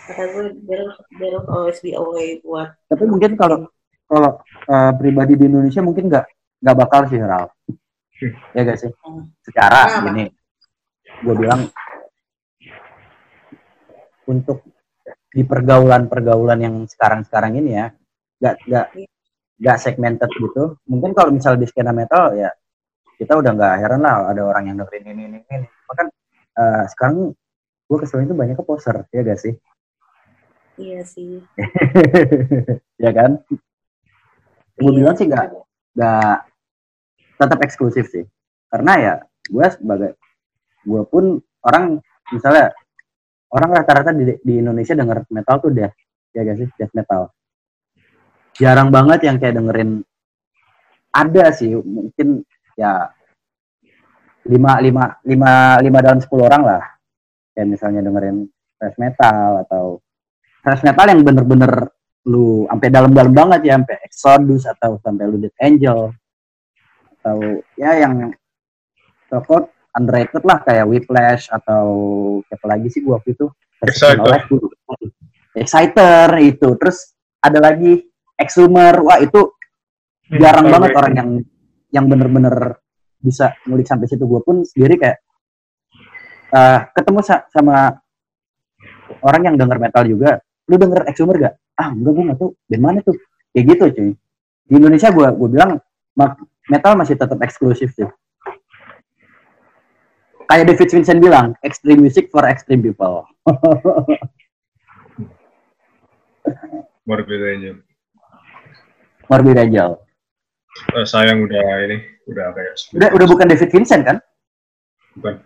kata 0.03 0.23
gue 0.35 0.47
there, 0.67 0.91
there 1.19 1.39
always 1.47 1.79
be 1.79 1.95
a 1.95 2.03
way 2.03 2.43
buat 2.43 2.75
tapi 2.91 3.05
mungkin 3.07 3.39
kalau 3.39 3.71
kalau 4.11 4.43
uh, 4.69 4.93
pribadi 4.99 5.39
di 5.39 5.47
Indonesia 5.47 5.81
mungkin 5.81 6.11
nggak 6.11 6.27
nggak 6.63 6.77
bakal 6.79 7.01
sih 7.11 7.19
Ral 7.19 7.51
ya 8.55 8.61
gak 8.63 8.79
sih? 8.79 8.91
Secara 9.43 9.81
nah, 9.91 10.03
gini 10.07 10.25
gue 11.23 11.35
bilang 11.37 11.67
untuk 14.31 14.65
di 15.33 15.43
pergaulan-pergaulan 15.43 16.61
yang 16.61 16.75
sekarang-sekarang 16.87 17.59
ini 17.59 17.71
ya 17.75 17.87
nggak 18.39 18.55
nggak 18.69 18.87
nggak 19.63 19.79
segmented 19.79 20.31
gitu. 20.31 20.79
Mungkin 20.87 21.15
kalau 21.15 21.31
misal 21.35 21.59
di 21.59 21.67
skena 21.67 21.91
metal 21.91 22.35
ya 22.39 22.51
kita 23.19 23.39
udah 23.39 23.51
nggak 23.55 23.75
heran 23.83 24.03
lah 24.03 24.31
ada 24.31 24.43
orang 24.43 24.71
yang 24.71 24.77
dengerin 24.83 25.07
ini 25.15 25.23
ini 25.27 25.39
ini. 25.47 25.67
Bahkan 25.67 26.07
uh, 26.59 26.85
sekarang 26.91 27.35
gue 27.87 27.99
kesel 28.03 28.25
itu 28.25 28.35
banyak 28.35 28.57
ke 28.57 28.65
poser 28.65 29.07
ya 29.11 29.21
gak 29.27 29.41
sih? 29.41 29.55
Iya 30.79 31.03
sih. 31.05 31.43
Ya 33.03 33.11
kan? 33.11 33.43
Gue 34.79 34.95
iya, 34.95 34.99
bilang 35.03 35.17
sih 35.19 35.27
nggak 35.27 35.47
nggak 35.99 36.37
tetap 37.43 37.59
eksklusif 37.63 38.07
sih. 38.09 38.25
Karena 38.71 38.93
ya 38.99 39.15
gue 39.51 39.67
sebagai 39.75 40.11
gue 40.83 41.03
pun 41.07 41.39
orang 41.67 41.99
misalnya 42.31 42.71
orang 43.53 43.71
rata-rata 43.77 44.11
di, 44.17 44.39
di 44.41 44.55
Indonesia 44.63 44.97
denger 44.97 45.29
metal 45.29 45.57
tuh 45.61 45.71
deh 45.71 45.91
ya 46.33 46.41
gak 46.47 46.59
sih? 46.59 46.69
Death 46.79 46.95
metal. 46.97 47.35
Jarang 48.57 48.89
banget 48.89 49.29
yang 49.29 49.37
kayak 49.37 49.57
dengerin 49.59 50.05
ada 51.13 51.45
sih 51.53 51.77
mungkin 51.77 52.41
ya 52.73 53.13
lima 54.49 54.81
lima 54.81 55.05
lima 55.23 55.53
lima 55.83 55.99
dalam 56.01 56.21
sepuluh 56.23 56.49
orang 56.49 56.63
lah. 56.65 56.83
Kayak 57.53 57.69
misalnya 57.69 58.01
dengerin 58.01 58.49
thrash 58.81 58.99
metal 58.99 59.63
atau 59.69 59.85
thrash 60.65 60.83
metal 60.83 61.07
yang 61.13 61.21
bener-bener 61.21 61.93
lu 62.23 62.71
sampai 62.71 62.89
dalam-dalam 62.89 63.35
banget 63.35 63.61
ya 63.67 63.75
sampai 63.83 63.97
Exodus 64.07 64.63
atau 64.67 64.95
sampai 65.03 65.25
lu 65.27 65.43
Dead 65.43 65.55
Angel 65.59 66.15
atau 67.23 67.63
ya 67.79 68.03
yang 68.03 68.35
toko 69.31 69.71
underrated 69.95 70.43
lah 70.43 70.59
kayak 70.67 70.91
Whiplash 70.91 71.47
atau 71.55 71.87
siapa 72.51 72.67
lagi 72.67 72.91
sih 72.91 73.07
gua 73.07 73.23
waktu 73.23 73.39
itu? 73.39 73.47
Exciter. 73.79 74.43
Exciter 75.55 76.29
itu. 76.43 76.69
Terus 76.75 77.15
ada 77.39 77.63
lagi 77.63 78.03
exhumer. 78.35 78.99
Wah 79.07 79.23
itu 79.23 79.55
hmm, 80.35 80.43
jarang 80.43 80.67
hmm, 80.67 80.75
banget 80.75 80.91
orang 80.99 81.15
yang 81.15 81.31
yang 81.93 82.05
bener-bener 82.11 82.83
bisa 83.23 83.55
ngulik 83.69 83.87
sampai 83.87 84.11
situ. 84.11 84.27
Gue 84.27 84.43
pun 84.43 84.67
sendiri 84.67 84.99
kayak 84.99 85.19
uh, 86.51 86.91
ketemu 86.91 87.21
sa 87.23 87.47
sama 87.55 87.95
orang 89.23 89.53
yang 89.53 89.57
denger 89.61 89.79
metal 89.79 90.03
juga. 90.09 90.43
Lu 90.67 90.75
denger 90.81 91.07
exhumer 91.07 91.37
gak? 91.39 91.55
Ah 91.79 91.95
enggak 91.95 92.13
gue 92.17 92.25
gak 92.33 92.39
tuh 92.43 92.51
band 92.67 92.83
mana 92.83 92.99
tuh? 93.07 93.17
Kayak 93.55 93.65
gitu 93.77 93.85
cuy. 93.95 94.11
Di 94.67 94.75
Indonesia 94.75 95.09
gue 95.15 95.27
gue 95.31 95.49
bilang 95.53 95.71
metal 96.71 96.95
masih 96.95 97.19
tetap 97.19 97.39
eksklusif 97.43 97.91
sih 97.95 98.07
kayak 100.53 100.69
David 100.69 100.89
Vincent 100.93 101.25
bilang, 101.25 101.57
extreme 101.65 102.05
music 102.05 102.29
for 102.29 102.45
extreme 102.45 102.85
people. 102.85 103.25
Morbid 107.09 107.41
Angel. 107.41 107.81
Morbid 109.33 109.57
Angel. 109.57 109.97
Uh, 110.93 111.09
sayang 111.09 111.49
udah 111.49 111.89
ini, 111.89 112.05
udah 112.29 112.53
kayak. 112.53 112.77
Udah, 112.93 113.09
udah 113.17 113.27
bukan 113.33 113.49
David 113.49 113.73
Vincent 113.73 114.05
kan? 114.05 114.21
Bukan. 115.17 115.41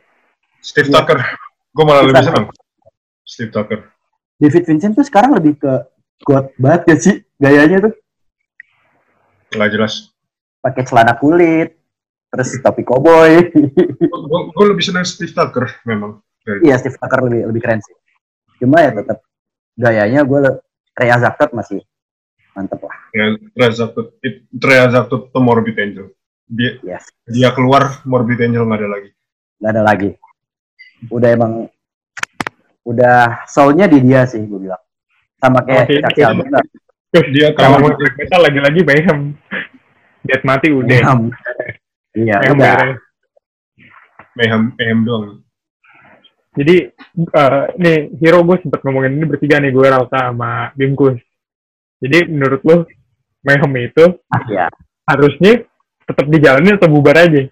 Steve 0.58 0.90
yeah. 0.90 0.98
Tucker. 0.98 1.22
Gue 1.70 1.86
malah 1.86 2.02
Steve 2.02 2.10
lebih 2.10 2.26
senang. 2.26 2.50
Steve 3.22 3.54
Tucker. 3.54 3.86
David 4.42 4.66
Vincent 4.66 4.98
tuh 4.98 5.06
sekarang 5.06 5.38
lebih 5.38 5.54
ke 5.54 5.86
god 6.26 6.50
banget 6.58 6.82
gak 6.90 6.98
sih 6.98 7.22
gayanya 7.38 7.86
tuh? 7.86 7.94
Gak 9.54 9.70
jelas. 9.70 10.15
Pakai 10.66 10.82
celana 10.82 11.14
kulit, 11.14 11.78
terus 12.26 12.58
topi 12.58 12.82
cowboy. 12.82 13.38
gue 14.50 14.66
lebih 14.66 14.82
senang 14.82 15.06
Steve 15.06 15.30
Tucker 15.30 15.70
memang. 15.86 16.18
Iya 16.58 16.74
Steve 16.82 16.98
Tucker 16.98 17.22
lebih 17.22 17.54
lebih 17.54 17.62
keren 17.62 17.78
sih. 17.78 17.94
Cuma 18.58 18.82
ya 18.82 18.90
tetap 18.90 19.22
gayanya 19.78 20.26
gue 20.26 20.58
Rhea 20.98 21.16
Zaktot 21.22 21.54
masih 21.54 21.86
mantep 22.58 22.82
lah. 22.82 22.96
Ya, 23.14 23.36
Rhea 23.54 23.70
Zaktot, 23.70 24.16
Zaktot 24.90 25.22
itu 25.30 25.38
Morbid 25.38 25.76
Angel. 25.78 26.06
Dia, 26.50 26.78
yes. 26.82 27.06
dia 27.30 27.54
keluar 27.54 28.02
Morbid 28.02 28.42
Angel 28.42 28.66
nggak 28.66 28.80
ada 28.82 28.88
lagi. 28.90 29.10
Nggak 29.62 29.70
ada 29.70 29.82
lagi. 29.86 30.10
Udah 31.12 31.28
emang 31.30 31.52
udah 32.82 33.46
soulnya 33.46 33.86
di 33.86 34.02
dia 34.02 34.26
sih 34.26 34.42
gue 34.42 34.58
bilang. 34.66 34.82
Sama 35.36 35.62
kayak 35.62 35.86
okay, 35.86 36.00
Kak 36.02 36.12
okay. 36.16 37.22
Dia 37.32 37.48
kalau 37.56 37.80
mau 37.80 37.92
metal 37.92 38.40
lagi-lagi 38.40 38.80
Mayhem. 38.82 39.18
Dead 40.26 40.42
mati 40.42 40.68
udah. 40.74 40.90
Mayhem. 40.90 41.20
Iya, 42.16 42.36
udah. 42.52 42.78
Mayhem, 44.36 44.62
Mayhem 44.76 45.00
doang. 45.06 45.46
Jadi 46.56 46.88
uh, 47.36 47.68
nih 47.76 48.16
hero 48.16 48.40
gue 48.40 48.56
sempat 48.64 48.80
ngomongin 48.80 49.20
ini 49.20 49.24
bertiga 49.28 49.60
nih 49.60 49.72
gue 49.72 49.86
Rauta 49.86 50.32
sama 50.32 50.72
Bimkus. 50.72 51.20
Jadi 52.00 52.32
menurut 52.32 52.60
lo 52.64 52.76
Mayhem 53.44 53.72
itu 53.76 54.04
ah, 54.32 54.42
ya. 54.48 54.66
harusnya 55.04 55.62
tetap 56.08 56.26
dijalani 56.32 56.74
atau 56.80 56.88
bubar 56.88 57.16
aja? 57.20 57.44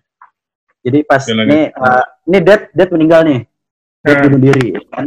Jadi 0.84 0.98
pas 1.04 1.20
Jalan 1.20 1.48
ini 1.48 1.60
uh, 1.72 2.04
ini 2.28 2.38
Dead 2.40 2.72
Dead 2.72 2.90
meninggal 2.92 3.20
nih. 3.28 3.40
Dead 4.04 4.16
hmm. 4.16 4.24
bunuh 4.24 4.40
diri 4.40 4.66
kan. 4.88 5.06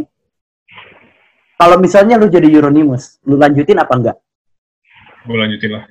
Kalau 1.58 1.78
misalnya 1.82 2.22
lu 2.22 2.30
jadi 2.30 2.46
Euronymous, 2.54 3.18
lu 3.26 3.34
lanjutin 3.42 3.82
apa 3.82 3.94
enggak? 3.98 4.18
Gue 5.26 5.38
lanjutin 5.42 5.74
lah. 5.74 5.84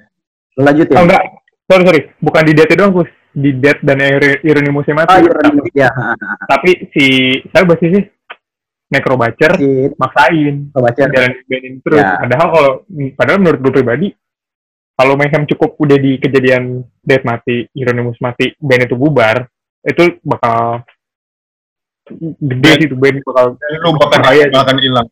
Lu 0.55 0.63
lanjutin? 0.63 0.95
Oh 0.95 1.03
enggak. 1.03 1.23
Sorry, 1.67 1.83
sorry. 1.83 2.03
Bukan 2.23 2.43
di 2.47 2.53
Dead 2.55 2.71
doang, 2.79 2.95
Kus 2.95 3.11
di 3.37 3.51
Dead 3.61 3.79
dan 3.85 4.01
Euronymous 4.41 4.89
mati. 4.97 5.13
Oh, 5.13 5.21
Euronymous, 5.21 5.69
ya. 5.77 5.93
Tapi 6.49 6.89
si 6.95 7.05
saya 7.53 7.69
basis 7.69 7.91
sih 7.93 8.05
Necrobacer 8.87 9.59
si, 9.59 9.91
maksain 9.99 10.71
Necrobacer 10.71 11.07
jalan 11.11 11.33
bandin 11.51 11.75
terus. 11.83 12.01
Ya. 12.01 12.23
Padahal 12.23 12.49
kalau 12.55 12.73
padahal 13.19 13.39
menurut 13.43 13.61
gue 13.61 13.73
pribadi 13.75 14.09
kalau 14.97 15.19
Mayhem 15.19 15.45
cukup 15.45 15.77
udah 15.77 15.99
di 16.01 16.17
kejadian 16.17 16.87
Dead 17.05 17.21
mati, 17.27 17.69
Euronymous 17.77 18.17
mati, 18.23 18.57
band 18.57 18.89
itu 18.89 18.97
bubar, 18.97 19.45
itu 19.85 20.17
bakal 20.25 20.87
gede 22.41 22.71
sih 22.79 22.87
itu 22.89 22.97
band 22.97 23.21
bakal 23.27 23.59
lu 23.61 23.91
bakal 24.01 24.19
bahaya 24.23 24.49
akan 24.49 24.77
hilang. 24.81 25.09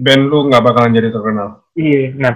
Band 0.00 0.22
lu 0.30 0.48
nggak 0.48 0.62
bakalan 0.64 0.96
jadi 0.96 1.12
terkenal. 1.12 1.68
Iya, 1.76 2.16
nah, 2.16 2.34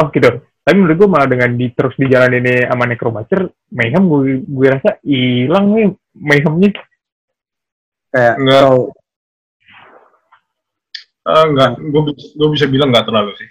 oh 0.00 0.08
gitu 0.14 0.47
tapi 0.68 0.84
menurut 0.84 1.00
gue 1.00 1.08
malah 1.08 1.24
dengan 1.24 1.56
di, 1.56 1.72
terus 1.72 1.96
di 1.96 2.12
jalan 2.12 2.44
ini 2.44 2.68
sama 2.68 2.84
Necrobacer 2.84 3.48
Mayhem 3.72 4.04
gue 4.04 4.44
gue 4.44 4.68
rasa 4.68 5.00
hilang 5.00 5.72
nih 5.72 5.88
Mayhemnya. 6.12 6.76
Kayak 8.12 8.34
enggak. 8.36 8.60
so, 8.60 8.68
uh, 11.24 11.44
enggak. 11.48 11.70
Gue 11.88 12.02
gue 12.12 12.48
bisa 12.52 12.68
bilang 12.68 12.92
enggak 12.92 13.08
terlalu 13.08 13.32
sih. 13.40 13.48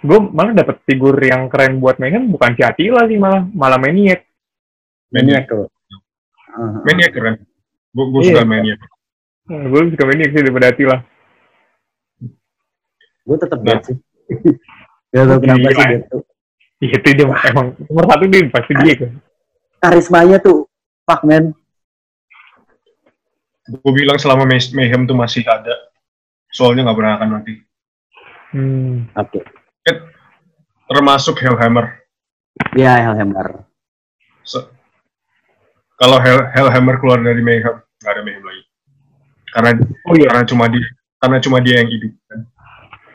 Gue 0.00 0.18
malah 0.32 0.56
dapet 0.56 0.80
figur 0.88 1.20
yang 1.20 1.52
keren 1.52 1.84
buat 1.84 2.00
Mayhem 2.00 2.32
bukan 2.32 2.56
si 2.56 2.64
Attila 2.64 3.04
sih 3.04 3.20
malah 3.20 3.44
malah 3.52 3.76
Maniac. 3.76 4.24
Maniac 5.12 5.52
tuh. 5.52 5.68
Uh-huh. 5.68 6.80
Maniac 6.88 7.12
keren. 7.12 7.44
Gue 7.92 8.04
gue 8.08 8.22
suka 8.32 8.40
iya. 8.40 8.48
Maniac 8.48 8.80
uh, 9.52 9.64
gue 9.68 9.80
suka 9.92 10.04
Maniac 10.08 10.30
sih 10.32 10.40
daripada 10.40 10.72
Attila. 10.72 10.96
Gue 13.28 13.36
tetap 13.36 13.60
nah. 13.60 13.84
sih 13.84 14.00
Gak 15.12 15.28
tau 15.28 15.38
kenapa 15.44 15.68
sih 15.68 15.84
dia 15.84 16.00
tuh. 16.08 16.22
Iya 16.82 16.98
itu 16.98 17.08
dia 17.14 17.26
emang 17.52 17.66
nomor 17.86 18.04
satu 18.10 18.24
dia 18.26 18.42
pasti 18.50 18.72
dia 18.82 18.94
kan. 18.98 19.10
Karismanya 19.78 20.38
tuh, 20.42 20.66
fuck 21.06 21.22
man. 21.22 21.54
Gue 23.70 23.92
bilang 23.94 24.18
selama 24.18 24.48
Mayhem 24.48 25.06
tuh 25.06 25.14
masih 25.14 25.46
ada, 25.46 25.92
soalnya 26.50 26.88
nggak 26.88 26.98
pernah 26.98 27.14
akan 27.20 27.28
mati. 27.30 27.54
Hmm. 28.50 29.06
Oke. 29.14 29.46
Okay. 29.86 29.94
Termasuk 30.90 31.38
Hellhammer. 31.38 32.02
Iya 32.74 32.98
Hellhammer. 33.06 33.62
So, 34.42 34.66
kalau 35.94 36.18
Hell, 36.18 36.50
Hellhammer 36.50 36.98
keluar 36.98 37.22
dari 37.22 37.42
Mayhem, 37.46 37.78
nggak 38.02 38.10
ada 38.10 38.22
Mayhem 38.26 38.42
lagi. 38.42 38.64
Karena 39.54 39.70
oh, 40.08 40.14
iya. 40.18 40.26
karena 40.34 40.44
cuma 40.48 40.64
dia 40.66 40.86
karena 41.22 41.38
cuma 41.38 41.58
dia 41.62 41.74
yang 41.78 41.90
hidup 41.92 42.12
kan. 42.26 42.40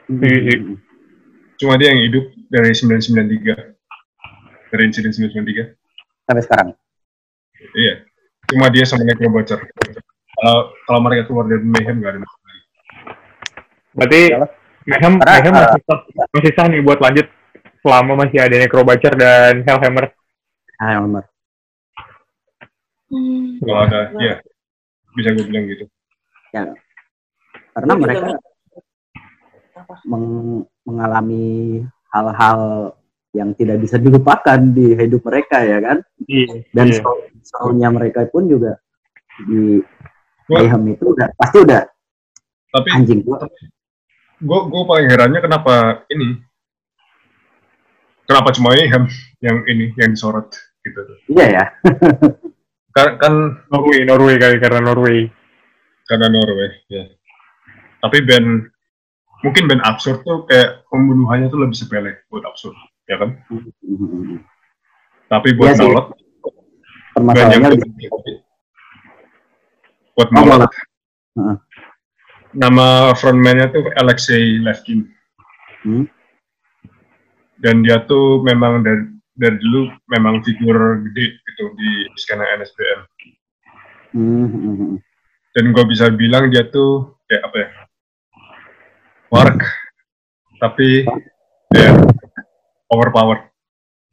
Hmm 0.08 0.87
cuma 1.58 1.76
dia 1.76 1.94
yang 1.94 2.02
hidup 2.10 2.26
dari 2.50 2.72
993 2.74 4.72
dari 4.74 4.84
insiden 4.86 5.12
993 5.12 5.74
sampai 6.28 6.44
sekarang? 6.44 6.68
Iya. 7.74 8.06
Cuma 8.48 8.72
dia 8.72 8.86
sama 8.88 9.04
Necro 9.04 9.28
Bocor. 9.28 9.60
Kalau 10.38 10.60
kalau 10.88 11.00
mereka 11.04 11.28
keluar 11.28 11.50
dari 11.50 11.66
Mayhem 11.66 12.00
nggak 12.00 12.12
ada 12.16 12.20
masalah. 12.24 12.46
Berarti 13.98 14.22
Mayhem, 14.88 15.14
Mayhem 15.20 15.52
masih, 15.52 15.82
masih 16.32 16.52
sah 16.56 16.66
nih 16.70 16.80
buat 16.86 17.00
lanjut 17.02 17.28
selama 17.82 18.24
masih 18.24 18.40
ada 18.40 18.56
Necro 18.56 18.86
Bocor 18.86 19.14
dan 19.18 19.66
Hellhammer. 19.66 20.14
Hellhammer 20.80 21.26
hmm. 23.12 23.64
kalau 23.64 23.82
ada 23.88 24.00
ya 24.20 24.36
bisa 25.16 25.34
gue 25.34 25.46
bilang 25.50 25.66
gitu. 25.72 25.86
Ya. 26.54 26.64
Karena 27.74 27.94
mereka 27.98 28.28
meng 30.06 30.26
mengalami 30.88 31.84
hal-hal 32.16 32.96
yang 33.36 33.52
tidak 33.54 33.84
bisa 33.84 34.00
dilupakan 34.00 34.58
di 34.72 34.96
hidup 34.96 35.22
mereka 35.28 35.60
ya 35.62 35.84
kan? 35.84 35.98
Iya, 36.26 36.64
dan 36.72 36.88
iya. 36.90 37.04
soalnya 37.44 37.92
mereka 37.92 38.24
pun 38.32 38.48
juga 38.48 38.80
di 39.44 39.84
Mayhem 40.48 40.96
itu 40.96 41.12
udah 41.12 41.28
pasti 41.36 41.60
udah 41.60 41.84
tapi 42.72 42.88
anjing. 42.96 43.22
gua 43.24 43.44
gue 44.38 44.60
gue 44.70 44.84
paling 44.88 45.08
herannya 45.12 45.42
kenapa 45.44 46.06
ini? 46.14 46.40
Kenapa 48.28 48.52
cuma 48.56 48.76
Mayhem 48.76 49.08
yang 49.44 49.64
ini 49.68 49.96
yang 49.96 50.12
disorot 50.16 50.52
gitu 50.84 51.02
iya 51.32 51.46
ya. 51.52 51.66
Kan, 52.98 53.14
kan 53.22 53.34
Norway 53.70 54.10
Norway 54.10 54.42
kali 54.42 54.58
karena 54.58 54.82
Norway. 54.82 55.30
Karena 56.10 56.34
Norway 56.34 56.82
ya. 56.90 57.06
Tapi 58.02 58.26
band 58.26 58.74
mungkin 59.46 59.70
band 59.70 59.84
absurd 59.86 60.26
tuh 60.26 60.46
kayak 60.50 60.88
pembunuhannya 60.90 61.48
tuh 61.52 61.60
lebih 61.62 61.78
sepele 61.78 62.22
buat 62.32 62.46
absurd 62.48 62.78
ya 63.06 63.22
kan? 63.22 63.38
Tapi 65.28 65.50
buat 65.58 65.76
ya 65.76 65.84
nolot 65.84 66.08
band 67.18 67.50
yang 67.54 67.64
lebih... 67.68 67.90
buat 70.18 70.30
nolot 70.34 70.70
uh. 71.38 71.58
nama 72.58 73.14
frontman-nya 73.14 73.70
tuh 73.70 73.86
Alexei 73.98 74.58
Levkin. 74.62 75.06
Hmm? 75.86 76.10
dan 77.62 77.82
dia 77.82 78.06
tuh 78.06 78.42
memang 78.46 78.86
dari 78.86 79.04
dari 79.38 79.58
dulu 79.62 79.90
memang 80.10 80.42
figur 80.42 80.78
gede 81.10 81.38
gitu 81.42 81.64
di 81.78 81.90
skena 82.18 82.46
NSBM 82.58 83.00
hmm. 84.18 84.98
dan 85.54 85.64
gue 85.74 85.86
bisa 85.90 86.10
bilang 86.14 86.50
dia 86.50 86.66
tuh 86.70 87.18
kayak 87.30 87.44
apa 87.46 87.58
ya 87.58 87.70
work 89.34 89.60
tapi 90.58 91.04
ya 91.76 91.92
yeah, 91.92 91.94
overpowered 92.90 93.44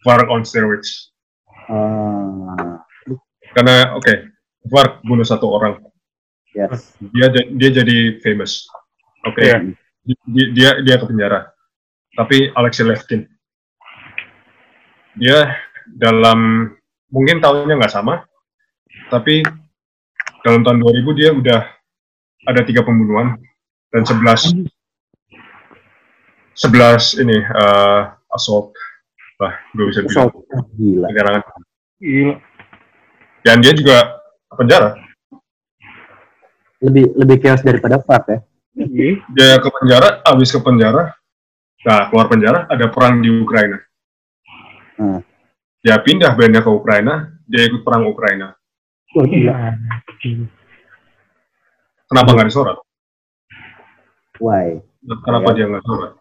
work 0.05 0.29
on 0.29 0.42
steroids 0.42 1.14
uh. 1.70 2.79
karena 3.55 3.94
oke 3.94 4.05
okay, 4.05 4.29
work 4.68 5.00
bunuh 5.07 5.24
satu 5.24 5.48
orang 5.55 5.81
yes. 6.53 6.98
dia 7.14 7.31
dia 7.33 7.70
jadi 7.70 8.20
famous 8.20 8.66
oke 9.24 9.38
okay. 9.38 9.55
yeah. 9.55 9.61
dia, 10.29 10.46
dia 10.53 10.70
dia 10.83 10.96
ke 11.00 11.07
penjara 11.07 11.55
tapi 12.14 12.50
Alexei 12.55 12.87
Levkin 12.87 13.27
dia 15.14 15.55
dalam 15.94 16.70
mungkin 17.11 17.38
tahunnya 17.38 17.79
nggak 17.79 17.94
sama 17.94 18.27
tapi 19.09 19.46
dalam 20.42 20.61
tahun 20.66 20.79
2000 20.83 21.18
dia 21.18 21.31
udah 21.33 21.61
ada 22.44 22.61
tiga 22.66 22.85
pembunuhan 22.85 23.38
dan 23.94 24.03
sebelas 24.05 24.50
sebelas 26.54 27.18
ini 27.18 27.38
uh, 27.54 28.14
assault 28.32 28.74
lah 29.42 29.54
gue 29.74 29.84
bisa 29.90 30.00
bilang 30.06 30.30
gila 30.78 31.06
penyerangan 31.10 31.42
gila 31.98 32.34
dan 33.44 33.56
dia 33.60 33.72
juga 33.74 34.22
penjara 34.54 35.04
lebih 36.84 37.04
lebih 37.16 37.36
chaos 37.40 37.64
daripada 37.64 37.96
Fat 38.04 38.24
ya. 38.28 38.38
Iya. 38.76 39.22
Dia 39.32 39.56
ke 39.62 39.68
penjara, 39.72 40.20
habis 40.26 40.52
ke 40.52 40.60
penjara, 40.60 41.16
nah 41.86 42.10
keluar 42.12 42.26
penjara 42.28 42.68
ada 42.68 42.86
perang 42.92 43.24
di 43.24 43.30
Ukraina. 43.32 43.80
Hmm. 45.00 45.20
Dia 45.80 45.96
pindah 46.00 46.32
bandnya 46.36 46.60
ke 46.60 46.70
Ukraina, 46.70 47.32
dia 47.48 47.68
ikut 47.68 47.80
perang 47.86 48.08
Ukraina. 48.08 48.52
Oh, 49.14 49.24
iya. 49.24 49.78
Kenapa 52.10 52.28
nggak 52.34 52.48
disorot? 52.50 52.78
Why? 54.42 54.82
Kenapa 55.22 55.54
dia 55.54 55.70
nggak 55.70 55.82
disorot? 55.86 56.12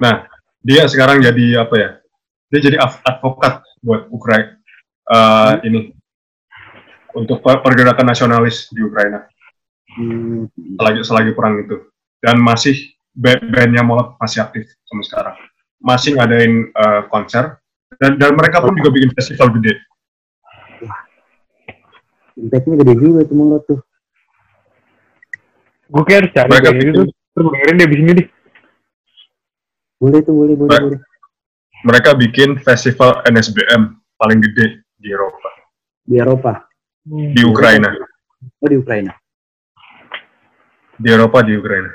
Nah, 0.00 0.28
dia 0.62 0.86
sekarang 0.88 1.20
jadi 1.20 1.64
apa 1.64 1.74
ya? 1.76 1.90
Dia 2.52 2.60
jadi 2.60 2.76
advokat 2.80 3.64
buat 3.80 4.08
Ukraina 4.12 4.56
uh, 5.10 5.58
hmm. 5.58 5.68
ini. 5.68 5.80
Untuk 7.12 7.44
pergerakan 7.44 8.08
nasionalis 8.08 8.72
di 8.72 8.80
Ukraina. 8.80 9.28
Hmm. 9.92 10.48
selagi 10.80 11.04
selagi 11.04 11.32
perang 11.36 11.60
itu. 11.60 11.76
Dan 12.16 12.40
masih 12.40 12.96
band-bandnya 13.12 13.84
Molot 13.84 14.16
masih 14.16 14.40
aktif 14.40 14.72
sampai 14.88 15.04
sekarang. 15.04 15.36
Masih 15.76 16.16
ngadain 16.16 16.72
uh, 16.72 17.04
konser. 17.12 17.60
Dan 18.00 18.16
dan 18.16 18.32
mereka 18.32 18.64
pun 18.64 18.72
juga 18.72 18.88
bikin 18.96 19.12
festival 19.12 19.52
gede. 19.60 19.76
Impactnya 22.40 22.80
gede 22.80 22.94
juga 22.96 23.20
tuh 23.28 23.36
Molot 23.36 23.62
tuh 23.68 23.80
gue 25.92 26.02
kayak 26.08 26.18
harus 26.24 26.32
cari 26.32 26.48
mereka 26.48 26.70
gitu. 26.72 27.02
terus 27.12 27.46
dengerin 27.52 27.76
deh 27.76 27.88
di 27.88 27.96
sini 28.00 28.12
deh 28.16 28.26
boleh 30.02 30.18
tuh 30.26 30.34
boleh 30.34 30.54
boleh 30.58 30.78
boleh 30.90 31.00
mereka 31.86 32.18
bikin 32.18 32.58
festival 32.58 33.22
NSBM 33.30 33.94
paling 34.18 34.42
gede 34.42 34.82
di 34.98 35.14
Eropa 35.14 35.50
di 36.02 36.18
Eropa 36.18 36.52
di 37.06 37.42
Ukraina 37.46 37.94
oh 38.58 38.66
di 38.66 38.74
Ukraina 38.74 39.14
di 41.02 41.08
Eropa 41.10 41.42
di 41.42 41.58
Ukraina. 41.58 41.90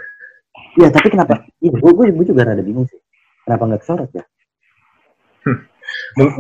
Iya, 0.78 0.92
tapi 0.92 1.08
kenapa? 1.10 1.48
Iya, 1.64 1.74
gue, 1.80 1.92
gue, 1.96 2.06
gue 2.14 2.26
juga 2.28 2.44
rada 2.44 2.62
bingung 2.62 2.86
sih. 2.86 3.00
Kenapa 3.48 3.64
nggak 3.66 3.82
kesorot 3.82 4.12
ya? 4.12 4.24
Hmm. 5.48 5.64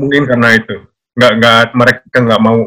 mungkin 0.04 0.28
karena 0.28 0.48
itu. 0.60 0.76
Nggak, 1.18 1.32
nggak, 1.40 1.64
mereka 1.74 2.18
nggak 2.22 2.42
mau 2.44 2.60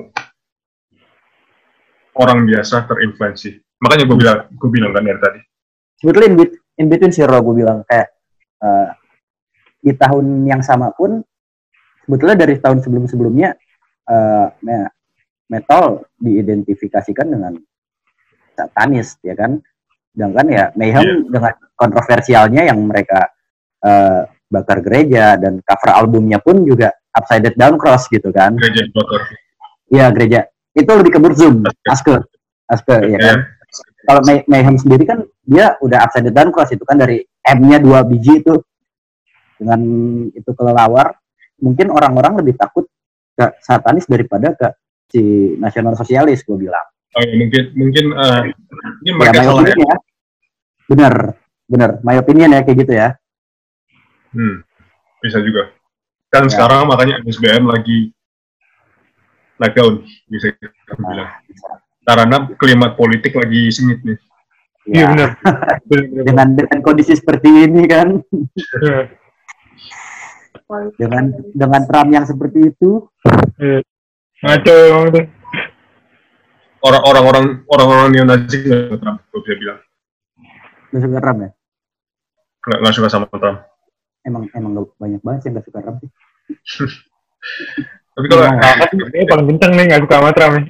orang 2.18 2.48
biasa 2.48 2.88
terinfluensi. 2.88 3.60
Makanya 3.84 4.04
gue 4.08 4.16
bilang, 4.18 4.38
gue 4.50 4.70
bilang 4.72 4.90
kan 4.96 5.04
dari 5.04 5.20
tadi. 5.20 5.40
Sebetulnya 6.00 6.28
in, 6.32 6.36
in 6.80 6.86
between 6.88 7.12
zero 7.12 7.38
gue 7.44 7.54
bilang 7.54 7.84
kayak 7.86 8.08
uh, 8.62 8.88
di 9.80 9.92
tahun 9.96 10.44
yang 10.44 10.60
sama 10.60 10.92
pun 10.92 11.24
sebetulnya 12.04 12.36
dari 12.44 12.60
tahun 12.60 12.84
sebelum-sebelumnya 12.84 13.56
uh, 14.08 14.48
metal 15.50 16.04
diidentifikasikan 16.20 17.26
dengan 17.26 17.56
satanis 18.54 19.16
ya 19.24 19.34
kan 19.34 19.58
Sedangkan 20.14 20.46
ya 20.50 20.64
Mayhem 20.74 21.04
yeah. 21.06 21.20
dengan 21.30 21.52
kontroversialnya 21.78 22.62
yang 22.66 22.78
mereka 22.82 23.30
uh, 23.86 24.26
bakar 24.50 24.82
gereja 24.82 25.38
dan 25.38 25.62
cover 25.62 25.94
albumnya 25.94 26.42
pun 26.42 26.66
juga 26.66 26.90
upside 27.14 27.46
down 27.54 27.78
cross 27.78 28.10
gitu 28.10 28.34
kan. 28.34 28.58
Gereja 28.58 28.90
bakar. 28.90 29.20
Iya 29.90 30.06
gereja. 30.10 30.40
Itu 30.74 30.90
lebih 30.98 31.18
ke 31.18 31.20
Burzum, 31.22 31.66
Aske. 31.86 32.20
Aske 32.66 32.96
ya 33.10 33.18
kan. 33.18 33.38
Kalau 34.06 34.20
May 34.26 34.42
Mayhem 34.50 34.74
sendiri 34.78 35.06
kan 35.06 35.22
dia 35.46 35.78
udah 35.78 36.02
upside 36.02 36.26
down 36.34 36.50
cross 36.50 36.74
itu 36.74 36.82
kan 36.82 36.98
dari 36.98 37.22
M-nya 37.40 37.78
dua 37.80 38.04
biji 38.04 38.44
itu 38.44 38.60
dengan 39.60 39.80
itu 40.32 40.50
kelelawar. 40.56 41.16
Mungkin 41.60 41.92
orang-orang 41.92 42.40
lebih 42.40 42.56
takut 42.56 42.88
ke 43.36 43.46
satanis 43.60 44.08
daripada 44.08 44.56
ke 44.56 44.68
si 45.10 45.22
nasional 45.60 45.96
sosialis 45.98 46.46
gue 46.46 46.56
bilang. 46.56 46.86
Oh, 47.18 47.20
ya, 47.20 47.34
mungkin 47.36 47.64
mungkin 47.74 48.04
uh, 48.14 48.42
ini 49.02 49.10
mereka 49.18 49.42
ya, 49.42 49.46
salah 49.50 49.64
ya. 49.66 49.74
ya. 49.74 49.96
Benar, 50.86 51.14
benar. 51.66 51.90
My 52.06 52.16
opinion 52.16 52.54
ya 52.54 52.62
kayak 52.62 52.78
gitu 52.86 52.92
ya. 52.94 53.08
Hmm, 54.30 54.62
bisa 55.18 55.42
juga. 55.42 55.74
Dan 56.30 56.46
ya. 56.46 56.50
sekarang 56.54 56.86
makanya 56.86 57.18
SBM 57.26 57.66
lagi 57.66 58.14
daun, 59.68 60.06
bisa 60.30 60.54
kita 60.56 60.94
nah, 60.96 61.08
bilang. 61.12 61.30
Karena 62.00 62.36
klimat 62.56 62.96
politik 62.96 63.36
lagi 63.36 63.68
sengit 63.68 64.00
nih. 64.06 64.16
Iya 64.90 65.06
ya. 65.06 65.08
benar. 65.14 65.30
dengan 66.26 66.46
dengan 66.58 66.78
kondisi 66.82 67.14
seperti 67.14 67.48
ini 67.70 67.86
kan. 67.86 68.18
dengan 70.98 71.34
dengan 71.54 71.82
Trump 71.86 72.10
yang 72.14 72.26
seperti 72.26 72.74
itu. 72.74 73.06
Iya. 73.58 73.82
Ngaco 74.40 74.72
emang 74.72 75.06
tuh 75.12 75.24
orang-orang 76.80 77.44
orang-orang 77.68 78.08
neo-Nazi 78.12 78.56
nggak 78.64 78.80
suka 78.88 78.96
Trump, 79.00 79.18
gue 79.28 79.40
bisa 79.44 79.54
bilang. 79.60 79.80
Nggak 80.90 81.02
suka 81.04 81.18
Trump 81.20 81.38
ya? 81.38 81.50
Nggak, 82.60 82.78
nggak 82.80 82.94
suka 82.96 83.08
sama 83.08 83.26
Trump. 83.28 83.58
Emang 84.20 84.44
emang 84.52 84.70
gak 84.76 84.92
banyak 85.00 85.20
banget 85.24 85.40
sih 85.44 85.50
nggak 85.52 85.64
suka 85.64 85.78
Trump 85.84 85.98
sih. 86.00 86.10
Tapi 88.10 88.26
kalau 88.26 88.42
nah, 88.52 88.74
ini 88.92 89.24
paling 89.28 89.46
kenceng 89.54 89.72
nih 89.76 89.84
nggak 89.88 90.02
suka 90.04 90.14
sama 90.18 90.30
Trump 90.36 90.52
nih. 90.56 90.66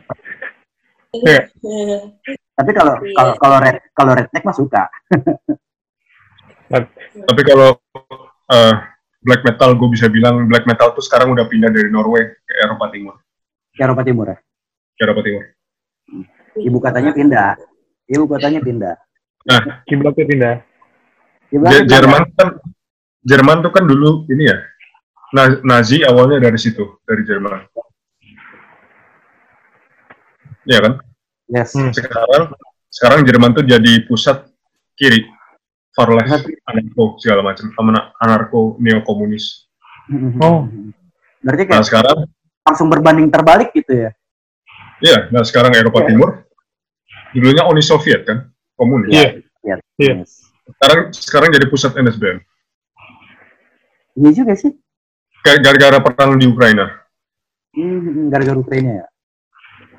Yeah. 2.61 2.67
Tapi 2.67 2.71
kalau 2.77 2.95
kalau 3.01 3.33
kalau 3.41 3.57
red 3.65 3.77
kalau 3.97 4.13
redneck 4.13 4.45
mah 4.45 4.57
suka. 4.57 4.83
Tapi 7.25 7.43
kalau 7.49 7.81
uh, 8.53 8.75
black 9.25 9.43
metal 9.49 9.73
gue 9.75 9.89
bisa 9.89 10.07
bilang 10.13 10.45
black 10.45 10.69
metal 10.69 10.93
tuh 10.93 11.01
sekarang 11.01 11.33
udah 11.33 11.49
pindah 11.49 11.73
dari 11.73 11.89
Norway 11.89 12.37
ke 12.45 12.53
Eropa 12.61 12.93
Timur. 12.93 13.17
Ke 13.73 13.81
Eropa 13.89 14.03
Timur 14.05 14.27
ya? 14.29 14.39
Ke 14.95 15.03
Eropa 15.09 15.21
Timur. 15.25 15.45
Ibu 16.61 16.79
katanya 16.79 17.11
pindah. 17.17 17.57
Ibu 18.11 18.25
katanya 18.29 18.61
pindah. 18.61 18.95
Nah, 19.49 19.61
kiblatnya 19.89 20.25
pindah. 20.29 20.55
Kiblatnya 21.49 21.83
Jerman 21.89 22.23
kan 22.37 22.49
Jerman 23.25 23.57
tuh 23.65 23.73
kan 23.73 23.85
dulu 23.89 24.29
ini 24.29 24.45
ya. 24.53 24.59
Nazi 25.65 26.03
awalnya 26.03 26.43
dari 26.43 26.59
situ, 26.59 26.99
dari 27.07 27.23
Jerman. 27.23 27.67
Iya 30.67 30.79
kan? 30.85 30.93
Yes. 31.51 31.75
Hmm. 31.75 31.91
Sekarang 31.91 32.55
sekarang 32.91 33.21
Jerman 33.27 33.55
tuh 33.55 33.67
jadi 33.67 34.07
pusat 34.07 34.47
kiri, 34.95 35.27
far 35.95 36.11
left, 36.15 36.47
anarko 36.67 37.19
segala 37.19 37.43
macam, 37.43 37.71
anarko 38.19 38.79
neo 38.79 39.03
komunis. 39.03 39.67
Mm-hmm. 40.11 40.43
Oh. 40.43 40.67
Berarti 41.41 41.63
kayak 41.71 41.81
nah, 41.81 41.87
sekarang 41.87 42.19
langsung 42.67 42.89
berbanding 42.91 43.29
terbalik 43.31 43.71
gitu 43.73 44.09
ya? 44.09 44.11
Iya, 45.01 45.33
nah 45.33 45.41
sekarang 45.47 45.73
Eropa 45.73 46.05
yeah. 46.05 46.09
Timur, 46.13 46.29
dulunya 47.33 47.65
Uni 47.65 47.81
Soviet 47.81 48.27
kan, 48.29 48.53
komunis. 48.77 49.11
Iya. 49.11 49.29
Yeah. 49.65 49.79
Yeah. 49.97 50.27
Sekarang 50.77 51.01
sekarang 51.15 51.49
jadi 51.57 51.67
pusat 51.71 51.97
NSBM. 51.97 52.39
Iya 54.21 54.31
juga 54.35 54.53
sih. 54.59 54.75
Gara-gara 55.41 55.99
perang 56.05 56.37
di 56.37 56.45
Ukraina. 56.45 57.01
Hmm, 57.73 58.29
gara-gara 58.29 58.59
Ukraina 58.61 58.91
ya. 59.01 59.07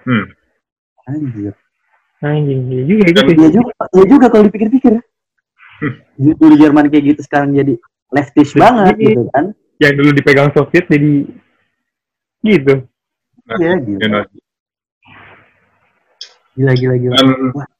Hmm. 0.06 0.26
Anjir. 1.10 1.54
Anjir, 2.22 2.58
iya 2.70 2.84
juga 2.86 3.04
gitu. 3.10 3.32
Iya 3.34 3.50
juga, 3.50 3.72
iya 3.98 4.06
juga 4.06 4.26
kalau 4.30 4.44
dipikir-pikir 4.46 4.92
ya. 5.00 5.04
Hmm. 5.82 6.38
Dulu 6.38 6.54
Jerman 6.60 6.86
kayak 6.94 7.04
gitu 7.16 7.22
sekarang 7.26 7.58
jadi 7.58 7.74
leftish 8.14 8.54
banget 8.54 8.96
gitu 9.02 9.26
kan. 9.34 9.58
Yang 9.82 9.94
dulu 9.98 10.10
dipegang 10.14 10.50
Soviet 10.54 10.86
jadi 10.86 11.26
gitu. 12.46 12.74
Iya, 13.58 13.74
gitu. 13.82 13.98
Gila 16.52 16.74
gila 16.78 16.96
gila. 17.00 17.14
Dan 17.16 17.28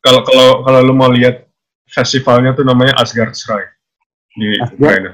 kalau 0.02 0.22
kalau 0.26 0.48
kalau 0.66 0.80
lu 0.82 0.94
mau 0.96 1.12
lihat 1.12 1.46
festivalnya 1.92 2.56
tuh 2.56 2.64
namanya 2.64 2.96
Asgard 2.98 3.36
Shrine 3.36 3.70
di 4.34 4.58
Asgard? 4.64 4.80
Ukraina. 4.80 5.12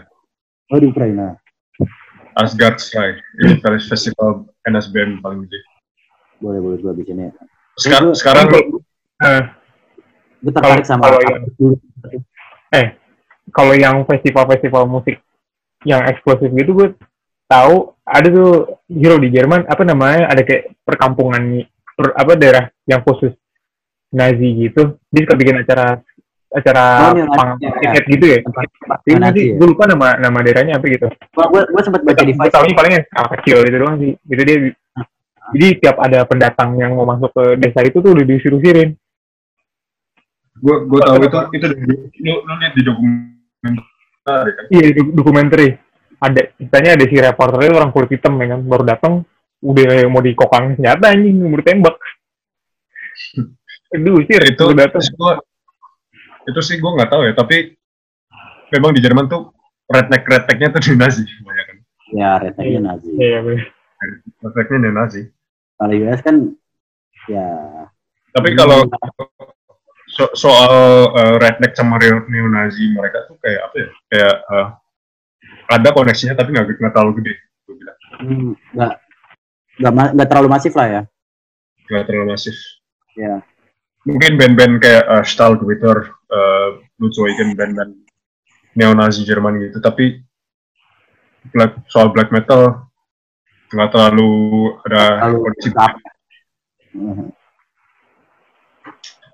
Oh 0.72 0.80
di 0.80 0.88
Ukraina. 0.88 1.26
Asgard 2.38 2.78
Shrine. 2.78 3.18
Ini 3.42 3.58
festival 3.90 4.46
NSBM 4.64 5.26
paling 5.26 5.44
gede. 5.50 5.60
Boleh 6.38 6.62
boleh 6.62 6.78
gua 6.80 6.94
bikin 6.94 7.28
ya. 7.28 7.34
Sekarang 7.78 8.12
sekarang 8.18 8.46
uh, 9.22 9.44
gue 10.42 10.52
tertarik 10.54 10.86
sama 10.86 11.10
kalau 11.10 11.20
yang, 11.22 11.42
eh 12.74 12.88
kalau 13.54 13.74
yang 13.74 13.96
festival-festival 14.06 14.90
musik 14.90 15.22
yang 15.86 16.02
eksklusif 16.10 16.50
gitu 16.58 16.74
gue 16.74 16.88
tahu 17.48 17.96
ada 18.04 18.28
tuh 18.28 18.82
hero 18.92 19.18
di 19.22 19.30
Jerman 19.32 19.70
apa 19.70 19.84
namanya 19.88 20.28
ada 20.30 20.42
kayak 20.44 20.74
perkampungan 20.84 21.64
per, 21.96 22.18
apa 22.18 22.34
daerah 22.36 22.66
yang 22.86 23.02
khusus 23.06 23.34
Nazi 24.12 24.68
gitu. 24.68 24.96
Dia 25.12 25.22
suka 25.28 25.36
bikin 25.36 25.60
acara 25.60 26.00
acara 26.48 27.12
oh, 27.12 27.16
iya, 27.20 27.26
pang 27.28 27.50
ya, 27.60 27.72
ya. 27.92 28.02
gitu 28.08 28.26
ya? 28.26 28.40
Ini 29.04 29.20
nanti 29.20 29.42
ya. 29.52 29.60
gue 29.60 29.68
lupa 29.68 29.84
nama 29.84 30.16
nama 30.16 30.40
daerahnya 30.40 30.80
apa 30.80 30.86
gitu. 30.88 31.08
Gue 31.12 31.62
gue 31.68 31.82
sempat 31.84 32.02
baca 32.08 32.22
di 32.24 32.32
Facebook 32.32 32.56
tahu 32.56 32.72
palingnya 32.72 33.02
ah, 33.20 33.28
kecil 33.36 33.68
itu 33.68 33.78
doang 33.78 33.96
sih. 34.00 34.12
Gitu 34.16 34.42
dia 34.48 34.58
jadi 35.56 35.68
tiap 35.80 35.98
ada 36.02 36.28
pendatang 36.28 36.76
yang 36.76 36.96
mau 36.98 37.08
masuk 37.08 37.32
ke 37.32 37.44
desa 37.62 37.80
itu 37.86 38.04
tuh 38.04 38.12
udah 38.12 38.26
disuruh-sirin 38.26 38.90
gue 40.58 40.76
gue 40.90 41.00
tahu 41.06 41.18
itu 41.22 41.38
itu 41.54 41.66
lu 42.26 42.34
lu 42.42 42.54
lihat 42.58 42.74
di 42.74 42.82
dokumenter 42.82 43.84
kan 44.26 44.66
iya 44.74 44.86
di 44.90 45.02
dokumenter 45.14 45.60
ada 46.18 46.42
misalnya 46.58 46.92
ada 46.98 47.06
si 47.06 47.16
reporternya 47.22 47.78
orang 47.78 47.94
kulit 47.94 48.10
hitam 48.10 48.42
ya 48.42 48.58
kan? 48.58 48.62
Baru 48.66 48.84
datang 48.86 49.14
udah 49.62 50.10
mau 50.10 50.22
dikokang 50.22 50.78
senjata 50.78 51.14
anjing 51.14 51.38
mau 51.38 51.62
tembak. 51.62 51.98
Diusir 53.94 54.42
itu 54.50 54.64
itu 56.48 56.60
sih 56.64 56.80
gue 56.80 56.92
nggak 56.92 57.12
tahu 57.12 57.22
ya 57.28 57.34
tapi 57.36 57.76
memang 58.72 58.96
di 58.96 59.04
Jerman 59.04 59.28
tuh 59.28 59.52
redneck 59.88 60.24
rednecknya 60.26 60.74
tuh 60.74 60.82
di 60.84 60.94
Nazi 60.98 61.24
kan? 61.24 61.78
Ya 62.16 62.30
rednecknya 62.42 62.82
Nazi. 62.82 63.10
Iya 63.14 63.40
benar 63.46 63.68
rednecknya 64.42 64.78
di 64.80 64.92
Nazi 64.94 65.22
kalau 65.78 65.94
US 65.94 66.22
kan 66.26 66.36
ya 67.30 67.48
tapi 68.38 68.54
kalau 68.54 68.86
so 70.06 70.30
soal 70.38 70.74
uh, 71.14 71.36
redneck 71.42 71.74
sama 71.74 71.98
neo 72.02 72.48
Nazi 72.50 72.90
mereka 72.94 73.26
tuh 73.26 73.38
kayak 73.42 73.62
apa 73.70 73.76
ya? 73.76 73.90
Kayak 74.14 74.36
uh, 74.50 74.68
ada 75.74 75.90
koneksinya 75.92 76.34
tapi 76.38 76.54
nggak 76.54 76.78
nggak 76.78 76.94
terlalu 76.94 77.14
gede 77.22 77.34
gue 77.68 77.76
bilang. 77.76 77.98
Hmm, 78.22 78.52
nggak 78.78 78.94
nggak 79.82 79.94
nggak 80.16 80.30
terlalu 80.30 80.50
masif 80.54 80.74
lah 80.78 80.88
ya. 80.88 81.02
Nggak 81.90 82.04
terlalu 82.08 82.26
masif. 82.34 82.56
Ya. 83.18 83.42
Mungkin 84.08 84.40
band-band 84.40 84.74
kayak 84.80 85.06
uh, 85.10 85.26
Stahl 85.28 85.60
Twitter 85.60 86.16
uh, 86.32 86.80
Blutzoigen 86.96 87.58
band-band 87.60 87.94
neo-Nazi 88.78 89.28
Jerman 89.28 89.60
gitu. 89.60 89.84
Tapi 89.84 90.24
black, 91.52 91.84
soal 91.92 92.16
black 92.16 92.32
metal 92.32 92.87
nggak 93.68 93.90
terlalu 93.92 94.32
ada 94.88 95.02
terlalu 95.28 95.38
koneksi. 95.44 95.70
mm-hmm. 96.96 97.28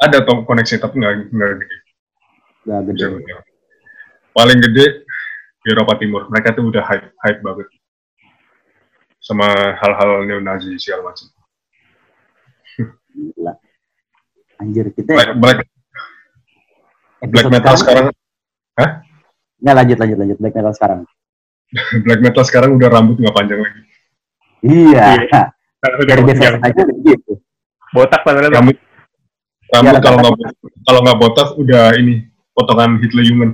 ada 0.02 0.18
toh 0.26 0.38
koneksi 0.44 0.76
tapi 0.82 0.96
nggak 1.00 1.14
nggak 1.30 1.50
gede. 1.62 1.78
Nggak 2.66 2.82
gede. 2.92 3.06
Paling 4.34 4.60
gede 4.60 4.86
di 5.64 5.68
Eropa 5.70 5.94
Timur. 6.02 6.28
Mereka 6.28 6.58
tuh 6.58 6.66
udah 6.74 6.84
hype 6.84 7.08
hype 7.22 7.42
banget. 7.46 7.68
Sama 9.24 9.78
hal-hal 9.80 10.28
neo-Nazi 10.28 10.76
segala 10.82 11.14
macam. 11.14 11.32
Anjir, 14.60 14.92
kita 14.92 15.12
Black, 15.12 15.32
black, 15.40 15.60
black 17.24 17.48
metal 17.52 17.76
sekarang, 17.80 18.06
hah? 18.80 18.90
Nggak, 19.64 19.76
lanjut, 19.76 19.98
lanjut, 20.00 20.18
lanjut. 20.20 20.38
Black 20.40 20.56
metal 20.56 20.74
sekarang. 20.76 21.00
black 22.06 22.22
metal 22.22 22.44
sekarang 22.44 22.72
udah 22.76 22.90
rambut 22.92 23.18
nggak 23.20 23.36
panjang 23.36 23.60
lagi. 23.64 23.82
Iya. 24.64 25.28
Dari 25.84 26.22
biasa 26.24 26.64
aja 26.64 26.84
gitu. 26.88 27.34
Botak 27.92 28.24
padahal 28.24 28.50
rambut. 28.50 28.80
Rambut 29.70 29.96
ya, 29.96 30.02
kalau 30.02 30.18
nggak 30.24 30.54
kalau 30.88 31.00
nggak 31.04 31.20
botak 31.20 31.50
udah 31.60 31.86
ini 32.00 32.32
potongan 32.56 32.98
Hitler 33.04 33.26
Human. 33.28 33.52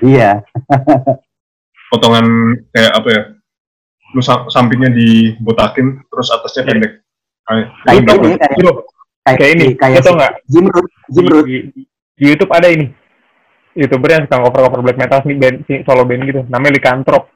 Iya. 0.00 0.40
potongan 1.92 2.26
kayak 2.72 2.92
apa 2.96 3.08
ya? 3.12 3.22
Lu 4.14 4.22
sampingnya 4.24 4.94
dibotakin, 4.94 6.00
terus 6.08 6.32
atasnya 6.32 6.62
iya. 6.64 6.68
pendek. 6.70 6.92
Kayak, 7.44 7.66
kayak 7.84 8.00
ini, 8.00 8.34
kayak, 8.40 8.52
kayak, 8.56 9.36
kayak 9.36 9.52
ini 9.56 9.66
kayak 9.76 10.00
tau 10.04 10.16
nggak 10.16 10.32
Jimrut 10.48 10.86
Jimrut 11.12 11.44
di, 11.44 11.56
di, 11.72 11.80
di, 12.16 12.24
YouTube 12.32 12.52
ada 12.52 12.68
ini 12.72 12.88
youtuber 13.76 14.08
yang 14.16 14.24
suka 14.28 14.48
cover 14.48 14.60
cover 14.68 14.80
black 14.80 14.98
metal 15.00 15.20
nih 15.24 15.36
band 15.36 15.56
solo 15.84 16.02
band 16.08 16.22
gitu 16.28 16.40
namanya 16.48 16.72
Likantrop 16.76 17.28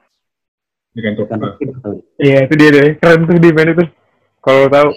Likantrop 0.98 1.28
iya 2.18 2.42
itu 2.42 2.54
dia 2.58 2.68
deh 2.74 2.98
keren 2.98 3.22
tuh 3.30 3.38
di 3.38 3.54
band 3.54 3.70
itu 3.78 3.84
kalau 4.42 4.66
tahu 4.66 4.90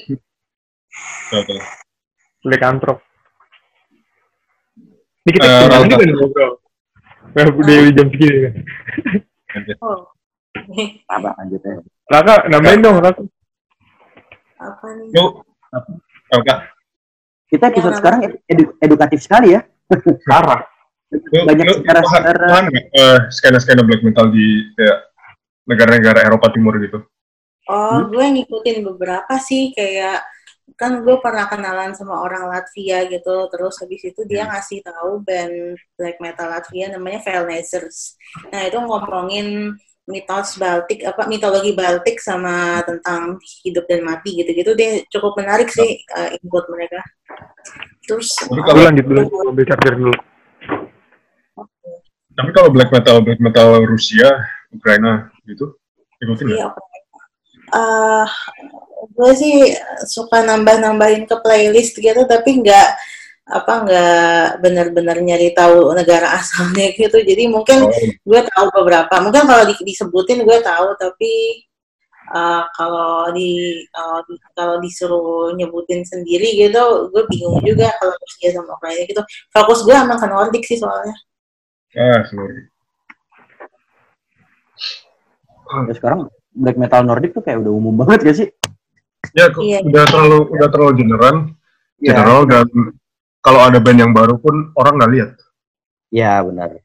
tahu 1.30 1.44
Likantrop 2.50 2.98
ini 5.22 5.32
kita 5.38 5.46
uh, 5.46 5.86
ini 5.86 5.94
kan 5.94 6.10
ngobrol 6.18 6.62
Nah, 7.32 7.48
udah 7.48 7.76
jam 7.96 8.08
segini 8.12 8.38
kan. 8.44 8.54
Oh. 9.80 10.12
Apa 11.08 11.32
lanjut 11.40 11.62
ya? 11.64 11.80
Raka, 12.12 12.36
nambahin 12.52 12.84
dong, 12.84 13.00
Raka. 13.00 13.24
Apa 14.60 14.86
nih? 15.00 15.16
Yuk. 15.16 15.32
Raka. 16.28 16.56
Kita 17.48 17.72
episode 17.72 17.96
ya, 17.96 18.00
sekarang 18.00 18.20
edu 18.48 18.64
edukatif 18.80 19.20
sekali 19.24 19.56
ya. 19.56 19.64
Parah. 20.28 20.68
Banyak 21.12 21.84
secara-secara 21.84 22.72
uh, 22.72 23.20
skena-skena 23.28 23.84
black 23.84 24.00
metal 24.04 24.32
di 24.32 24.72
negara-negara 25.66 26.26
Eropa 26.26 26.50
Timur 26.54 26.78
gitu. 26.82 27.06
Oh, 27.70 28.02
hmm? 28.02 28.10
gue 28.10 28.26
ngikutin 28.42 28.78
beberapa 28.84 29.34
sih 29.38 29.72
kayak 29.72 30.26
kan 30.80 31.04
gue 31.06 31.16
pernah 31.22 31.46
kenalan 31.46 31.94
sama 31.94 32.26
orang 32.26 32.48
Latvia 32.50 33.06
gitu 33.06 33.48
terus 33.54 33.78
habis 33.80 34.02
itu 34.02 34.22
dia 34.26 34.48
hmm. 34.48 34.50
ngasih 34.56 34.80
tahu 34.82 35.22
band 35.22 35.78
black 36.00 36.18
metal 36.18 36.48
Latvia 36.50 36.90
namanya 36.90 37.22
Velnazers. 37.22 38.18
Nah 38.50 38.66
itu 38.66 38.78
ngomongin 38.82 39.78
mitos 40.10 40.58
Baltik 40.60 41.06
apa 41.08 41.30
mitologi 41.30 41.72
Baltik 41.78 42.18
sama 42.20 42.82
tentang 42.84 43.40
hidup 43.64 43.88
dan 43.88 44.04
mati 44.04 44.36
gitu-gitu 44.44 44.76
dia 44.76 45.06
cukup 45.08 45.40
menarik 45.40 45.72
sih 45.72 46.02
uh, 46.12 46.30
input 46.36 46.66
mereka. 46.68 47.00
Terus 48.04 48.36
Tapi 48.36 48.62
kalau 48.68 48.82
lanjut 48.84 49.06
dulu 49.08 49.22
ambil 49.48 49.66
charger 49.70 49.94
dulu. 49.96 50.16
Tapi 52.32 52.50
kalau 52.56 52.70
black 52.74 52.90
metal 52.92 53.22
black 53.24 53.40
metal 53.40 53.80
Rusia, 53.88 54.44
Ukraina 54.72 55.31
gitu? 55.46 55.66
Ikutin 56.22 56.46
Iya. 56.54 56.70
Uh, 57.72 58.28
gue 59.16 59.32
sih 59.38 59.56
suka 60.06 60.44
nambah-nambahin 60.44 61.24
ke 61.24 61.36
playlist 61.40 61.98
gitu 61.98 62.28
tapi 62.28 62.60
nggak 62.60 62.90
apa 63.52 63.74
nggak 63.84 64.48
benar-benar 64.64 65.18
nyari 65.20 65.52
tahu 65.52 65.92
negara 65.98 66.32
asalnya 66.40 66.94
gitu. 66.94 67.18
Jadi 67.20 67.50
mungkin 67.50 67.88
oh. 67.88 67.92
gue 68.28 68.42
tahu 68.54 68.66
beberapa. 68.82 69.12
Mungkin 69.24 69.44
kalau 69.50 69.64
di, 69.66 69.76
disebutin 69.82 70.46
gue 70.46 70.58
tahu 70.62 70.94
tapi 70.96 71.32
uh, 72.32 72.64
kalau 72.78 73.34
di 73.34 73.82
uh, 73.98 74.22
kalau 74.54 74.78
disuruh 74.80 75.52
nyebutin 75.58 76.06
sendiri 76.06 76.54
gitu 76.68 77.10
gue 77.12 77.24
bingung 77.28 77.60
juga 77.66 77.92
kalau 77.98 78.14
Rusia 78.20 78.50
sama 78.56 78.78
Ukraina 78.78 79.04
gitu. 79.10 79.24
Fokus 79.52 79.84
gue 79.84 79.96
emang 79.96 80.20
ke 80.22 80.28
Nordic 80.30 80.64
sih 80.68 80.78
soalnya. 80.80 81.16
Ah 81.98 82.24
Nordic 82.32 82.71
ya, 85.88 85.94
sekarang 85.96 86.20
black 86.52 86.78
metal 86.78 87.02
Nordic 87.08 87.32
tuh 87.32 87.44
kayak 87.44 87.64
udah 87.64 87.72
umum 87.72 87.96
banget 88.04 88.20
gak 88.28 88.38
sih 88.38 88.50
ya 89.38 89.48
iya. 89.62 89.80
udah 89.86 90.04
terlalu 90.10 90.40
udah 90.50 90.68
terlalu 90.68 90.92
general 90.98 91.36
yeah. 92.02 92.12
general 92.12 92.44
dan 92.50 92.68
kalau 93.42 93.62
ada 93.66 93.82
band 93.82 94.00
yang 94.00 94.14
baru 94.14 94.38
pun 94.38 94.70
orang 94.78 95.02
nggak 95.02 95.12
lihat. 95.18 95.32
Ya 96.14 96.38
benar. 96.46 96.78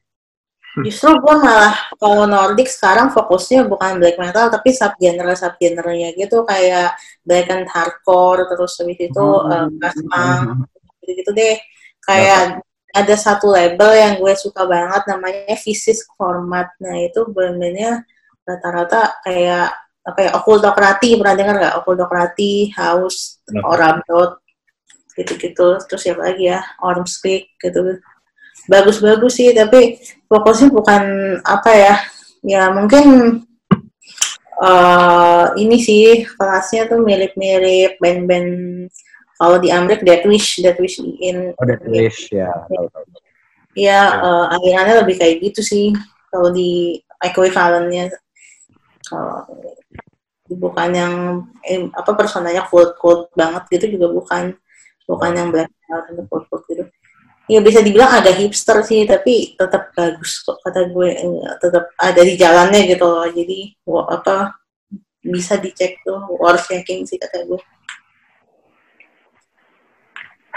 Justru 0.77 1.09
gue 1.09 1.35
malah 1.41 1.73
kalau 1.97 2.29
Nordic 2.29 2.69
sekarang 2.69 3.09
fokusnya 3.09 3.65
bukan 3.65 3.97
black 3.97 4.17
metal 4.21 4.49
tapi 4.53 4.73
subgenre 4.73 5.33
subgenrenya 5.33 6.13
gitu 6.13 6.45
kayak 6.45 6.93
black 7.25 7.49
and 7.49 7.65
hardcore 7.65 8.45
terus 8.45 8.77
habis 8.77 8.97
itu 9.01 9.25
hmm. 9.25 9.81
uh, 10.13 10.53
gitu 11.01 11.11
gitu 11.17 11.31
deh 11.33 11.57
kayak 12.05 12.61
ada 12.93 13.15
satu 13.17 13.49
label 13.49 13.89
yang 13.97 14.13
gue 14.21 14.33
suka 14.37 14.69
banget 14.69 15.01
namanya 15.09 15.57
Physis 15.57 16.05
Format 16.13 16.69
nah 16.77 16.93
itu 17.01 17.25
bandnya 17.25 18.05
rata-rata 18.47 19.19
kayak 19.27 19.75
apa 20.07 20.19
ya 20.23 20.31
okultokrati 20.39 21.19
pernah 21.19 21.35
dengar 21.35 21.55
nggak? 21.59 21.75
Okultokrati 21.83 22.71
house 22.71 23.43
nah. 23.51 23.67
orang 23.67 23.99
gitu-gitu. 25.19 25.75
Terus 25.83 26.01
siapa 26.01 26.31
lagi 26.31 26.47
ya? 26.47 26.63
Orms 26.79 27.19
Creek 27.19 27.59
gitu. 27.59 27.99
Bagus-bagus 28.71 29.35
sih 29.35 29.51
tapi 29.51 29.99
fokusnya 30.31 30.71
bukan 30.71 31.03
apa 31.43 31.71
ya. 31.75 31.95
Ya 32.47 32.71
mungkin 32.71 33.43
uh, 34.63 35.51
ini 35.59 35.77
sih 35.83 36.23
kelasnya 36.23 36.87
tuh 36.87 37.03
mirip-mirip 37.03 37.99
band-band 37.99 38.87
kalau 39.37 39.59
di 39.61 39.69
Amerika 39.69 40.01
Deathwish 40.07 40.63
Deathwish 40.63 40.97
in 41.03 41.51
oh, 41.51 41.65
Deathwish 41.67 42.31
ya. 42.31 42.49
Ya 43.75 44.23
uh, 44.23 44.55
alirannya 44.55 45.03
lebih 45.03 45.19
kayak 45.19 45.43
gitu 45.51 45.61
sih 45.61 45.85
kalau 46.31 46.49
di 46.55 47.01
equivalentnya 47.21 48.13
kalau 49.09 49.47
bukan 50.47 50.89
yang 50.95 51.13
eh, 51.67 51.87
apa 51.91 52.15
personanya 52.15 52.63
quote 52.63 52.95
quote 52.95 53.27
banget 53.35 53.67
gitu 53.67 53.99
juga 53.99 54.07
bukan 54.15 54.43
bukan 55.07 55.31
yang 55.35 55.47
black 55.51 55.71
metal 55.87 56.23
pop 56.27 56.63
gitu 56.67 56.87
ya 57.47 57.63
bisa 57.63 57.79
dibilang 57.79 58.11
agak 58.11 58.43
hipster 58.43 58.83
sih 58.83 59.07
tapi 59.07 59.55
tetap 59.55 59.95
bagus 59.95 60.43
kok 60.43 60.59
kata 60.63 60.91
gue 60.91 61.09
tetap 61.63 61.95
ada 61.95 62.21
di 62.23 62.35
jalannya 62.35 62.91
gitu 62.91 63.07
loh 63.07 63.27
jadi 63.31 63.59
apa 63.87 64.55
bisa 65.23 65.55
dicek 65.55 66.03
tuh 66.03 66.19
worth 66.39 66.67
checking 66.67 67.07
sih 67.07 67.15
kata 67.15 67.47
gue 67.47 67.59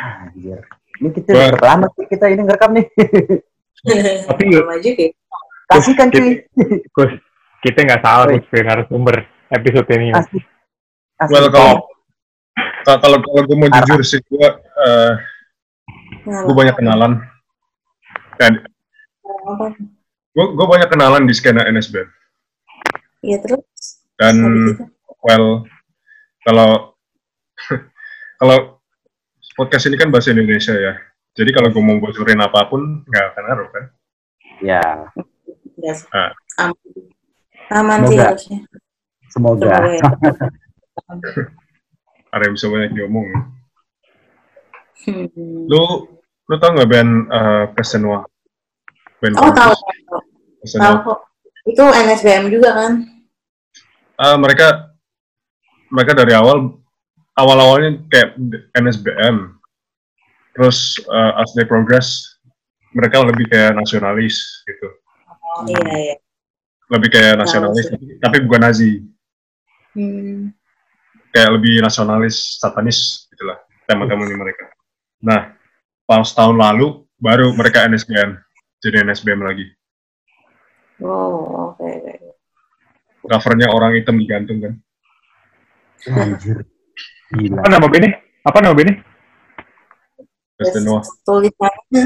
Anjir. 0.01 0.65
Ini 0.97 1.13
kita 1.13 1.61
lama 1.61 1.87
sih 1.93 2.09
kita 2.09 2.33
ini 2.33 2.49
ngerekam 2.49 2.73
nih. 2.73 2.87
Tapi 4.33 4.43
lama 4.49 4.81
juga 4.81 5.03
ya. 5.05 5.13
Kasih 5.69 5.93
kan 5.93 6.09
cuy. 6.09 6.41
Kita 7.61 7.79
nggak 7.85 8.03
salah 8.03 8.27
nih 8.33 8.65
harus 8.65 8.87
sumber 8.89 9.29
episode 9.53 9.89
ini. 9.93 10.13
Asli. 10.17 10.41
Asli. 11.21 11.33
Well, 11.37 11.49
kalau 11.53 11.75
kalau 12.85 13.19
kalau 13.21 13.43
gue 13.45 13.57
mau 13.57 13.69
jujur 13.69 14.01
sih 14.01 14.21
gue 14.25 14.49
uh, 14.81 15.13
gue 16.25 16.55
banyak 16.57 16.77
kenalan 16.77 17.21
dan 18.41 18.65
gue 20.33 20.47
gue 20.57 20.67
banyak 20.67 20.89
kenalan 20.89 21.29
di 21.29 21.35
skena 21.37 21.69
NSB. 21.69 22.01
Iya 23.21 23.37
terus. 23.45 24.01
Dan 24.17 24.37
well 25.21 25.69
kalau 26.49 26.97
kalau 28.41 28.81
podcast 29.61 29.93
ini 29.93 30.01
kan 30.01 30.09
bahasa 30.09 30.33
Indonesia 30.33 30.73
ya. 30.73 30.97
Jadi 31.37 31.51
kalau 31.53 31.69
gue 31.71 31.83
mau 31.85 32.01
bocorin 32.01 32.41
apa 32.41 32.67
pun 32.67 33.05
nggak 33.05 33.25
akan 33.37 33.43
ngaruh 33.45 33.69
kan? 33.71 33.85
Ya. 34.65 34.85
Yes. 35.81 36.09
Ah. 36.13 36.33
Aman, 37.71 38.07
sih 38.11 38.19
harusnya. 38.19 38.61
Semoga. 39.31 39.71
Semoga 39.71 39.91
ya. 39.95 40.03
Ada 42.35 42.43
yang 42.47 42.55
bisa 42.55 42.67
banyak 42.71 42.91
diomong. 42.95 43.27
Hmm. 45.07 45.27
Lu 45.67 45.83
lu 46.51 46.55
tau 46.59 46.71
nggak 46.75 46.91
band 46.91 47.13
uh, 47.31 47.65
Pesenoa? 47.75 48.27
Band 49.23 49.35
oh 49.39 49.51
tahu. 49.55 49.75
Tahu. 50.67 51.15
Itu 51.71 51.83
NSBM 51.87 52.51
juga 52.51 52.75
kan? 52.75 52.93
Uh, 54.19 54.37
mereka 54.37 54.91
mereka 55.91 56.13
dari 56.15 56.35
awal 56.35 56.79
awal 57.39 57.59
awalnya 57.59 57.99
kayak 58.11 58.37
NSBM 58.77 59.59
terus 60.55 60.99
uh, 61.09 61.41
as 61.41 61.51
they 61.57 61.65
progress 61.65 62.37
mereka 62.93 63.23
lebih 63.23 63.47
kayak 63.49 63.75
nasionalis 63.79 64.67
gitu 64.67 64.89
oh, 65.57 65.65
iya 65.67 65.81
iya 65.97 66.17
lebih 66.91 67.09
kayak 67.09 67.39
nasionalis 67.39 67.87
tapi, 67.87 68.07
tapi 68.19 68.37
bukan 68.45 68.61
Nazi 68.67 68.91
hmm. 69.95 70.51
kayak 71.31 71.51
lebih 71.57 71.81
nasionalis 71.81 72.59
satanis 72.59 73.31
gitulah 73.31 73.59
tema-tema 73.87 74.27
ini 74.27 74.37
mereka 74.37 74.67
nah 75.23 75.55
pas 76.05 76.27
tahun 76.35 76.59
lalu 76.59 77.07
baru 77.23 77.55
mereka 77.55 77.87
NSBM 77.87 78.37
jadi 78.83 79.07
NSBM 79.07 79.41
lagi 79.41 79.67
oh 81.07 81.73
oke 81.73 81.81
okay, 81.81 82.19
covernya 83.25 83.71
orang 83.71 83.95
hitam 83.95 84.19
digantung 84.19 84.59
kan 84.59 84.75
Anjir. 86.09 86.65
Gila. 87.37 87.61
Apa 87.61 87.69
nama 87.69 87.87
ini? 87.93 88.09
Apa 88.41 88.59
nama 88.65 88.79
ini? 88.81 88.93
Pestenoa. 90.57 91.01
Tulisannya 91.25 92.05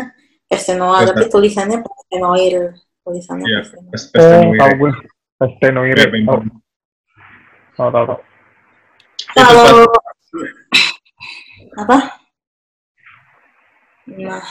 Pestenoa, 0.51 0.99
tapi 1.07 1.24
tulisannya 1.30 1.78
Pestenoir. 1.82 2.74
Tulisannya 3.05 3.46
yeah. 3.46 3.64
Oh, 4.16 4.52
tahu 4.57 4.72
gue. 4.80 4.92
Pestenoir. 5.36 5.96
Ya, 5.96 6.09
tahu. 6.09 6.40
Tahu, 7.76 7.88
tahu, 7.92 8.05
tahu. 8.09 8.20
Kalau 9.34 9.84
apa? 11.74 11.98
Nah, 14.14 14.44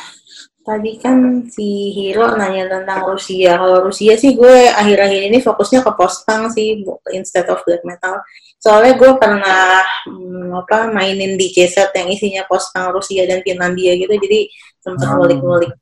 tadi 0.65 0.91
kan 1.01 1.47
si 1.49 1.93
Hiro 1.97 2.35
nanya 2.37 2.69
tentang 2.69 3.09
Rusia. 3.09 3.57
Kalau 3.57 3.89
Rusia 3.89 4.13
sih 4.19 4.37
gue 4.37 4.69
akhir-akhir 4.69 5.33
ini 5.33 5.39
fokusnya 5.41 5.81
ke 5.81 5.91
post 5.97 6.27
punk 6.29 6.51
sih 6.53 6.83
instead 7.15 7.47
of 7.49 7.63
black 7.65 7.81
metal 7.87 8.21
soalnya 8.63 8.95
gue 8.95 9.11
pernah 9.19 9.83
hmm, 10.07 10.55
apa 10.55 10.87
mainin 10.95 11.35
di 11.35 11.51
set 11.51 11.91
yang 11.91 12.07
isinya 12.07 12.47
post 12.47 12.71
punk 12.71 12.95
Rusia 12.95 13.27
dan 13.27 13.43
Finlandia 13.43 13.91
gitu 13.99 14.15
jadi 14.15 14.47
sempat 14.79 15.03
hmm. 15.11 15.15
ngulik-ngulik 15.19 15.73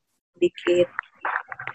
dikit 0.42 0.90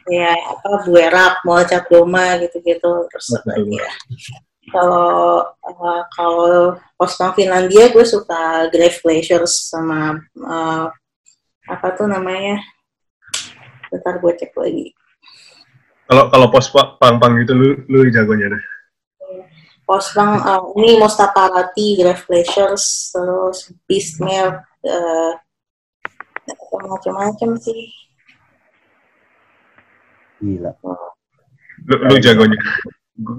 ya 0.07 0.33
apa 0.35 0.87
buerak 0.87 1.43
mau 1.43 1.63
cat 1.67 1.87
doma 1.91 2.39
gitu-gitu. 2.43 3.07
Terus 3.11 3.29
apa 3.37 3.51
ya 3.59 3.91
kalau 4.71 5.47
uh, 5.47 6.03
kalau 6.11 6.75
post 6.99 7.19
punk 7.19 7.39
Finlandia 7.39 7.91
gue 7.91 8.03
suka 8.03 8.67
Grave 8.71 8.99
Pleasures 8.99 9.71
sama 9.71 10.19
uh, 10.43 10.91
apa 11.67 11.87
tuh 11.95 12.11
namanya? 12.11 12.59
Bentar 13.91 14.19
gue 14.19 14.33
cek 14.35 14.53
lagi. 14.59 14.91
Kalau 16.07 16.31
kalau 16.31 16.47
post 16.51 16.75
punk 16.75 16.99
punk 16.99 17.33
gitu 17.47 17.53
lu 17.55 17.69
lu 17.87 18.11
jagonya 18.11 18.51
deh. 18.51 18.65
Posbang 19.87 20.43
uh, 20.43 20.75
ini 20.83 20.99
Mustafa 20.99 21.47
Rati, 21.47 21.95
Grave 21.95 22.27
Pleasures, 22.27 23.15
terus 23.15 23.71
Beastmare, 23.87 24.67
uh, 24.83 25.33
macam-macam 26.75 27.55
sih. 27.55 27.95
Gila. 30.41 30.73
Lu, 31.87 31.97
lu 32.09 32.15
jagonya. 32.21 32.59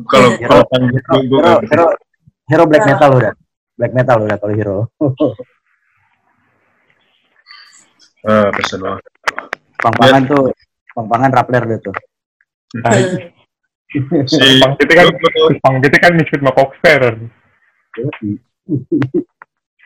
Kalau 0.10 0.30
kalau 0.42 0.64
hero, 0.66 1.54
hero, 1.70 1.86
hero 2.50 2.64
black 2.66 2.86
metal 2.90 3.10
udah. 3.14 3.34
Black 3.78 3.94
metal 3.94 4.18
udah 4.26 4.38
kalau 4.42 4.54
hero. 4.54 4.78
Ah, 8.28 8.52
personal. 8.52 9.00
Pang-pangan 9.80 10.28
tuh, 10.28 10.52
pang-pangan 10.92 11.32
Rappler 11.32 11.64
deh 11.64 11.80
tuh. 11.80 11.96
si 14.28 14.60
kita 14.60 14.94
kan 15.00 15.08
Jepang 15.48 15.76
kita 15.80 15.98
kan 16.02 16.12
misfit 16.12 16.44
sama 16.44 16.52
Coxer. 16.52 17.04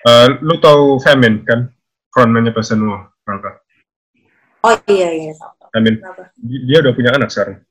Uh, 0.02 0.26
lu 0.42 0.58
tahu 0.58 0.98
Famine 1.06 1.46
kan? 1.46 1.70
Frontman-nya 2.10 2.50
Pesenua, 2.50 3.14
Rangka. 3.30 3.62
Oh 4.66 4.74
iya 4.90 5.10
iya. 5.14 5.34
Famine. 5.72 5.98
Dia 6.68 6.78
udah 6.84 6.94
punya 6.94 7.12
anak 7.16 7.32
sekarang. 7.32 7.64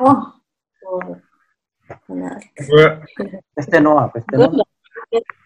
Oh. 0.00 0.36
oh. 0.88 1.16
Benar. 2.08 2.38
Gue 2.56 2.86
Pesenua. 3.56 4.12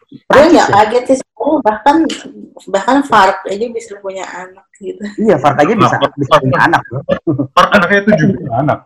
Gue 0.06 0.42
nggak 0.54 0.68
kaget 0.70 1.04
sih, 1.18 1.18
oh, 1.34 1.58
bahkan 1.66 2.06
bahkan 2.70 3.02
Fark 3.02 3.42
aja 3.50 3.66
bisa 3.74 3.98
punya 3.98 4.22
anak 4.22 4.66
gitu. 4.78 5.02
Iya, 5.18 5.34
Fark 5.42 5.58
aja 5.58 5.74
bisa, 5.74 5.98
nah, 5.98 6.10
bisa 6.14 6.34
punya 6.38 6.58
anak. 6.62 6.82
Fark 7.50 7.70
anaknya 7.74 8.00
tujuh 8.06 8.26
punya 8.38 8.54
anak. 8.62 8.78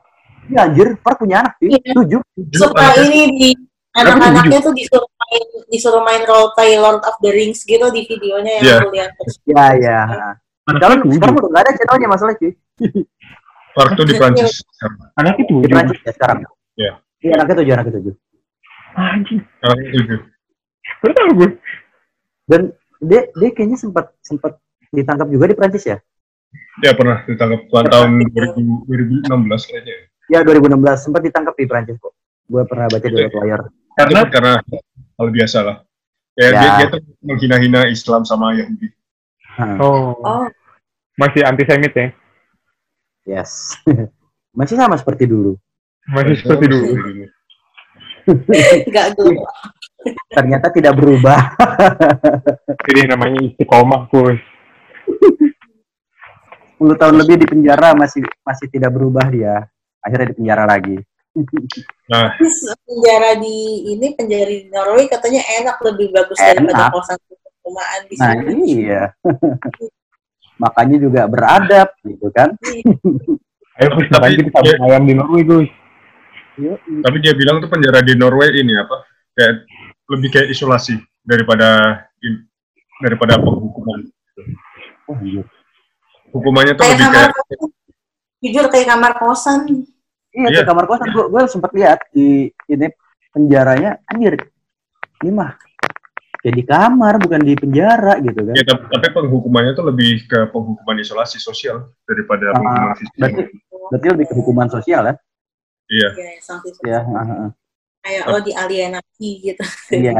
Iya 0.49 0.61
anjir, 0.67 0.89
per 0.99 1.15
punya 1.21 1.37
anak 1.45 1.53
sih. 1.61 1.69
Iya. 1.77 1.93
Tujuh. 1.93 2.21
Suka 2.57 2.87
ini 3.05 3.21
di 3.37 3.51
anak-anaknya 3.93 4.59
tuh 4.65 4.73
disuruh 4.73 5.07
main 5.07 5.45
disuruh 5.69 6.03
main 6.03 6.23
role 6.25 6.51
play 6.57 6.81
Lord 6.81 7.05
of 7.05 7.17
the 7.21 7.31
Rings 7.31 7.63
gitu 7.69 7.85
di 7.93 8.09
videonya 8.09 8.53
yang 8.59 8.65
yeah. 8.65 8.79
aku 8.81 8.89
lihat. 8.97 9.11
Iya 9.45 9.67
iya. 9.77 10.01
Sekarang 10.77 10.99
sekarang 11.09 11.35
udah 11.41 11.51
nggak 11.51 11.63
ada 11.65 11.73
channelnya 11.75 12.09
masalah 12.09 12.35
sih. 12.39 12.53
Park 13.75 13.91
tuh 13.95 14.07
di 14.07 14.15
Prancis. 14.19 14.63
Anaknya 15.17 15.35
tujuh. 15.47 15.59
Di 15.65 15.69
Prancis 15.71 16.01
ya 16.03 16.13
sekarang. 16.15 16.39
Iya. 16.77 16.93
Iya 17.21 17.33
anaknya 17.37 17.57
tujuh, 17.63 17.73
anaknya 17.73 17.95
tujuh. 18.01 18.15
Anjir. 18.97 19.41
Anaknya 19.63 19.89
tujuh. 19.95 20.19
Baru 21.01 21.13
tahu 21.15 21.31
gue. 21.39 21.49
Dan 22.51 22.61
dia 23.01 23.21
dia 23.33 23.51
kayaknya 23.55 23.79
sempat 23.79 24.13
sempat 24.21 24.59
ditangkap 24.91 25.29
juga 25.31 25.45
di 25.49 25.57
Prancis 25.57 25.85
ya? 25.87 25.99
Ya 26.83 26.93
pernah 26.99 27.23
ditangkap 27.25 27.71
tahun 27.71 28.11
2016 28.35 29.71
kayaknya. 29.71 29.95
Ya 30.31 30.43
2016 30.43 30.77
sempat 30.99 31.23
ditangkap 31.23 31.55
di 31.55 31.67
Prancis 31.67 31.97
kok. 31.99 32.15
Gue 32.51 32.63
pernah 32.67 32.91
baca 32.91 33.07
di 33.07 33.17
web 33.17 33.35
layar. 33.39 33.61
Karena 33.95 34.21
karena 34.27 34.53
hal 35.19 35.29
biasa 35.31 35.59
lah. 35.63 35.77
Ya, 36.39 36.49
ya. 36.51 36.53
Dia, 36.57 36.71
dia 36.79 36.87
tuh 36.95 37.01
menghina-hina 37.23 37.81
Islam 37.91 38.27
sama 38.27 38.55
Yahudi. 38.57 38.89
Oh. 39.79 40.17
oh. 40.25 40.47
Masih 41.21 41.45
antisemit 41.45 41.93
ya? 41.93 42.07
Yes. 43.29 43.77
Masih 44.59 44.81
sama 44.81 44.97
seperti 44.97 45.29
dulu. 45.29 45.61
Masih 46.09 46.41
seperti 46.41 46.65
dulu. 46.65 46.87
Enggak 48.89 49.13
dulu. 49.21 49.45
Ternyata 50.33 50.73
tidak 50.73 50.97
berubah. 50.97 51.53
Ini 52.91 53.05
namanya 53.13 53.53
istiqomah, 53.53 54.09
Kus. 54.09 54.41
10 56.81 56.97
tahun 56.97 57.15
lebih 57.21 57.37
di 57.45 57.47
penjara 57.47 57.93
masih 57.93 58.25
masih 58.41 58.73
tidak 58.73 58.97
berubah 58.97 59.29
dia 59.29 59.69
akhirnya 60.01 60.33
di 60.33 60.37
penjara 60.41 60.65
lagi. 60.65 60.97
Nah. 62.09 62.33
penjara 62.89 63.37
di 63.37 63.57
ini 63.93 64.17
penjara 64.17 64.49
di 64.49 64.65
Norway 64.73 65.05
katanya 65.05 65.45
enak 65.61 65.77
lebih 65.85 66.09
bagus 66.09 66.41
enak. 66.41 66.57
daripada 66.57 66.89
kosan 66.89 67.21
perumahan 67.61 68.01
di 68.09 68.15
nah, 68.17 68.33
sini. 68.33 68.41
Nah 68.41 68.57
iya. 68.65 69.03
Makanya 70.61 70.97
juga 71.01 71.25
beradab 71.25 71.89
gitu 72.05 72.29
kan. 72.31 72.53
Ayo 73.81 73.89
tapi 74.13 74.45
kita 74.45 74.61
dia, 74.61 74.77
ayam 74.85 75.09
di 75.09 75.15
Norway 75.17 75.43
guys. 75.43 75.71
Tapi 77.01 77.17
dia 77.25 77.33
bilang 77.33 77.65
tuh 77.65 77.73
penjara 77.73 78.05
di 78.05 78.13
Norway 78.13 78.53
ini 78.53 78.77
apa? 78.77 79.09
Kayak 79.33 79.65
lebih 80.13 80.29
kayak 80.29 80.49
isolasi 80.53 81.01
daripada 81.25 81.97
in, 82.21 82.45
daripada 83.01 83.41
penghukuman. 83.41 84.05
Oh, 85.09 85.17
iya. 85.25 85.43
Hukumannya 86.29 86.77
tuh 86.77 86.85
kayak 86.85 87.01
lebih 87.01 87.09
kayak 87.09 87.33
jujur 88.41 88.67
kayak 88.73 88.89
kamar 88.89 89.13
kosan 89.21 89.69
iya 90.33 90.49
yeah. 90.49 90.51
kayak 90.61 90.69
kamar 90.73 90.85
kosan 90.89 91.09
gue 91.13 91.25
gue 91.29 91.43
sempat 91.47 91.71
lihat 91.77 91.99
di 92.11 92.49
ini 92.73 92.89
penjaranya 93.31 94.01
anjir 94.09 94.49
ini 95.21 95.31
mah 95.31 95.55
kayak 96.41 96.55
di 96.57 96.65
kamar 96.65 97.15
bukan 97.21 97.41
di 97.45 97.55
penjara 97.57 98.15
gitu 98.25 98.41
kan. 98.41 98.55
Ya, 98.57 98.65
tapi, 98.65 98.83
tapi 98.89 99.07
penghukumannya 99.13 99.73
tuh 99.77 99.85
lebih 99.93 100.25
ke 100.25 100.49
penghukuman 100.49 100.97
isolasi 101.01 101.37
sosial 101.37 101.93
daripada 102.09 102.51
uh, 102.51 102.57
penghukuman 102.57 102.97
fisik. 102.97 103.17
berarti, 103.21 103.43
berarti 103.93 104.07
lebih 104.17 104.27
ke 104.27 104.35
hukuman 104.35 104.69
sosial 104.73 105.03
ya? 105.05 105.15
Iya. 105.91 106.09
Iya 106.81 106.99
uh, 107.05 107.51
kayak 108.01 108.25
lo 108.33 108.39
dialienasi 108.41 109.29
gitu. 109.45 109.65
Iya. 109.93 110.17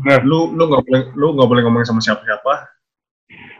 Nah, 0.00 0.18
lu 0.24 0.54
lu 0.54 0.62
nggak 0.70 0.82
boleh 0.86 1.02
lu 1.14 1.26
nggak 1.36 1.48
boleh 1.50 1.62
ngomong 1.66 1.84
sama 1.84 2.00
siapa 2.00 2.24
siapa 2.24 2.72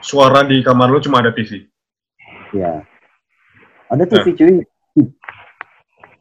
suara 0.01 0.41
di 0.41 0.64
kamar 0.64 0.89
lu 0.89 1.03
cuma 1.03 1.20
ada 1.20 1.35
TV 1.37 1.68
iya. 2.57 2.81
Ada 3.91 4.05
TV 4.07 4.26
nah. 4.31 4.35
cuy. 4.39 4.57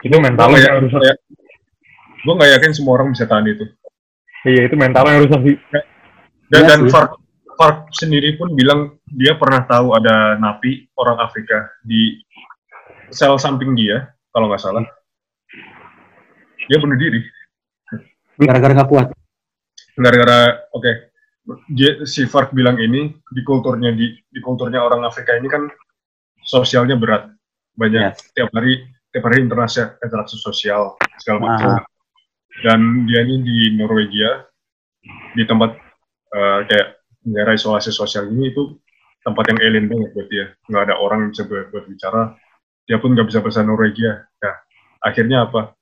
Itu 0.01 0.15
mental. 0.17 0.47
Ya, 0.57 0.73
gue 2.19 2.33
nggak 2.33 2.51
yakin 2.59 2.71
semua 2.73 2.97
orang 2.97 3.13
bisa 3.13 3.29
tahan 3.29 3.45
itu. 3.45 3.69
Iya 4.47 4.71
itu 4.71 4.75
mental 4.79 5.03
yang 5.07 5.17
harus 5.23 5.31
sih. 5.43 5.55
Dan, 5.67 5.83
ya 6.55 6.59
dan 6.63 6.79
Fark, 6.87 7.11
Fark 7.59 7.91
sendiri 7.91 8.39
pun 8.39 8.55
bilang 8.55 8.95
dia 9.11 9.35
pernah 9.35 9.67
tahu 9.67 9.91
ada 9.91 10.39
napi 10.39 10.87
orang 10.95 11.19
Afrika 11.19 11.67
di 11.83 12.15
sel 13.11 13.35
samping 13.35 13.75
dia, 13.75 14.07
kalau 14.31 14.47
nggak 14.47 14.63
salah. 14.63 14.85
Dia 16.69 16.77
bunuh 16.79 16.95
diri. 16.95 17.19
Gara-gara 18.39 18.71
nggak 18.79 18.89
kuat. 18.89 19.07
Gara-gara, 19.99 20.69
oke. 20.71 20.83
Okay. 21.75 22.05
Si 22.05 22.29
Fark 22.29 22.53
bilang 22.53 22.77
ini 22.77 23.09
di 23.33 23.41
kulturnya 23.41 23.91
di, 23.91 24.13
di 24.13 24.39
kulturnya 24.39 24.79
orang 24.85 25.03
Afrika 25.03 25.33
ini 25.33 25.49
kan 25.49 25.65
sosialnya 26.45 26.95
berat, 26.95 27.27
banyak 27.73 28.13
yes. 28.13 28.31
tiap 28.37 28.53
hari 28.53 28.85
tiap 29.09 29.25
hari 29.25 29.41
interaksi 29.41 29.81
interaksi 30.05 30.37
sosial 30.37 30.93
segala 31.17 31.37
macam. 31.41 31.69
Dan 32.59 33.07
dia 33.07 33.23
ini 33.23 33.39
di 33.39 33.57
Norwegia 33.79 34.43
di 35.35 35.43
tempat 35.47 35.79
uh, 36.35 36.59
kayak 36.67 36.99
negara 37.23 37.55
isolasi 37.55 37.91
sosial 37.93 38.27
ini 38.31 38.51
itu 38.51 38.75
tempat 39.23 39.51
yang 39.51 39.59
alien 39.63 39.85
banget 39.87 40.09
buat 40.15 40.27
dia. 40.27 40.45
Nggak 40.67 40.83
ada 40.89 40.95
orang 40.99 41.17
yang 41.27 41.31
bisa 41.31 41.43
buat, 41.47 41.85
bicara. 41.87 42.35
Dia 42.87 42.97
pun 42.97 43.15
nggak 43.15 43.27
bisa 43.31 43.39
bahasa 43.39 43.61
Norwegia. 43.63 44.27
Ya, 44.41 44.51
akhirnya 45.03 45.47
apa? 45.47 45.75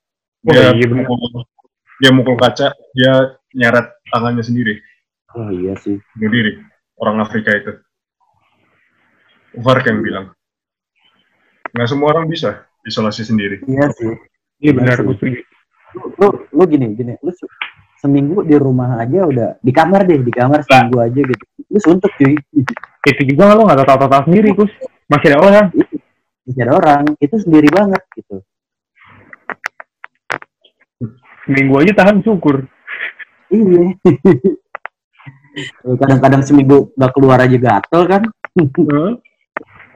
Oh, 0.46 0.54
dia, 0.54 0.70
oh, 0.70 0.78
iya, 0.78 0.86
mukul, 0.86 1.18
dia 1.98 2.12
mukul 2.14 2.36
kaca, 2.38 2.74
dia 2.94 3.14
nyeret 3.58 3.88
tangannya 4.14 4.44
sendiri. 4.46 4.78
Oh 5.34 5.50
iya 5.50 5.74
sih. 5.82 5.98
Bunuh 6.18 6.32
diri. 6.32 6.52
Orang 6.98 7.22
Afrika 7.22 7.54
itu. 7.54 7.74
Vark 9.58 9.86
yang 9.90 10.02
bilang. 10.06 10.26
Nggak 11.74 11.90
semua 11.90 12.14
orang 12.14 12.30
bisa 12.30 12.70
isolasi 12.86 13.26
sendiri. 13.26 13.62
Iya 13.66 13.88
sih. 13.98 14.14
Iya 14.62 14.72
benar, 14.74 14.98
Lu, 15.96 16.12
lu, 16.20 16.28
lu 16.52 16.64
gini, 16.68 16.92
gini, 16.98 17.16
lu 17.24 17.32
seminggu 17.98 18.46
di 18.46 18.56
rumah 18.56 19.02
aja 19.02 19.26
udah 19.26 19.50
di 19.58 19.72
kamar 19.74 20.06
deh 20.06 20.22
di 20.22 20.34
kamar 20.34 20.62
seminggu 20.64 20.98
aja 21.02 21.20
gitu. 21.20 21.46
Itu 21.68 21.80
suntuk 21.82 22.12
cuy. 22.18 22.38
Itu 23.08 23.22
juga 23.26 23.56
lo 23.56 23.66
nggak 23.66 23.88
tahu 23.88 23.98
tahu 24.06 24.24
sendiri 24.30 24.50
kus 24.54 24.72
masih 25.10 25.34
ada 25.34 25.40
orang. 25.42 25.66
Masih 26.46 26.62
ada 26.64 26.74
orang. 26.78 27.04
Itu 27.18 27.36
sendiri 27.42 27.68
banget 27.74 28.02
gitu. 28.14 28.36
Seminggu 31.48 31.74
aja 31.80 31.92
tahan 31.96 32.18
syukur. 32.22 32.68
Iya. 33.50 33.84
Kadang-kadang 35.98 36.46
seminggu 36.46 36.94
nggak 36.94 37.12
keluar 37.18 37.42
aja 37.42 37.58
gatel 37.58 38.02
kan? 38.06 38.24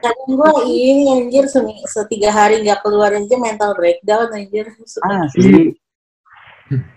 Kadang 0.02 0.30
gue 0.34 0.50
ini 0.66 1.06
anjir 1.06 1.46
setiga 1.86 2.34
hari 2.34 2.66
nggak 2.66 2.82
keluar 2.82 3.14
aja 3.14 3.36
mental 3.38 3.70
breakdown 3.78 4.26
anjir. 4.34 4.74
Ah 5.06 5.30
sih 5.30 5.78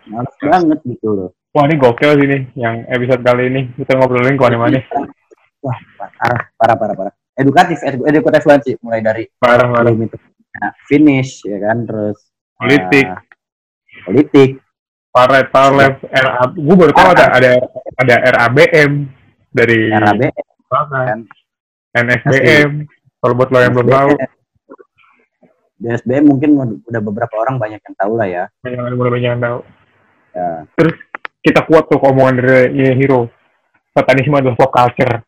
Males 0.09 0.35
banget 0.39 0.79
gitu 0.85 1.09
loh. 1.11 1.29
Wah 1.55 1.63
ini 1.71 1.75
gokil 1.79 2.19
sih 2.19 2.27
nih, 2.27 2.41
yang 2.59 2.83
episode 2.91 3.23
kali 3.23 3.47
ini 3.47 3.61
kita 3.79 3.95
ngobrolin 3.95 4.35
ke 4.35 4.43
mana-mana. 4.43 4.79
Wah 5.63 5.77
parah, 5.95 6.41
parah, 6.59 6.75
parah, 6.75 6.95
parah. 6.99 7.13
Edukatif, 7.35 7.79
edukatif 7.83 8.43
banget 8.43 8.61
sih, 8.67 8.75
mulai 8.83 8.99
dari 8.99 9.23
parah, 9.39 9.67
parah. 9.71 9.91
Itu, 9.91 10.19
nah, 10.55 10.71
finish 10.87 11.47
ya 11.47 11.59
kan, 11.63 11.87
terus 11.87 12.31
politik, 12.59 13.07
uh, 13.07 13.19
politik, 14.03 14.49
parlet, 15.15 15.47
parlet, 15.47 15.95
RA, 16.11 16.43
gue 16.51 16.75
baru 16.75 16.91
tahu 16.91 17.09
ada 17.15 17.25
ada 17.39 17.51
ada 18.03 18.15
RABM 18.35 18.91
dari 19.55 19.91
RABM, 19.95 20.35
kan? 20.67 21.19
NSBM, 21.95 22.83
kalau 23.23 23.33
buat 23.39 23.47
lo 23.47 23.59
yang 23.63 23.73
belum 23.79 23.89
tahu. 23.95 24.11
BSBM 25.75 26.23
mungkin 26.23 26.49
udah 26.87 27.01
beberapa 27.03 27.35
orang 27.35 27.59
banyak 27.59 27.83
yang 27.83 27.95
tahu 27.99 28.13
lah 28.15 28.27
ya. 28.27 28.43
Banyak, 28.63 28.95
udah 28.95 29.11
banyak 29.11 29.31
yang 29.35 29.43
tahu. 29.43 29.59
Ya. 30.31 30.49
Terus 30.79 30.95
kita 31.43 31.61
kuat 31.67 31.85
tuh 31.91 31.99
omongan 31.99 32.35
dari 32.39 32.95
Hero. 32.95 33.27
Satanisme 33.91 34.35
adalah 34.35 34.55
pop 34.55 34.71
culture. 34.71 35.23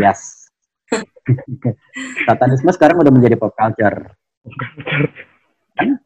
Yes. 0.00 0.48
Satanisme 2.28 2.70
sekarang 2.72 3.00
udah 3.00 3.12
menjadi 3.12 3.36
pop 3.40 3.52
culture. 3.56 4.12
kan 5.74 5.98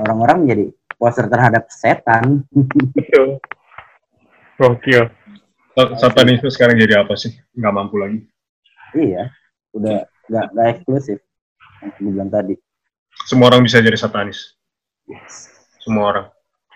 orang-orang 0.00 0.48
menjadi 0.48 0.64
poster 0.96 1.28
terhadap 1.28 1.68
setan. 1.68 2.44
Betul. 2.96 3.40
Gokil. 4.60 5.08
Satanisme 5.96 6.48
sekarang 6.52 6.76
jadi 6.76 7.00
apa 7.00 7.16
sih? 7.16 7.32
Nggak 7.56 7.72
mampu 7.72 7.96
lagi. 7.96 8.20
Iya, 8.92 9.30
udah 9.72 10.04
nggak 10.28 10.46
nggak 10.52 10.66
eksklusif. 10.76 11.18
Yang 12.00 12.12
bilang 12.12 12.28
tadi. 12.28 12.54
Semua 13.28 13.52
orang 13.52 13.64
bisa 13.64 13.82
jadi 13.82 13.96
satanis. 13.98 14.56
Yes. 15.08 15.50
Semua 15.82 16.04
orang. 16.12 16.26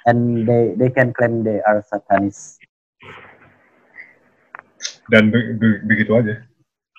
And 0.05 0.45
they 0.45 0.77
they 0.77 0.91
can 0.93 1.17
claim 1.17 1.41
they 1.45 1.65
are 1.65 1.81
satanis. 1.85 2.61
Dan 5.09 5.33
be 5.33 5.57
be 5.57 5.81
begitu 5.89 6.17
aja. 6.17 6.45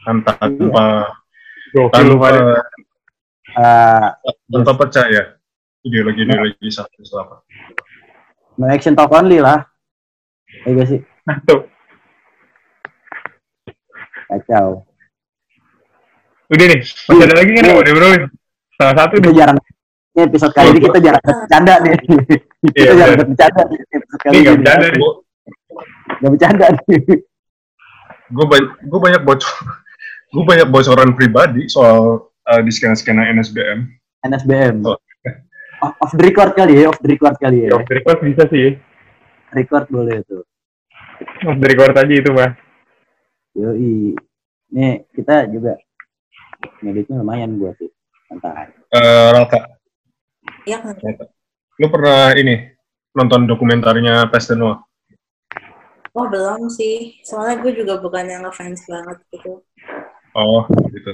Tanpa 0.06 0.38
iya. 0.42 0.54
tanpa 0.54 0.84
tanpa, 1.94 2.30
uh, 3.58 4.10
tanpa 4.50 4.72
percaya 4.78 5.38
ideologi-ideologi 5.86 6.70
satanis 6.70 7.14
apa. 7.14 7.46
No 8.58 8.70
action 8.72 8.96
talk 8.96 9.12
only 9.14 9.44
lah. 9.44 9.68
Iya 10.64 10.84
sih? 10.88 11.00
Nah, 11.28 11.38
tuh. 11.44 11.68
Kacau. 14.32 14.88
Udah 16.50 16.66
nih, 16.70 16.82
masih 16.86 17.26
ada 17.26 17.36
lagi 17.36 17.52
kan? 17.58 17.74
Udah 17.74 17.94
bro. 17.94 18.10
Salah 18.76 18.96
satu 19.00 19.14
kita 19.24 19.32
jarang 19.32 19.58
ini 20.16 20.22
episode 20.28 20.54
kali 20.56 20.68
ini 20.76 20.80
kita 20.84 21.00
jarang 21.00 21.24
bercanda 21.24 21.74
nih. 21.80 21.96
kita 22.60 22.76
iya, 22.76 22.92
jarang 22.96 23.28
bercanda 23.32 23.62
nih 23.72 23.80
episode 23.88 24.20
kali 24.20 24.36
ini. 24.36 24.48
bercanda 24.52 24.88
nih. 24.92 25.02
Gak 26.16 26.30
bercanda 26.36 26.66
nih. 26.76 27.02
Gue 28.26 28.46
banyak, 28.50 28.70
gue 28.90 29.00
banyak 29.00 29.22
bocor, 29.24 29.54
gue 30.36 30.44
banyak 30.44 30.68
bocoran 30.68 31.10
pribadi 31.16 31.62
soal 31.72 32.28
uh, 32.52 32.62
di 32.64 32.72
skena-skena 32.74 33.32
NSBM. 33.32 33.80
NSBM. 34.28 34.84
Oh. 34.84 35.00
Off 35.86 36.12
the 36.18 36.24
record 36.24 36.52
kali 36.58 36.82
ya, 36.84 36.92
off 36.92 37.00
the 37.00 37.08
record 37.12 37.36
kali 37.40 37.70
ya. 37.70 37.80
Off 37.80 37.88
the 37.88 37.96
record 38.02 38.20
bisa 38.26 38.44
sih. 38.52 38.76
Record 39.56 39.88
boleh 39.88 40.20
tuh. 40.28 40.44
Off 41.48 41.60
the 41.64 41.68
record 41.70 41.96
aja 41.96 42.12
itu 42.12 42.32
mah. 42.34 42.52
Yoi. 43.56 44.20
Nih 44.74 45.08
kita 45.16 45.48
juga 45.48 45.80
ngeditnya 46.84 47.24
lumayan 47.24 47.56
gue 47.56 47.72
sih. 47.80 47.95
Uh, 48.32 49.30
Ralka. 49.36 49.60
Iya. 50.66 50.82
Lu 51.78 51.88
pernah 51.92 52.34
ini 52.34 52.74
nonton 53.14 53.46
dokumentarnya 53.46 54.28
Pestenoa? 54.34 54.82
Oh 56.16 56.26
belum 56.32 56.72
sih, 56.72 57.20
soalnya 57.28 57.60
gue 57.60 57.76
juga 57.76 58.00
bukan 58.00 58.24
yang 58.24 58.48
ngefans 58.48 58.88
banget 58.88 59.20
gitu. 59.36 59.60
Oh 60.32 60.64
gitu. 60.96 61.12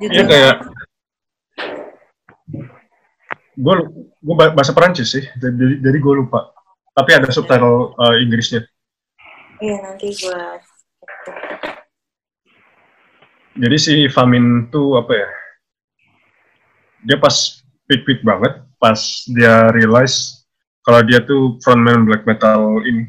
Iya 0.00 0.22
kayak 0.24 0.56
gue 3.56 3.74
gue 4.00 4.34
bahasa 4.36 4.72
Perancis 4.72 5.12
sih, 5.12 5.24
jadi 5.36 5.80
jadi 5.84 5.98
gue 6.00 6.14
lupa. 6.24 6.56
Tapi 6.96 7.10
ada 7.12 7.28
subtitle 7.28 7.92
uh, 8.00 8.16
Inggrisnya. 8.16 8.64
Iya 9.60 9.76
nanti 9.84 10.16
gue 10.16 10.40
jadi 13.56 13.76
si 13.80 13.94
Famin 14.12 14.68
tuh 14.68 15.00
apa 15.00 15.12
ya? 15.16 15.28
Dia 17.08 17.16
pas 17.16 17.32
peak-peak 17.88 18.20
banget, 18.20 18.52
pas 18.76 18.98
dia 19.32 19.72
realize 19.72 20.44
kalau 20.84 21.00
dia 21.02 21.24
tuh 21.24 21.56
frontman 21.64 22.04
black 22.04 22.28
metal 22.28 22.84
ini 22.84 23.08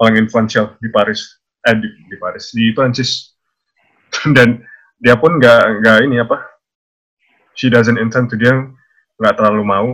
paling 0.00 0.24
influential 0.24 0.72
di 0.80 0.88
Paris, 0.88 1.36
eh 1.68 1.76
di, 1.76 1.88
di 2.08 2.16
Paris, 2.16 2.50
di 2.56 2.72
Prancis. 2.72 3.36
Dan 4.36 4.64
dia 5.02 5.20
pun 5.20 5.36
nggak 5.36 5.84
nggak 5.84 5.98
ini 6.08 6.16
apa? 6.22 6.40
She 7.54 7.68
doesn't 7.68 8.00
intend 8.00 8.32
to 8.32 8.40
dia 8.40 8.56
nggak 9.20 9.36
terlalu 9.36 9.62
mau. 9.68 9.88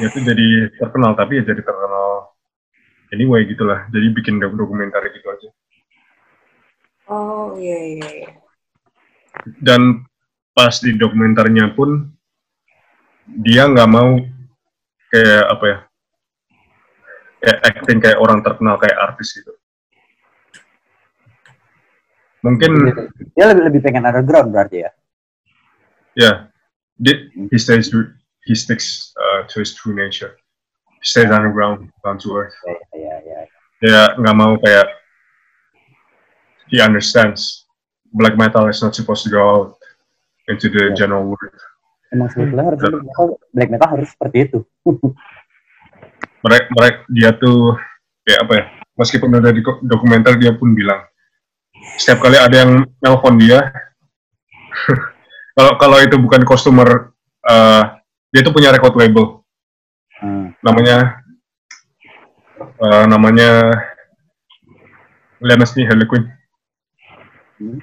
Dia 0.00 0.08
tuh 0.10 0.24
jadi 0.24 0.72
terkenal, 0.80 1.12
tapi 1.14 1.38
ya 1.38 1.44
jadi 1.44 1.60
terkenal 1.62 2.34
anyway 3.14 3.44
gitulah. 3.46 3.86
Jadi 3.94 4.06
bikin 4.10 4.40
dokumenter 4.40 5.04
gitu 5.12 5.26
aja. 5.28 5.48
Oh 7.12 7.52
iya 7.60 7.78
iya. 7.98 8.08
iya 8.08 8.41
dan 9.60 10.04
pas 10.52 10.76
di 10.80 10.96
dokumenternya 10.96 11.72
pun 11.72 12.12
dia 13.42 13.64
nggak 13.64 13.88
mau 13.88 14.20
kayak 15.08 15.44
apa 15.48 15.64
ya 15.64 15.78
kayak 17.42 17.58
acting 17.66 17.98
kayak 17.98 18.18
orang 18.20 18.38
terkenal 18.44 18.78
kayak 18.78 18.98
artis 19.00 19.34
gitu. 19.34 19.52
Mungkin 22.42 22.70
dia 23.38 23.54
lebih 23.54 23.70
lebih 23.70 23.80
pengen 23.86 24.06
underground 24.06 24.50
berarti 24.50 24.86
ya? 24.86 24.90
Ya 26.12 26.50
yeah, 26.98 27.16
he 27.48 27.58
stays 27.58 27.88
he 28.44 28.54
sticks 28.54 29.14
uh, 29.14 29.46
to 29.46 29.62
his 29.62 29.72
true 29.74 29.94
nature. 29.94 30.34
He 31.00 31.06
stays 31.06 31.30
underground 31.30 31.90
down 32.02 32.18
to 32.22 32.28
earth. 32.34 32.54
Ya 32.66 32.78
ya 32.98 33.16
ya 33.22 33.38
ya. 33.82 34.02
Nggak 34.18 34.36
mau 34.36 34.58
kayak 34.58 34.90
he 36.70 36.82
understands 36.82 37.61
black 38.12 38.36
metal 38.36 38.68
is 38.68 38.80
not 38.84 38.92
supposed 38.92 39.24
to 39.24 39.30
go 39.32 39.40
out 39.40 39.68
into 40.46 40.68
the 40.68 40.92
yeah. 40.92 40.96
general 40.96 41.24
world. 41.24 41.56
Emang 42.12 42.28
sebetulnya 42.28 42.64
harus 42.68 42.80
black 42.80 43.02
metal, 43.02 43.26
black 43.56 43.70
metal 43.72 43.88
harus 43.88 44.08
seperti 44.12 44.38
itu. 44.48 44.58
mereka, 46.42 46.66
mereka 46.74 46.98
dia 47.08 47.30
tuh 47.32 47.78
kayak 48.26 48.40
apa 48.46 48.52
ya 48.52 48.64
meskipun 48.98 49.30
udah 49.30 49.52
di 49.54 49.62
dokumenter 49.86 50.34
dia 50.38 50.52
pun 50.54 50.74
bilang 50.74 51.02
setiap 51.98 52.22
kali 52.22 52.38
ada 52.38 52.66
yang 52.66 52.86
nelpon 53.02 53.38
dia 53.38 53.70
kalau 55.56 55.72
kalau 55.78 55.96
itu 56.02 56.18
bukan 56.18 56.42
customer 56.46 57.14
uh, 57.46 57.82
dia 58.30 58.40
tuh 58.42 58.54
punya 58.54 58.70
record 58.74 58.94
label 58.98 59.42
hmm. 60.22 60.54
namanya 60.62 61.22
uh, 62.78 63.04
namanya 63.06 63.70
Lenas 65.42 65.74
nih 65.74 65.86
Harley 65.90 66.06
Quinn 66.06 66.26
hmm. 67.58 67.78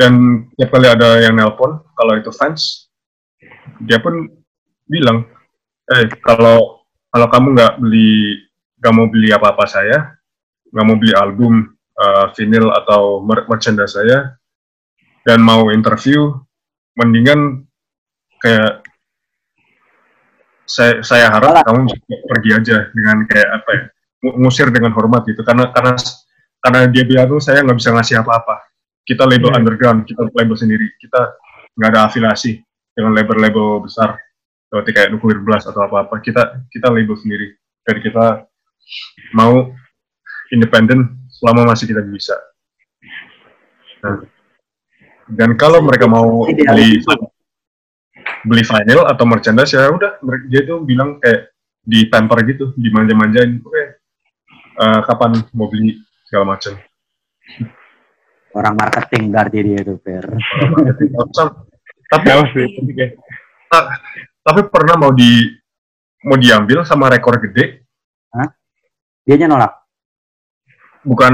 Dan 0.00 0.12
setiap 0.56 0.72
kali 0.72 0.88
ada 0.88 1.20
yang 1.20 1.36
nelpon 1.36 1.76
kalau 1.92 2.16
itu 2.16 2.32
fans 2.32 2.88
dia 3.84 4.00
pun 4.00 4.32
bilang 4.88 5.28
eh 5.92 6.08
kalau 6.24 6.80
kalau 7.12 7.26
kamu 7.28 7.46
nggak 7.52 7.72
beli 7.84 8.40
nggak 8.80 8.94
mau 8.96 9.06
beli 9.12 9.28
apa-apa 9.28 9.68
saya 9.68 10.16
nggak 10.72 10.86
mau 10.88 10.96
beli 10.96 11.12
album 11.12 11.68
uh, 12.00 12.32
vinyl 12.32 12.72
atau 12.72 13.20
merchandise 13.28 13.92
saya 13.92 14.40
dan 15.28 15.44
mau 15.44 15.68
interview 15.68 16.32
mendingan 16.96 17.68
kayak 18.40 18.80
saya 20.64 21.04
saya 21.04 21.26
harap 21.28 21.60
kamu 21.66 21.92
pergi 22.24 22.50
aja 22.56 22.76
dengan 22.96 23.26
kayak 23.28 23.48
apa 23.52 23.70
ya 23.74 23.82
ngusir 24.38 24.70
dengan 24.70 24.94
hormat 24.94 25.26
gitu. 25.26 25.42
Karena 25.42 25.68
karena 25.74 25.98
karena 26.62 26.80
dia 26.88 27.04
bilang 27.04 27.26
tuh 27.26 27.42
saya 27.42 27.64
nggak 27.66 27.78
bisa 27.80 27.90
ngasih 27.90 28.16
apa-apa 28.22 28.69
kita 29.10 29.26
label 29.26 29.50
hmm. 29.50 29.58
underground 29.58 29.98
kita 30.06 30.22
label 30.30 30.54
sendiri. 30.54 30.86
Kita 31.02 31.34
nggak 31.74 31.90
ada 31.90 32.00
afiliasi 32.06 32.62
dengan 32.94 33.18
label-label 33.18 33.82
besar. 33.82 34.14
Seperti 34.70 34.90
kayak 34.94 35.10
Nuclear 35.10 35.42
Blast 35.42 35.66
atau 35.66 35.82
apa-apa. 35.82 36.22
Kita 36.22 36.62
kita 36.70 36.86
label 36.94 37.18
sendiri. 37.18 37.58
Dan 37.82 37.98
kita 37.98 38.46
mau 39.34 39.74
independen 40.54 41.26
selama 41.26 41.74
masih 41.74 41.90
kita 41.90 42.06
bisa. 42.06 42.38
Nah, 44.06 44.22
dan 45.26 45.58
kalau 45.58 45.82
mereka 45.82 46.06
mau 46.06 46.46
beli 46.46 47.02
beli 48.40 48.62
vinyl 48.64 49.04
atau 49.04 49.24
merchandise 49.28 49.74
ya 49.74 49.90
udah 49.90 50.16
dia 50.48 50.64
tuh 50.64 50.80
bilang 50.86 51.20
kayak 51.20 51.50
di 51.82 52.06
temper 52.06 52.38
gitu 52.46 52.70
dimanja-manjain. 52.78 53.58
Oke 53.58 53.74
okay, 53.74 53.86
uh, 54.78 54.86
eh, 54.86 55.00
kapan 55.04 55.42
mau 55.50 55.66
beli 55.66 55.98
segala 56.30 56.54
macam 56.54 56.78
orang 58.56 58.74
marketing 58.74 59.30
berarti 59.30 59.58
dia 59.62 59.78
itu 59.82 59.94
per 60.00 60.26
tapi 62.10 62.26
tapi 64.40 64.60
pernah 64.66 64.98
mau 64.98 65.14
di 65.14 65.46
mau 66.26 66.36
diambil 66.36 66.82
sama 66.84 67.08
rekor 67.08 67.38
gede? 67.40 67.86
Hah? 68.34 68.48
dia 69.24 69.46
nolak? 69.46 69.72
Bukan 71.06 71.32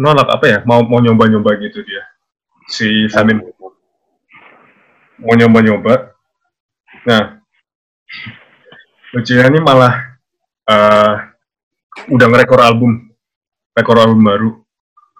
nolak 0.00 0.26
apa 0.32 0.44
ya? 0.48 0.58
Mau 0.66 0.82
mau 0.86 0.98
nyoba-nyoba 0.98 1.60
gitu 1.60 1.84
dia. 1.84 2.02
Si 2.66 3.06
Samin. 3.12 3.38
Mau 5.20 5.34
nyoba-nyoba. 5.36 6.16
Nah, 7.04 7.38
lucunya 9.12 9.46
ini 9.52 9.60
malah 9.60 10.18
uh, 10.66 11.14
udah 12.10 12.26
ngerekor 12.26 12.64
album, 12.64 13.12
rekor 13.76 14.00
album 14.00 14.24
baru. 14.24 14.50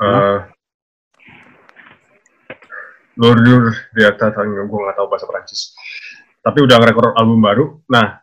Uh, 0.00 0.38
Lur 3.14 3.38
di 3.94 4.02
atas, 4.02 4.34
gue 4.34 4.66
nggak 4.66 4.96
tahu 4.98 5.06
bahasa 5.06 5.26
Prancis. 5.30 5.74
Tapi 6.42 6.58
udah 6.60 6.76
ngerekor 6.76 7.14
album 7.14 7.40
baru. 7.40 7.64
Nah, 7.86 8.20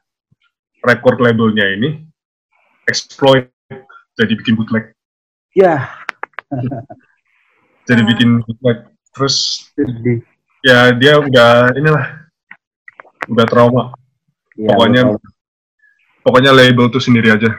record 0.83 1.21
labelnya 1.23 1.65
ini 1.73 2.05
exploit 2.89 3.49
jadi 4.19 4.33
bikin 4.35 4.59
bootleg. 4.59 4.91
Ya. 5.55 5.87
jadi 7.89 8.01
bikin 8.03 8.43
bootleg. 8.43 8.91
Terus 9.15 9.67
ya 10.61 10.91
dia 10.93 11.17
udah 11.23 11.71
inilah 11.77 12.05
udah 13.31 13.45
trauma. 13.47 13.83
Ya, 14.59 14.75
pokoknya 14.75 15.01
betul. 15.15 15.29
pokoknya 16.27 16.51
label 16.51 16.85
itu 16.91 16.99
sendiri 16.99 17.31
aja. 17.31 17.49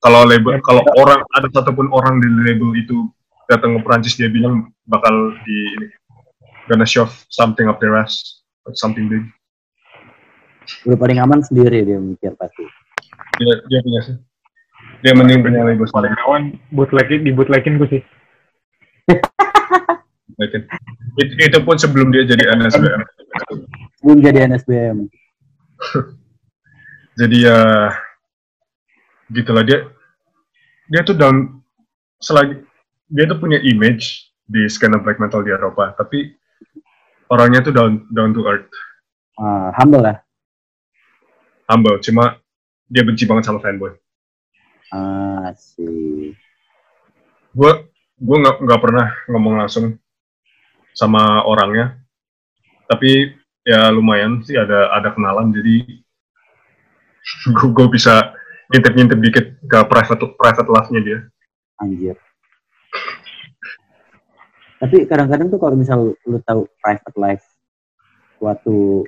Kalau 0.00 0.24
label 0.24 0.58
ya, 0.58 0.60
kalau 0.64 0.82
orang 0.98 1.20
ada 1.36 1.48
satupun 1.52 1.92
orang 1.92 2.18
di 2.18 2.28
label 2.28 2.72
itu 2.74 3.06
datang 3.46 3.78
ke 3.78 3.80
Prancis 3.84 4.16
dia 4.16 4.30
bilang 4.32 4.70
bakal 4.88 5.34
di 5.44 5.58
ini 5.76 5.86
gonna 6.70 6.86
shove 6.86 7.10
something 7.26 7.66
up 7.66 7.82
their 7.82 7.98
ass 7.98 8.40
something 8.78 9.10
big. 9.10 9.26
Udah 10.86 10.98
paling 10.98 11.18
aman 11.18 11.42
sendiri 11.42 11.82
dia 11.82 11.98
mikir 11.98 12.38
pasti. 12.38 12.62
Dia, 13.42 13.58
dia 13.66 13.80
punya 13.82 14.00
sih. 14.06 14.16
Dia 15.02 15.12
mending 15.16 15.42
punya 15.42 15.66
label 15.66 15.88
paling 15.90 16.14
aman 16.26 16.42
bootlegin 16.70 17.26
di 17.26 17.34
bootlegin 17.34 17.80
gue 17.82 17.88
sih. 17.90 18.02
It, 21.20 21.36
itu 21.36 21.58
pun 21.66 21.76
sebelum 21.76 22.08
dia 22.14 22.24
jadi 22.24 22.48
NSBM. 22.56 23.02
Sebelum 24.00 24.18
jadi 24.24 24.48
NSBM. 24.48 25.04
jadi 27.20 27.36
ya 27.36 27.58
gitulah 29.28 29.60
dia 29.66 29.84
dia 30.88 31.04
tuh 31.04 31.12
down 31.14 31.60
selagi 32.22 32.64
dia 33.12 33.24
tuh 33.28 33.36
punya 33.36 33.60
image 33.60 34.32
di 34.48 34.64
skena 34.66 34.98
black 34.98 35.20
metal 35.20 35.44
di 35.44 35.52
Eropa 35.52 35.92
tapi 35.94 36.39
orangnya 37.30 37.62
tuh 37.62 37.72
down 37.72 38.04
down 38.10 38.34
to 38.34 38.42
earth. 38.44 38.68
Uh, 39.40 39.72
humble 39.72 40.04
lah 40.04 40.20
humble 41.70 42.02
cuma 42.02 42.42
dia 42.90 43.06
benci 43.06 43.22
banget 43.30 43.46
sama 43.46 43.62
fanboy. 43.62 43.94
Ah 44.90 45.54
sih 45.54 46.34
gue 47.50 47.72
gue 48.18 48.36
nggak 48.42 48.56
nggak 48.66 48.80
pernah 48.82 49.06
ngomong 49.30 49.62
langsung 49.62 49.94
sama 50.98 51.46
orangnya. 51.46 51.94
Tapi 52.90 53.38
ya 53.62 53.94
lumayan 53.94 54.42
sih 54.42 54.58
ada 54.58 54.90
ada 54.90 55.14
kenalan 55.14 55.54
jadi 55.54 55.86
gue 57.78 57.86
bisa 57.94 58.34
ngintip-ngintip 58.74 59.18
dikit 59.22 59.46
ke 59.62 59.78
private 59.86 60.34
private 60.34 60.68
life-nya 60.68 61.00
dia. 61.06 61.18
Anjir. 61.78 62.18
Tapi 64.80 65.04
kadang-kadang 65.04 65.52
tuh 65.52 65.60
kalau 65.60 65.76
misal 65.76 66.16
lu 66.24 66.38
tahu 66.40 66.64
private 66.80 67.16
life 67.20 67.44
suatu 68.40 69.04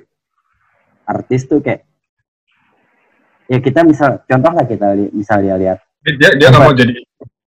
artis 1.09 1.49
tuh 1.49 1.59
kayak 1.65 1.81
ya 3.49 3.57
kita 3.57 3.81
misal 3.81 4.21
contoh 4.23 4.53
lah 4.53 4.65
kita 4.69 4.93
li, 4.93 5.09
misal 5.09 5.41
dia 5.41 5.57
lihat. 5.57 5.81
Dia 6.05 6.37
dia 6.37 6.47
nggak 6.53 6.61
mau 6.61 6.73
jadi 6.77 6.93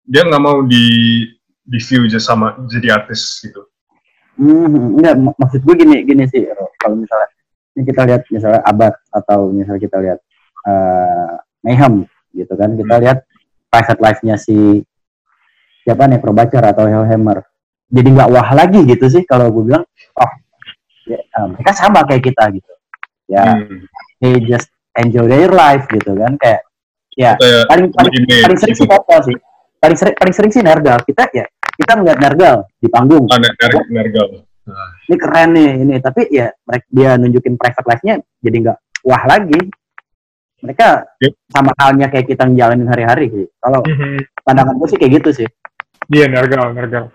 dia 0.05 0.21
nggak 0.29 0.43
mau 0.43 0.61
di 0.61 0.85
di 1.63 1.79
view 1.79 2.05
aja 2.05 2.19
sama 2.21 2.59
jadi 2.69 3.01
artis 3.01 3.41
gitu. 3.41 3.65
Hmm, 4.33 4.97
enggak, 4.97 5.13
maksud 5.37 5.61
gue 5.61 5.75
gini, 5.77 6.01
gini 6.09 6.25
sih, 6.25 6.41
kalau 6.81 6.97
misalnya 6.97 7.29
ini 7.77 7.83
kita 7.85 8.01
lihat 8.09 8.21
misalnya 8.33 8.61
Abad 8.65 8.93
atau 9.13 9.53
misalnya 9.53 9.81
kita 9.81 9.97
lihat 10.01 10.19
uh, 10.65 11.37
Mayhem 11.61 12.09
gitu 12.33 12.53
kan, 12.57 12.73
kita 12.73 12.95
lihat 12.97 13.17
private 13.69 14.01
life-nya 14.01 14.35
si 14.41 14.81
siapa 15.85 16.09
nih 16.09 16.17
Probacar 16.17 16.65
atau 16.65 16.89
Hellhammer, 16.89 17.45
jadi 17.89 18.09
nggak 18.13 18.29
wah 18.31 18.49
lagi 18.55 18.79
gitu 18.87 19.05
sih 19.09 19.23
kalau 19.25 19.51
gue 19.51 19.63
bilang, 19.67 19.83
oh 20.19 20.31
ya, 21.09 21.19
uh, 21.39 21.47
mereka 21.51 21.71
sama 21.75 22.05
kayak 22.07 22.23
kita 22.23 22.43
gitu, 22.53 22.73
ya, 23.27 23.59
hmm. 23.59 23.83
they 24.23 24.39
just 24.43 24.69
enjoy 24.95 25.27
their 25.27 25.51
life 25.51 25.89
gitu 25.89 26.13
kan, 26.13 26.37
kayak 26.39 26.61
ya 27.13 27.37
Kayak 27.37 27.67
paling 27.69 27.85
paling, 27.93 28.13
paling 28.25 28.59
sering 28.61 28.77
sih 28.77 28.87
foto 28.87 29.15
sih, 29.25 29.37
paling 29.77 29.97
sering 29.97 30.15
paling 30.15 30.33
sering 30.33 30.51
sih 30.53 30.63
nergal 30.65 30.97
kita 31.05 31.29
ya 31.33 31.45
kita 31.73 31.91
ngeliat 31.97 32.19
Nergal 32.21 32.55
di 32.77 32.87
panggung. 32.89 33.25
Oh, 33.25 33.39
Nergal. 33.39 33.81
Nergal. 33.89 34.27
Ini 35.09 35.15
keren 35.19 35.49
nih 35.51 35.69
ini, 35.83 35.95
tapi 35.99 36.29
ya 36.31 36.47
mereka 36.63 36.85
dia 36.87 37.09
nunjukin 37.19 37.59
private 37.59 37.87
life-nya 37.89 38.15
jadi 38.39 38.57
nggak 38.63 38.77
wah 39.03 39.23
lagi. 39.27 39.59
Mereka 40.63 40.87
yep. 41.19 41.35
sama 41.51 41.75
halnya 41.75 42.07
kayak 42.07 42.23
kita 42.23 42.47
ngejalanin 42.47 42.87
hari-hari 42.87 43.27
sih. 43.27 43.45
Kalau 43.59 43.83
mm-hmm. 43.83 44.47
pandangan 44.47 44.79
gue 44.79 44.87
sih 44.87 44.99
kayak 45.01 45.13
gitu 45.19 45.29
sih. 45.43 45.47
Dia 46.07 46.31
Nergal, 46.31 46.71
Nergal. 46.71 47.11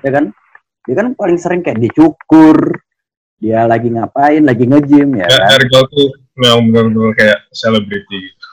Ya 0.00 0.10
kan? 0.12 0.24
Dia 0.88 0.94
kan 0.96 1.06
paling 1.12 1.38
sering 1.38 1.60
kayak 1.60 1.80
dicukur, 1.80 2.56
dia 3.36 3.68
lagi 3.68 3.92
ngapain, 3.92 4.40
lagi 4.40 4.64
nge-gym 4.64 5.20
ya, 5.20 5.28
ya 5.28 5.38
kan? 5.38 5.48
Nergal 5.60 5.82
tuh 5.92 6.08
memang 6.36 6.60
benar-benar 6.72 7.12
kayak 7.16 7.38
selebriti. 7.52 8.16
Gitu. 8.16 8.46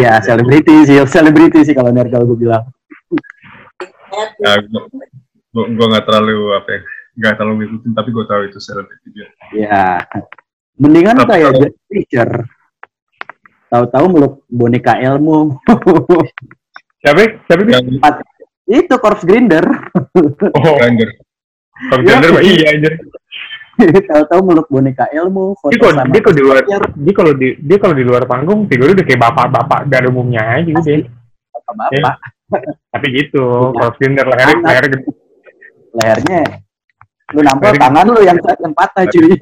Iya, 0.00 0.18
selebriti 0.24 0.74
sih, 0.88 0.96
selebriti 1.04 1.60
sih 1.62 1.74
kalau 1.76 1.92
Nergal 1.92 2.24
gue 2.24 2.38
bilang. 2.40 2.64
Ya, 4.40 4.58
gue 4.64 5.64
gue 5.70 5.86
nggak 5.86 6.06
terlalu 6.06 6.54
apa 6.58 6.68
ya 6.70 6.80
nggak 7.14 7.34
terlalu 7.38 7.54
ngikutin 7.62 7.92
tapi 7.94 8.08
gue 8.10 8.24
tahu 8.26 8.42
itu 8.50 8.58
selebriti 8.58 9.08
dia. 9.14 9.28
Ya 9.54 10.02
mendingan 10.74 11.22
tapi 11.22 11.30
kayak 11.30 11.52
kalau... 11.54 11.70
teacher 11.86 12.30
tahu-tahu 13.70 14.04
meluk 14.10 14.34
boneka 14.50 14.98
ilmu. 14.98 15.58
Siapa? 17.02 17.20
Siapa 17.46 17.60
yang... 17.70 17.98
itu 18.68 18.94
corpse 19.00 19.24
grinder 19.26 19.64
oh 20.56 20.74
grinder 20.80 21.10
corpse 21.90 22.04
grinder 22.04 22.30
ya, 22.38 22.40
iya 22.40 22.66
anjir 22.76 22.94
tahu-tahu 24.06 24.40
meluk 24.46 24.68
boneka 24.70 25.10
ilmu 25.10 25.58
foto 25.58 25.74
dia 25.74 25.82
kalau 25.82 26.06
dia 26.06 26.22
kalau 26.22 26.34
di 26.36 26.42
luar 26.42 26.58
dia 26.94 27.14
kalau 27.14 27.32
di 27.34 27.48
dia 27.58 27.78
kalau 27.82 27.94
di 27.98 28.04
luar 28.06 28.22
panggung 28.24 28.70
figur 28.70 28.94
udah 28.94 29.02
kayak 29.02 29.20
bapak-bapak 29.20 29.80
dari 29.90 30.06
umumnya 30.06 30.62
aja 30.62 30.70
gitu 30.70 30.80
deh 30.86 31.02
bapak-bapak. 31.64 32.14
Tapi 32.92 33.06
gitu, 33.10 33.72
Corpse 33.72 33.98
Grinder 33.98 34.26
lehernya, 34.28 34.60
lehernya 34.62 34.90
gede. 34.92 35.10
Lehernya 35.94 36.40
lu 37.32 37.40
nampol 37.40 37.72
tangan 37.80 38.06
lu 38.12 38.20
yang 38.20 38.38
yang 38.38 38.74
patah 38.76 39.08
cuy. 39.08 39.32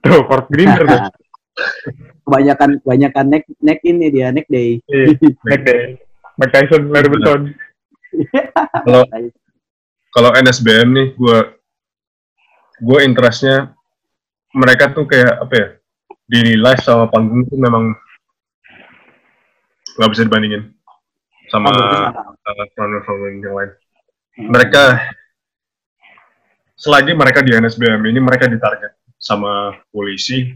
Tuh, 0.00 0.22
Corpse 0.24 0.50
Grinder 0.50 0.84
tuh. 0.88 1.00
kebanyakan 2.24 2.78
kebanyakan 2.86 3.24
neck 3.26 3.44
neck 3.58 3.78
ini 3.84 4.06
dia 4.08 4.30
neck 4.30 4.46
day. 4.48 4.80
Iya, 4.88 5.18
neck 5.20 5.62
day. 5.66 5.98
Mike 6.40 6.52
Tyson, 6.56 6.88
Larry 6.88 7.10
Burton. 7.12 7.52
Kalau 8.86 9.02
kalau 10.10 10.30
NSBM 10.34 10.88
nih, 10.90 11.08
gue 11.14 11.38
gue 12.80 12.98
interestnya 13.04 13.76
mereka 14.56 14.90
tuh 14.90 15.06
kayak 15.06 15.46
apa 15.46 15.54
ya 15.54 15.68
di 16.30 16.56
live 16.58 16.82
sama 16.82 17.06
panggung 17.10 17.46
itu 17.46 17.54
memang 17.58 17.94
nggak 19.98 20.10
bisa 20.10 20.22
dibandingin 20.26 20.72
sama 21.50 21.70
runner 22.46 23.02
runner 23.02 23.02
yang 23.42 23.54
lain. 23.54 23.70
Mereka 24.40 24.84
selagi 26.78 27.12
mereka 27.12 27.44
di 27.44 27.52
NSBM 27.52 28.00
ini 28.08 28.18
mereka 28.22 28.48
ditarget 28.48 28.96
sama 29.20 29.76
polisi, 29.92 30.54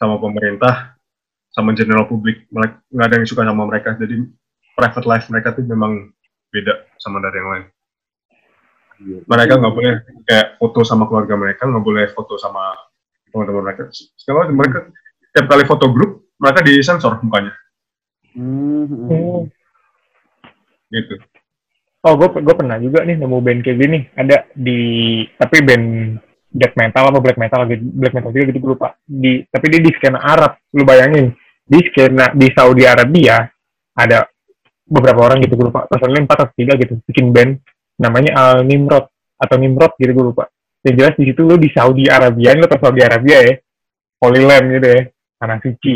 sama 0.00 0.18
pemerintah, 0.18 0.98
sama 1.52 1.76
general 1.76 2.08
publik. 2.08 2.48
Nggak 2.50 3.06
ada 3.06 3.16
yang 3.20 3.28
suka 3.28 3.46
sama 3.46 3.68
mereka. 3.68 3.94
Jadi 3.94 4.26
private 4.74 5.06
life 5.06 5.26
mereka 5.30 5.54
tuh 5.54 5.64
memang 5.68 6.10
beda 6.48 6.74
sama 6.96 7.20
dari 7.20 7.36
yang 7.38 7.50
lain. 7.52 7.64
Mereka 9.30 9.52
nggak 9.62 9.74
boleh 9.74 9.94
kayak 10.26 10.46
foto 10.58 10.80
sama 10.82 11.06
keluarga 11.06 11.34
mereka, 11.38 11.70
nggak 11.70 11.84
boleh 11.86 12.04
foto 12.10 12.34
sama 12.34 12.74
teman-teman 13.30 13.62
mereka. 13.70 13.82
Sekarang 13.92 14.50
mereka 14.56 14.90
tiap 15.30 15.46
kali 15.46 15.64
foto 15.68 15.86
grup, 15.92 16.26
mereka 16.40 16.66
disensor 16.66 17.22
mukanya. 17.22 17.54
Hmm. 18.34 19.46
Gitu. 20.88 21.14
Oh, 22.02 22.14
gue 22.14 22.28
gue 22.30 22.54
pernah 22.54 22.78
juga 22.78 23.04
nih 23.04 23.18
nemu 23.18 23.38
band 23.38 23.60
kayak 23.62 23.78
gini. 23.78 23.98
Ada 24.14 24.50
di 24.54 24.78
tapi 25.36 25.56
band 25.62 25.86
death 26.48 26.74
metal 26.74 27.04
apa 27.12 27.18
black 27.20 27.38
metal 27.38 27.68
gitu, 27.68 27.84
black 27.92 28.14
metal 28.16 28.30
juga 28.32 28.44
gitu 28.50 28.58
gue 28.62 28.70
lupa. 28.74 28.88
Di 29.04 29.44
tapi 29.46 29.66
dia 29.70 29.80
di 29.82 29.92
skena 29.94 30.18
Arab. 30.22 30.58
Lu 30.74 30.82
bayangin 30.82 31.34
di 31.62 31.80
skena 31.90 32.32
di 32.32 32.48
Saudi 32.54 32.82
Arabia 32.88 33.44
ada 33.98 34.24
beberapa 34.88 35.20
orang 35.28 35.44
gitu 35.44 35.54
gue 35.54 35.66
lupa. 35.68 35.84
Personalnya 35.86 36.24
empat 36.24 36.38
atau 36.42 36.54
tiga 36.56 36.72
gitu 36.80 36.98
bikin 37.04 37.30
band 37.30 37.60
namanya 38.00 38.32
Al 38.34 38.64
Nimrod 38.64 39.06
atau 39.38 39.56
Nimrod 39.60 39.92
gitu 40.00 40.12
gue 40.16 40.26
lupa. 40.34 40.48
Yang 40.82 40.94
jelas 40.98 41.14
di 41.20 41.24
situ 41.28 41.40
lu 41.44 41.56
di 41.60 41.68
Saudi 41.70 42.04
Arabia, 42.08 42.56
lu 42.56 42.66
ke 42.70 42.76
Saudi 42.80 43.02
Arabia 43.04 43.38
ya, 43.44 43.54
Holy 44.24 44.42
Land 44.46 44.66
gitu 44.78 44.88
ya, 44.88 45.02
tanah 45.36 45.58
suci. 45.60 45.94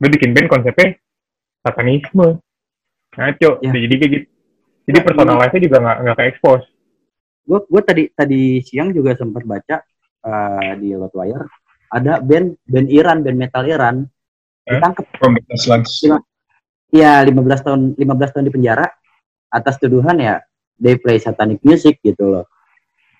Lu 0.00 0.06
bikin 0.08 0.30
band 0.32 0.48
konsepnya 0.48 0.96
satanisme. 1.60 2.40
Ngaco, 3.16 3.50
ya. 3.64 3.70
jadi 3.72 3.94
kayak 3.96 4.12
gitu. 4.12 4.26
Jadi 4.86 4.98
personal 5.02 5.36
life-nya 5.42 5.62
juga 5.66 5.76
nggak 5.82 5.96
nggak 6.06 6.16
ke 6.16 6.24
expose. 6.30 6.66
Gue 7.46 7.60
gue 7.66 7.82
tadi 7.82 8.02
tadi 8.14 8.42
siang 8.62 8.94
juga 8.94 9.18
sempat 9.18 9.42
baca 9.42 9.76
uh, 10.26 10.72
di 10.78 10.94
Lotwire 10.94 11.46
ada 11.92 12.18
band 12.18 12.58
band 12.66 12.88
Iran, 12.90 13.22
band 13.22 13.38
metal 13.38 13.64
Iran 13.66 13.96
eh? 14.66 14.78
ditangkap. 14.78 15.06
From 15.18 15.38
the 15.38 15.56
Iya, 16.94 17.26
15 17.26 17.66
tahun 17.66 17.80
15 17.98 18.32
tahun 18.32 18.44
di 18.46 18.54
penjara 18.54 18.86
atas 19.50 19.74
tuduhan 19.82 20.18
ya 20.18 20.38
they 20.78 21.00
play 21.00 21.18
satanic 21.18 21.60
music 21.64 21.98
gitu 22.04 22.28
loh. 22.28 22.46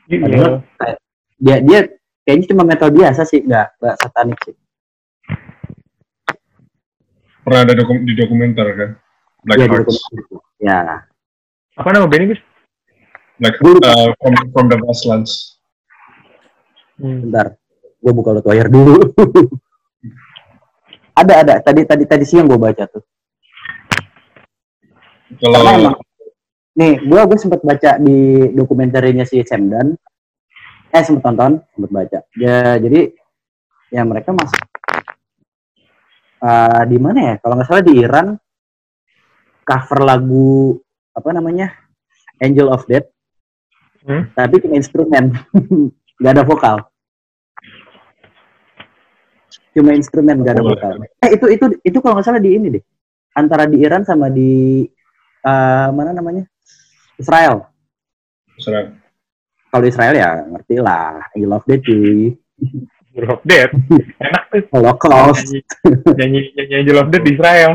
Padahal 0.06 0.62
kayak, 0.78 0.98
dia 1.40 1.56
dia 1.64 1.80
kayaknya 2.22 2.46
cuma 2.54 2.62
metal 2.62 2.90
biasa 2.94 3.26
sih, 3.26 3.42
nggak 3.42 3.80
nggak 3.82 3.96
satanik 3.98 4.38
sih. 4.44 4.56
Pernah 7.42 7.60
ada 7.62 7.74
dokum, 7.78 8.02
di 8.02 8.14
dokumenter 8.18 8.66
kan? 8.74 8.90
Black 9.46 9.58
ya, 9.62 9.66
Hearts. 9.70 9.96
Ya. 10.58 10.78
Apa 11.78 11.88
nama 11.94 12.10
bandnya, 12.10 12.34
Gus? 12.34 12.42
Black 13.38 13.54
uh, 13.62 14.10
from, 14.18 14.34
from 14.50 14.66
the 14.66 14.78
Westlands. 14.82 15.62
Hmm. 16.98 17.28
Bentar, 17.28 17.54
gue 18.02 18.12
buka 18.16 18.34
lo 18.34 18.42
wire 18.42 18.70
dulu. 18.72 18.98
ada 21.20 21.32
ada 21.44 21.54
tadi 21.62 21.84
tadi 21.84 22.04
tadi 22.08 22.24
siang 22.24 22.48
gue 22.48 22.58
baca 22.58 22.88
tuh. 22.88 23.04
Kalau 25.26 25.96
nih, 26.76 26.94
gue 27.02 27.20
gue 27.26 27.38
sempat 27.40 27.60
baca 27.64 27.96
di 27.98 28.50
dokumenterinya 28.52 29.24
si 29.26 29.42
Semdan. 29.42 29.96
Eh 30.92 31.02
sempat 31.02 31.34
tonton, 31.34 31.52
sempat 31.74 31.90
baca. 31.90 32.18
Ya 32.38 32.78
jadi 32.78 33.10
ya 33.90 34.02
mereka 34.06 34.34
masuk 34.34 34.60
uh, 36.42 36.82
di 36.86 36.98
mana 37.00 37.18
ya? 37.18 37.34
Kalau 37.40 37.54
nggak 37.58 37.68
salah 37.68 37.84
di 37.84 37.94
Iran 37.96 38.26
cover 39.66 40.00
lagu 40.06 40.78
apa 41.10 41.28
namanya 41.34 41.74
Angel 42.38 42.70
of 42.70 42.86
Death, 42.86 43.08
hmm? 44.04 44.36
tapi 44.36 44.60
cuma 44.62 44.76
instrumen, 44.78 45.32
nggak 46.20 46.32
ada 46.36 46.44
vokal. 46.44 46.76
Cuma 49.74 49.96
instrumen 49.96 50.44
nggak 50.44 50.54
ada 50.60 50.64
vokal. 50.64 50.94
Eh 51.24 51.30
itu 51.34 51.46
itu 51.50 51.64
itu 51.82 51.98
kalau 51.98 52.20
nggak 52.20 52.26
salah 52.28 52.38
di 52.38 52.50
ini 52.52 52.66
deh, 52.78 52.84
antara 53.34 53.64
di 53.66 53.80
Iran 53.80 54.04
sama 54.04 54.28
di 54.30 54.84
uh, 55.46 55.88
mana 55.94 56.10
namanya? 56.10 56.42
Israel. 57.16 57.70
Israel. 58.58 58.98
Kalau 59.70 59.84
Israel 59.86 60.14
ya 60.18 60.30
ngerti 60.42 60.74
lah, 60.82 61.22
Angel 61.32 61.54
of 61.54 61.64
Death 61.64 61.84
cuy. 61.86 62.34
Angel 63.14 63.30
of 63.30 63.42
Death, 63.46 63.72
enak 64.18 64.42
tuh. 64.50 64.62
Holocaust. 64.74 65.46
Nyanyi, 66.18 66.50
nyanyi 66.58 66.74
Angel 66.82 66.98
of 66.98 67.08
Death 67.14 67.24
di 67.24 67.32
Israel. 67.38 67.72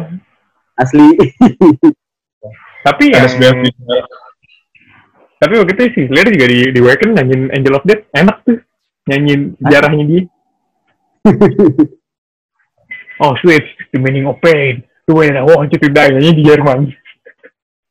Asli. 0.75 1.07
Tapi 2.85 3.13
ya 3.13 3.29
tapi 5.41 5.57
waktu 5.57 5.73
itu 5.73 5.83
sih 5.97 6.05
lihat 6.05 6.29
juga 6.29 6.45
di 6.45 6.69
di 6.69 6.79
Wacken 6.85 7.17
nyanyiin 7.17 7.49
Angel 7.49 7.73
of 7.73 7.85
Death. 7.89 8.05
Enak 8.13 8.45
tuh. 8.45 8.61
Nyanyiin 9.09 9.57
jarahnya 9.57 10.05
dia. 10.05 10.23
Oh 13.21 13.37
switch 13.37 13.69
the 13.93 14.01
meaning 14.01 14.25
of 14.25 14.41
pain. 14.41 14.81
The 15.05 15.13
way 15.13 15.29
I 15.29 15.45
want 15.45 15.69
you 15.69 15.77
to 15.77 15.89
die. 15.93 16.09
Nyanyi 16.09 16.41
di 16.41 16.43
Jerman 16.45 16.89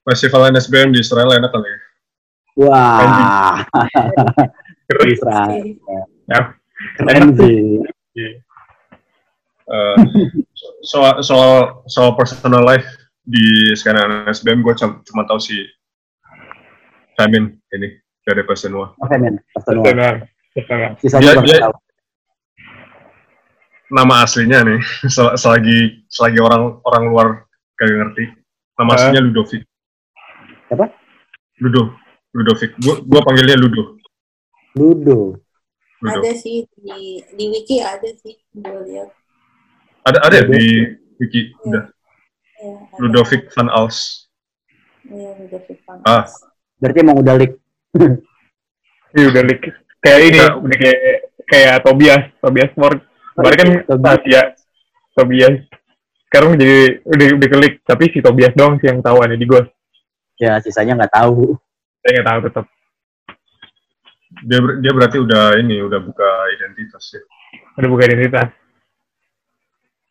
festival 0.06 0.50
NSBM 0.52 0.94
di 0.94 1.00
Israel 1.02 1.30
enak 1.36 1.50
kali 1.52 1.68
ya? 1.68 1.78
Wah. 2.60 3.64
Israel 5.06 5.64
ya. 6.28 6.40
Keren 6.98 7.24
sih. 7.38 7.88
Uh, 9.70 9.94
soal 10.82 11.22
soal 11.22 11.52
soal 11.86 12.18
personal 12.18 12.66
life 12.66 12.86
di 13.22 13.70
skena 13.78 14.26
SBM 14.26 14.66
gue 14.66 14.74
cuma, 14.74 14.98
cuma 15.06 15.22
tahu 15.30 15.38
si 15.38 15.62
Femin 17.14 17.54
ini 17.70 17.94
dari 18.26 18.42
Pasenua. 18.42 18.90
Oh, 18.98 19.06
Femin, 19.06 19.38
Pasenua. 19.54 20.26
Dia, 20.50 21.38
dia, 21.46 21.70
nama 23.90 24.26
aslinya 24.26 24.66
nih 24.66 24.80
sel 25.14 25.34
selagi 25.34 26.06
selagi 26.10 26.38
orang 26.42 26.78
orang 26.86 27.04
luar 27.10 27.26
kayak 27.78 27.94
ngerti 28.02 28.24
nama 28.78 28.90
aslinya 28.98 29.22
Ludovic. 29.22 29.62
Apa? 30.70 30.86
Ludo, 31.58 31.92
Ludovic. 32.30 32.72
Gua 32.78 33.02
gua 33.02 33.20
panggilnya 33.26 33.58
Ludo. 33.58 33.98
Ludo. 34.78 35.18
Ludo. 36.00 36.20
Ada 36.22 36.32
sih 36.38 36.64
di 36.78 37.20
di 37.36 37.44
wiki 37.52 37.82
ada 37.82 38.08
sih 38.22 38.38
gue 38.56 38.80
lihat. 38.88 39.10
Ada 40.08 40.18
ada 40.24 40.36
ya 40.40 40.44
di 40.48 40.64
wiki 41.20 41.52
ya. 41.52 41.58
udah. 41.68 41.84
Ya, 42.60 42.72
Ludovic 43.02 43.42
van 43.52 43.68
Als. 43.68 44.28
Iya, 45.04 45.36
Ludovic 45.44 45.78
van 45.84 46.00
ah. 46.06 46.24
Als. 46.24 46.32
Ah. 46.40 46.48
Berarti 46.80 46.98
emang 47.04 47.18
udah 47.20 47.34
leak. 47.36 47.52
Iya 49.10 49.26
udah 49.26 49.42
leak. 49.42 49.74
Kayak 49.98 50.20
ini, 50.22 50.38
udah 50.38 50.76
kayak 50.78 50.98
kayak 51.50 51.74
Tobias, 51.82 52.22
Tobias 52.38 52.70
Ford. 52.78 53.02
Kemarin 53.34 53.58
kan 53.58 53.70
Tobias. 53.90 54.22
ya 54.22 54.42
Tobias. 55.18 55.66
Sekarang 56.30 56.54
jadi 56.54 57.02
udah 57.02 57.26
udah 57.42 57.48
klik, 57.50 57.74
tapi 57.82 58.06
si 58.14 58.22
Tobias 58.22 58.54
doang 58.54 58.78
sih 58.78 58.86
yang 58.86 59.02
tahu 59.02 59.18
ada 59.18 59.34
di 59.34 59.42
Ghost. 59.50 59.66
Ya, 60.40 60.56
sisanya 60.64 61.04
nggak 61.04 61.12
tahu. 61.12 61.52
Saya 62.00 62.10
nggak 62.16 62.28
tahu 62.32 62.40
tetap. 62.48 62.64
Dia 64.40 64.58
dia 64.80 64.92
berarti 64.96 65.16
udah 65.20 65.44
ini 65.60 65.84
udah 65.84 66.00
buka 66.00 66.30
identitas 66.56 67.04
ya. 67.12 67.22
Udah 67.76 67.88
buka 67.92 68.08
identitas. 68.08 68.48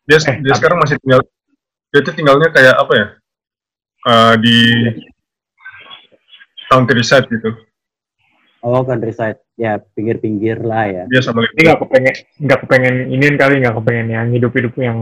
Dia, 0.06 0.18
eh, 0.22 0.36
dia 0.38 0.54
sekarang 0.54 0.78
masih 0.78 1.02
tinggal 1.02 1.26
dia 1.90 2.00
tuh 2.06 2.14
tinggalnya 2.14 2.48
kayak 2.54 2.78
apa 2.78 2.92
ya? 2.94 3.06
Uh, 4.00 4.34
di 4.38 4.58
countryside 6.70 7.26
gitu. 7.26 7.50
Oh, 8.62 8.86
countryside. 8.86 9.42
Ya, 9.58 9.82
pinggir-pinggir 9.82 10.62
lah 10.62 10.86
ya. 10.86 11.04
Dia 11.10 11.20
sama 11.26 11.42
Ini 11.42 11.74
nggak 11.74 11.80
kepengen, 11.84 12.14
nggak 12.38 12.58
kepengen 12.64 12.96
ini 13.10 13.26
kali, 13.34 13.54
nggak 13.60 13.76
kepengen 13.82 14.08
yang 14.08 14.26
hidup-hidup 14.30 14.72
yang 14.78 14.98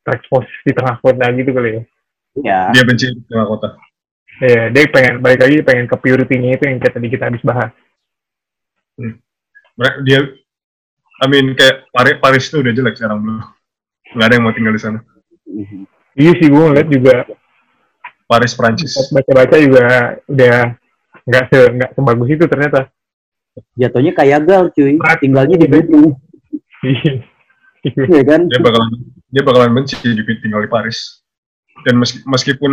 terekspos 0.00 0.48
di 0.64 0.72
tengah 0.72 0.96
kota 0.98 1.28
gitu 1.36 1.52
kali 1.52 1.70
ya. 1.76 1.82
Iya. 2.40 2.60
Dia 2.72 2.84
benci 2.88 3.06
di 3.12 3.20
tengah 3.28 3.46
kota. 3.46 3.68
Iya, 4.40 4.72
dia 4.72 4.84
pengen 4.88 5.20
balik 5.20 5.44
lagi 5.44 5.60
pengen 5.60 5.84
ke 5.84 5.96
purity-nya 6.00 6.56
itu 6.56 6.64
yang 6.64 6.80
kita 6.80 6.96
tadi 6.96 7.08
kita 7.12 7.24
habis 7.28 7.44
bahas. 7.44 7.70
Hmm. 8.96 9.20
Dia, 10.08 10.20
I 11.20 11.26
mean 11.28 11.52
kayak 11.52 11.92
Paris, 11.92 12.16
Paris 12.24 12.44
itu 12.48 12.64
udah 12.64 12.72
jelek 12.72 12.96
sekarang 12.96 13.20
belum. 13.20 13.44
Nggak 14.16 14.26
ada 14.26 14.34
yang 14.34 14.44
mau 14.44 14.54
tinggal 14.56 14.72
di 14.72 14.82
sana. 14.82 14.98
Iya 16.16 16.32
sih 16.40 16.48
gue 16.48 16.64
ngeliat 16.72 16.88
juga 16.88 17.28
Paris 18.24 18.56
Prancis. 18.56 18.96
Baca-baca 19.12 19.56
juga 19.60 20.16
udah 20.24 20.56
nggak 21.28 21.44
se 21.52 21.58
nggak 21.76 21.90
sebagus 21.92 22.28
itu 22.32 22.44
ternyata. 22.48 22.80
Jatuhnya 23.76 24.12
kayak 24.16 24.40
gal 24.48 24.64
cuy, 24.72 24.96
tinggalnya 25.20 25.56
di 25.60 25.68
Bandung. 25.68 26.16
Iya 27.84 28.22
kan? 28.24 28.48
Dia 28.48 28.60
bakalan 28.60 28.88
dia 29.28 29.42
bakalan 29.44 29.70
benci 29.76 30.00
di 30.00 30.24
tinggal 30.40 30.64
di 30.64 30.70
Paris. 30.72 31.19
Dan 31.80 31.96
meski, 31.96 32.20
meskipun 32.28 32.72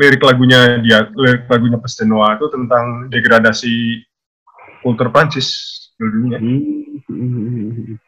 lirik 0.00 0.24
lagunya 0.24 0.80
dia 0.80 1.12
lirik 1.12 1.44
lagunya 1.48 1.76
Pestenoa 1.76 2.40
itu 2.40 2.46
tentang 2.48 3.12
degradasi 3.12 4.00
kultur 4.80 5.12
Prancis 5.12 5.48
dulunya. 6.00 6.40
Hmm. 6.40 8.00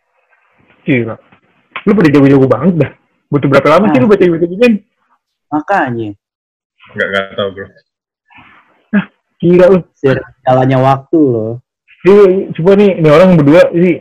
Gila. 0.89 1.17
Lu 1.85 1.93
pada 1.93 2.09
jago-jago 2.09 2.47
banget 2.49 2.75
dah. 2.81 2.91
Butuh 3.29 3.49
berapa 3.49 3.69
lama 3.77 3.93
sih 3.93 4.01
lu 4.01 4.09
baca 4.09 4.25
gitu 4.25 4.47
ginian? 4.57 4.81
Makanya. 5.53 6.09
Enggak, 6.97 7.09
enggak 7.13 7.25
tahu, 7.37 7.49
Bro. 7.53 7.67
Nah, 8.97 9.05
gila 9.37 9.67
lu. 9.69 9.79
Jalannya 10.45 10.79
waktu 10.81 11.21
loh. 11.21 11.61
Iya, 12.09 12.55
coba 12.57 12.71
nih, 12.79 12.91
ini 13.03 13.09
orang 13.11 13.37
berdua 13.37 13.69
ini 13.75 14.01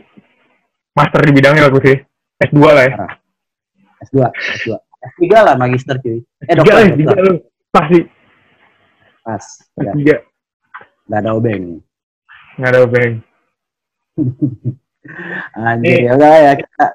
master 0.96 1.20
di 1.28 1.32
bidangnya 1.34 1.68
aku 1.68 1.78
sih. 1.82 1.96
S2 2.40 2.60
lah 2.62 2.84
ya. 2.86 2.94
S2, 4.06 4.16
S2. 4.32 4.87
S3 4.98 5.22
lah 5.30 5.54
magister 5.54 5.96
cuy. 6.02 6.18
Eh, 6.46 6.54
dokter. 6.58 6.74
Lah, 6.74 6.86
dokter. 6.90 7.22
lu. 7.22 7.34
Pasti. 7.70 7.98
Pas. 9.22 9.44
S3. 9.78 9.98
Gak 11.08 11.20
ada 11.24 11.30
obeng. 11.32 11.80
Gak 12.58 12.70
ada 12.74 12.78
obeng. 12.84 13.12
Anjir, 15.56 16.04
ya 16.04 16.12
udah 16.18 16.34
ya 16.36 16.52
kita. 16.58 16.86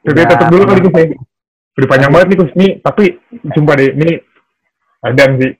Oke, 0.00 0.22
tetap 0.24 0.48
dulu 0.50 0.62
kali 0.66 0.80
Gus 0.84 0.94
ya. 0.96 1.04
Udah 1.78 1.88
panjang 1.88 2.10
banget 2.12 2.26
nih 2.28 2.36
Gus. 2.36 2.52
Nih, 2.58 2.70
tapi 2.84 3.04
sumpah 3.54 3.74
deh, 3.78 3.90
ini 3.96 4.10
ada 5.00 5.24
sih. 5.40 5.52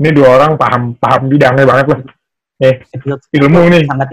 Ini 0.00 0.08
dua 0.16 0.28
orang 0.40 0.56
paham 0.56 0.96
paham 0.96 1.28
bidangnya 1.28 1.68
banget 1.68 1.86
lah. 1.92 2.00
Eh, 2.60 2.74
ilmu 3.40 3.60
nih. 3.72 3.84
Sangat 3.88 4.08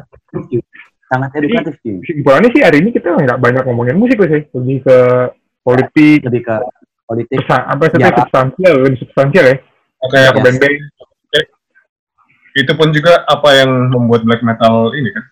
sangat 1.08 1.30
edukatif 1.40 1.76
sih. 1.84 2.00
Kesimpulannya 2.04 2.50
sih 2.52 2.62
hari 2.64 2.84
ini 2.84 2.92
kita 2.92 3.16
nggak 3.16 3.40
banyak 3.40 3.64
ngomongin 3.64 3.96
musik 4.00 4.20
sih, 4.28 4.44
lebih 4.52 4.84
ke 4.84 4.98
politik, 5.68 6.24
lebih 6.24 6.42
ke 6.48 6.56
politik. 7.04 7.44
apa 7.52 7.84
sih 7.92 8.00
substansial, 8.00 8.74
lebih 8.88 9.00
substansial 9.04 9.46
ya. 9.52 9.56
Oke, 10.08 10.16
okay, 10.16 10.32
ke 10.32 10.40
band 10.40 10.60
Itu 12.58 12.74
pun 12.74 12.90
juga 12.90 13.22
apa 13.28 13.54
yang 13.54 13.94
membuat 13.94 14.26
black 14.26 14.42
metal 14.42 14.96
ini 14.96 15.12
kan 15.14 15.26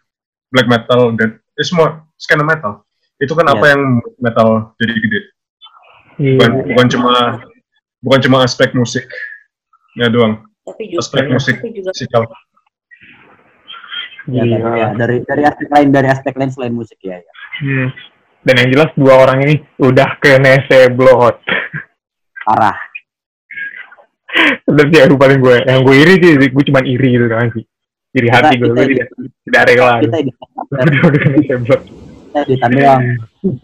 black 0.55 0.71
metal 0.71 1.11
dan 1.19 1.35
eh, 1.59 1.65
semua 1.67 2.07
skena 2.15 2.47
metal 2.47 2.87
itu 3.19 3.35
kan 3.35 3.43
yeah. 3.47 3.55
apa 3.59 3.65
yang 3.75 3.81
metal 4.23 4.49
jadi 4.79 4.93
gede 4.95 5.19
yeah. 6.15 6.35
bukan, 6.39 6.51
bukan 6.71 6.87
cuma 6.95 7.13
bukan 7.99 8.19
cuma 8.23 8.37
aspek 8.47 8.71
musik 8.71 9.03
ya 9.99 10.07
doang 10.07 10.47
tapi 10.63 10.95
juga, 10.95 11.03
aspek 11.03 11.27
musik 11.27 11.55
juga. 11.59 11.91
musikal 11.91 12.23
ya, 14.31 14.43
yeah. 14.47 14.73
ya, 14.79 14.87
dari 14.95 15.19
dari 15.27 15.43
aspek 15.43 15.67
lain 15.67 15.89
dari 15.91 16.07
aspek 16.07 16.33
lain 16.39 16.51
selain 16.55 16.73
musik 16.73 16.97
ya, 17.03 17.19
ya. 17.19 17.33
Hmm. 17.61 17.89
Dan 18.45 18.55
yang 18.61 18.69
jelas 18.77 18.89
dua 18.93 19.25
orang 19.25 19.41
ini 19.41 19.55
udah 19.81 20.21
ke 20.21 20.37
neseblot 20.37 21.41
parah. 22.45 22.77
Dan 24.69 24.87
yang 24.93 25.17
paling 25.17 25.41
gue 25.41 25.57
yang 25.65 25.81
gue 25.81 25.95
iri 25.97 26.13
sih 26.21 26.31
gue 26.37 26.63
cuma 26.69 26.85
iri 26.85 27.09
gitu 27.17 27.25
kan 27.25 27.49
sih. 27.57 27.65
Iri 28.15 28.29
hati 28.29 28.61
gue 28.61 28.69
gue 28.69 28.85
tidak 28.93 29.07
tidak 29.49 29.63
rela 29.65 29.93
kita 29.99 30.17
di 32.45 32.55
doang. 32.61 33.03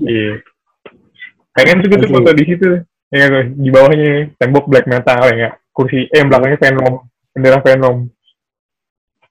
Iya. 0.01 0.33
Pengen 1.51 1.83
tuh 1.83 1.89
gitu 1.91 2.05
foto 2.09 2.31
di 2.33 2.43
situ? 2.47 2.69
Ya 3.11 3.27
di 3.43 3.69
bawahnya 3.69 4.31
tembok 4.39 4.65
black 4.71 4.87
metal 4.87 5.29
ya 5.35 5.53
kursi 5.75 6.09
eh 6.09 6.23
belakangnya 6.25 6.57
Venom. 6.57 7.05
Bendera 7.35 7.59
Venom. 7.61 8.07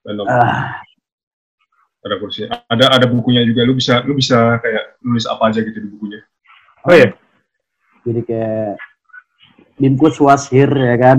Venom. 0.05 0.27
Ah. 0.29 0.85
Ada 2.01 2.15
kursi 2.17 2.49
ada 2.49 2.85
ada 2.97 3.07
bukunya 3.07 3.45
juga 3.45 3.65
lu 3.65 3.77
bisa 3.77 4.01
lu 4.05 4.17
bisa 4.17 4.57
kayak 4.61 5.01
nulis 5.05 5.29
apa 5.29 5.53
aja 5.53 5.61
gitu 5.61 5.79
di 5.81 5.89
bukunya 5.89 6.21
oh 6.89 6.95
ya 6.95 7.09
jadi 8.09 8.21
kayak 8.25 8.73
Bimkus 9.81 10.21
was 10.21 10.45
here 10.53 10.73
ya 10.73 10.97
kan 11.01 11.19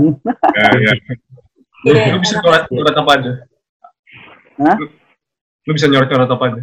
ya, 0.53 0.69
ya. 0.77 0.93
Lu, 1.82 1.97
lu 1.97 2.21
bisa 2.21 2.38
nulis 2.45 2.93
apa 2.93 3.11
aja 3.17 3.32
Hah? 4.61 4.77
Lu, 4.77 4.86
lu 5.65 5.71
bisa 5.73 5.89
nyorot-nyorot 5.89 6.29
apa 6.29 6.43
aja? 6.53 6.61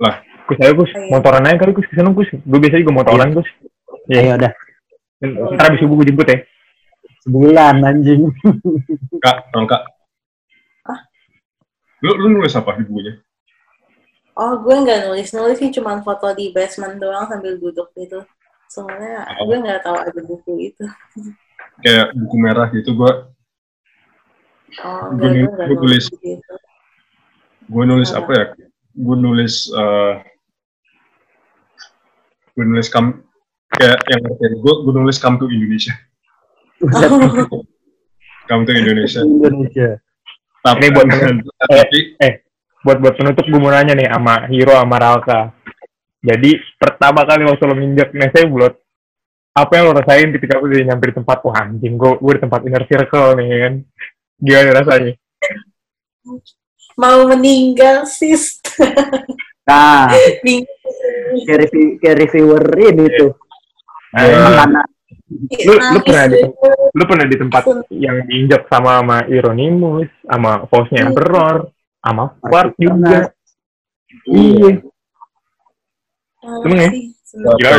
Lah. 0.00 0.14
Gus, 0.46 0.58
ayo 0.62 0.72
Gus. 0.78 0.90
Motoran 1.10 1.46
aja 1.46 1.58
kali 1.58 1.72
Gus, 1.74 1.86
ke 1.86 1.94
sana 1.98 2.14
Gus. 2.14 2.30
Gue 2.30 2.58
biasa 2.62 2.82
juga 2.82 2.94
motoran 2.94 3.34
Gus. 3.34 3.48
Iya, 4.10 4.22
ya, 4.22 4.32
udah. 4.38 4.52
Ntar 5.54 5.66
abis 5.70 5.80
subuh 5.82 5.94
gue 6.00 6.08
jemput 6.10 6.28
ya. 6.30 6.38
Sebulan 7.26 7.84
anjing. 7.84 8.32
Kak, 9.20 9.52
tolong 9.52 9.68
Kak. 9.68 9.82
Ah? 10.88 11.00
Lu, 12.06 12.16
lu 12.16 12.26
nulis 12.40 12.56
apa 12.56 12.80
di 12.80 12.86
bukunya? 12.88 13.18
Oh, 14.40 14.56
gue 14.64 14.72
nggak 14.72 15.04
nulis-nulis 15.04 15.60
sih, 15.60 15.68
cuma 15.68 16.00
foto 16.00 16.32
di 16.32 16.48
basement 16.48 16.96
doang 16.96 17.28
sambil 17.28 17.60
duduk 17.60 17.92
gitu. 17.92 18.24
Soalnya 18.72 19.28
oh. 19.36 19.44
gue 19.44 19.56
nggak 19.60 19.84
tahu 19.84 19.96
ada 20.00 20.20
buku 20.24 20.72
itu. 20.72 20.84
Kayak 21.84 22.16
buku 22.16 22.36
merah 22.40 22.72
gitu, 22.72 22.96
gue. 22.96 23.12
Oh, 24.80 25.12
gue, 25.12 25.44
gue, 25.44 25.76
nulis. 25.76 26.08
Gitu 26.08 26.54
gue 27.70 27.84
nulis 27.86 28.10
apa 28.10 28.30
ya 28.34 28.44
gue 28.98 29.16
nulis 29.16 29.70
uh, 29.70 30.18
gue 32.58 32.64
nulis 32.66 32.90
kam 32.90 33.22
kayak 33.78 34.02
yang 34.10 34.26
gue 34.58 34.74
gue 34.82 34.92
nulis 34.92 35.22
come 35.22 35.38
to 35.38 35.46
Indonesia 35.46 35.94
come 38.50 38.66
to 38.66 38.72
Indonesia 38.74 39.22
Indonesia 39.22 40.02
tapi 40.66 40.90
buat 40.90 41.06
tapi 41.70 42.18
eh, 42.18 42.26
eh 42.26 42.34
buat 42.80 42.98
buat 43.00 43.14
penutup 43.16 43.44
gue 43.44 43.60
mau 43.60 43.72
nanya 43.72 43.92
nih 43.92 44.08
sama 44.08 44.34
Hiro 44.48 44.74
sama 44.76 44.96
Ralka. 44.96 45.40
Jadi 46.20 46.50
pertama 46.76 47.24
kali 47.24 47.48
waktu 47.48 47.64
lo 47.64 47.76
minjak 47.76 48.12
Neseblot 48.12 48.74
apa 49.50 49.72
yang 49.76 49.90
lo 49.90 49.92
rasain 49.98 50.30
ketika 50.32 50.60
lo 50.60 50.68
udah 50.68 50.86
nyampe 50.86 51.10
di 51.10 51.14
tempat 51.16 51.38
wah 51.42 51.56
anjing 51.64 51.94
gue 51.96 52.12
gue 52.20 52.32
di 52.38 52.42
tempat 52.42 52.60
inner 52.64 52.84
circle 52.88 53.36
nih 53.36 53.48
kan? 53.48 53.74
Gimana 54.40 54.70
rasanya? 54.80 55.12
Mau 56.96 57.18
meninggal 57.28 58.04
sis. 58.08 58.60
Nah 59.68 60.08
kayak 61.46 61.58
review 61.68 61.86
kayak 62.00 62.80
ini 62.96 63.04
tuh. 63.16 63.32
Uh, 64.10 64.66
lu 65.30 65.74
lu 65.78 65.98
pernah 66.02 66.26
di 66.26 66.42
lu 66.90 67.04
pernah 67.06 67.26
di 67.30 67.36
tempat 67.38 67.62
yang 67.94 68.26
diinjak 68.26 68.66
sama 68.66 68.98
sama 68.98 69.18
Ironimus 69.30 70.10
sama 70.26 70.66
posnya 70.66 71.06
Emperor 71.06 71.70
sama 72.00 72.24
Fart 72.40 72.72
juga. 72.80 73.32
Iya. 74.26 74.80
Seneng 76.40 76.78
ya? 76.80 76.90
Gila. 77.60 77.78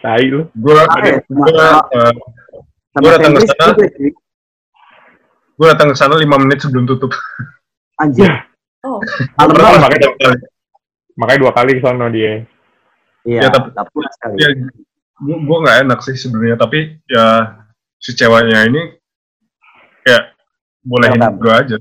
Tai 0.00 0.24
lu. 0.30 0.40
Gue 0.54 0.72
Gue 2.94 3.10
datang 3.10 3.32
ke 3.34 3.42
sana. 3.50 3.74
Gue 5.54 5.66
datang 5.70 5.88
ke 5.90 5.96
sana 5.98 6.14
5 6.18 6.42
menit 6.46 6.58
sebelum 6.62 6.86
tutup. 6.86 7.12
Anjir. 7.98 8.30
Oh. 8.84 9.00
Malam 9.40 9.80
makanya 9.80 10.12
dua 10.12 10.16
kali. 10.20 10.38
Makanya 11.16 11.40
dua 11.40 11.52
kali 11.56 11.72
sono 11.80 12.06
dia. 12.12 12.44
Iya, 13.24 13.40
ya, 13.40 13.48
tapi, 13.48 13.72
tapi 13.72 13.96
ya, 14.36 14.48
gua, 15.16 15.36
gua 15.40 15.58
gak 15.64 15.78
enak 15.88 15.98
sih 16.04 16.12
sebenarnya, 16.20 16.60
tapi 16.60 17.00
ya 17.08 17.56
si 17.96 18.12
ceweknya 18.12 18.68
ini 18.68 18.92
ya 20.04 20.28
bolehin 20.84 21.16
gue 21.16 21.54
aja. 21.56 21.76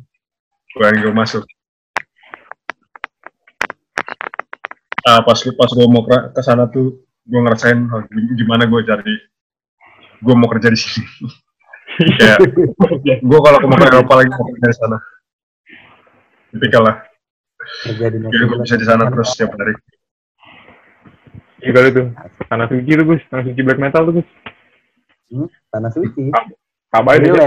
Bolehin 0.74 1.01
gue 1.05 1.13
masuk. 1.13 1.43
Uh, 5.03 5.19
pas 5.28 5.36
pas 5.36 5.71
gue 5.76 5.88
mau 5.91 6.03
ke 6.07 6.41
sana 6.41 6.67
tuh 6.71 7.03
gue 7.28 7.39
ngerasain 7.39 7.76
oh, 7.76 8.07
gimana 8.39 8.63
gue 8.67 8.82
cari 8.88 9.15
gue 10.24 10.34
mau 10.36 10.47
kerja 10.47 10.71
di 10.71 10.80
sini. 10.80 11.07
Kayak 12.17 12.39
gue 13.21 13.39
kalau 13.43 13.59
ke 13.59 13.67
Eropa 13.67 14.13
lagi 14.17 14.32
mau 14.32 14.47
kerja 14.47 14.67
di 14.71 14.78
sana 14.80 14.97
tipikal 16.53 16.86
lah 16.86 16.95
jadi 17.89 18.21
gue 18.21 18.57
bisa 18.61 18.78
di 18.78 18.86
sana 18.86 19.09
terus 19.09 19.34
setiap 19.34 19.57
hari 19.57 19.74
Iya 21.63 21.80
itu 21.88 22.11
tanah 22.51 22.67
suci 22.67 22.91
tuh 22.91 23.05
Gus, 23.07 23.24
tanah 23.32 23.43
suci 23.47 23.61
black 23.63 23.80
metal 23.80 24.03
tuh 24.03 24.19
Gus. 24.19 24.28
Hmm, 25.32 25.47
tanah 25.71 25.95
suci. 25.95 26.28
Kabar 26.91 27.24
itu. 27.24 27.39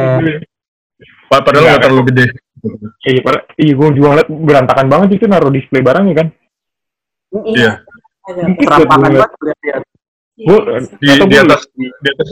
Padahal 1.28 1.64
nggak 1.68 1.82
terlalu 1.84 2.02
gede. 2.08 2.26
Iya, 3.06 3.20
pada, 3.22 3.38
iya 3.60 3.72
gue 3.76 3.88
juga 3.94 4.06
ngeliat 4.16 4.28
berantakan 4.32 4.86
banget 4.88 5.08
itu 5.20 5.24
naruh 5.28 5.52
display 5.52 5.84
barangnya 5.84 6.14
kan. 6.16 6.28
Iya. 7.52 7.72
Serampangan 8.64 9.12
banget 9.12 9.30
lihat. 9.62 9.82
Gue 10.36 10.58
di, 11.00 11.08
di 11.08 11.36
atas 11.36 11.60
di 11.72 12.08
atas. 12.10 12.28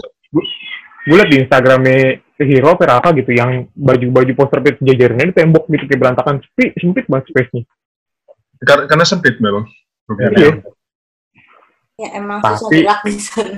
gue 1.04 1.16
liat 1.20 1.28
di 1.28 1.36
Instagramnya 1.44 2.24
Hero 2.40 2.74
apa 2.74 3.12
gitu 3.12 3.30
yang 3.36 3.68
baju-baju 3.76 4.32
poster 4.34 4.64
pit 4.64 4.80
jajarnya 4.80 5.30
di 5.30 5.34
tembok 5.36 5.68
gitu 5.68 5.84
kayak 5.86 6.00
berantakan. 6.00 6.40
Sempit 6.40 6.70
sempit 6.80 7.04
banget 7.06 7.24
space-nya. 7.30 7.62
Karena, 8.64 8.84
karena 8.88 9.04
sempit 9.04 9.36
memang. 9.38 9.68
Ya, 10.04 10.28
iya. 10.36 10.52
ya 11.96 12.08
emang 12.20 12.40
tapi, 12.44 12.60
susah 12.60 13.56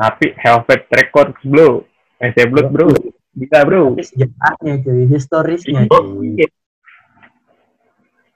tapi 0.00 0.32
Helvet 0.40 0.82
Records 0.88 1.40
bro. 1.44 1.84
NC 2.20 2.36
Blood 2.48 2.68
bro. 2.72 2.88
Bisa 3.30 3.62
bro. 3.62 3.94
Sejarahnya 3.98 4.74
cuy, 4.82 5.06
historisnya 5.06 5.86
cuy. 5.86 6.46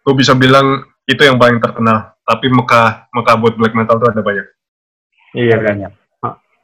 Gue 0.04 0.14
bisa 0.14 0.36
bilang 0.36 0.84
itu 1.08 1.22
yang 1.24 1.40
paling 1.40 1.58
terkenal. 1.58 2.14
Tapi 2.24 2.46
Mekah, 2.48 3.08
Mekah 3.12 3.36
buat 3.36 3.54
black 3.56 3.74
metal 3.76 4.00
tuh 4.00 4.08
ada 4.08 4.22
banyak. 4.24 4.46
Iya 5.34 5.56
banyak. 5.60 5.92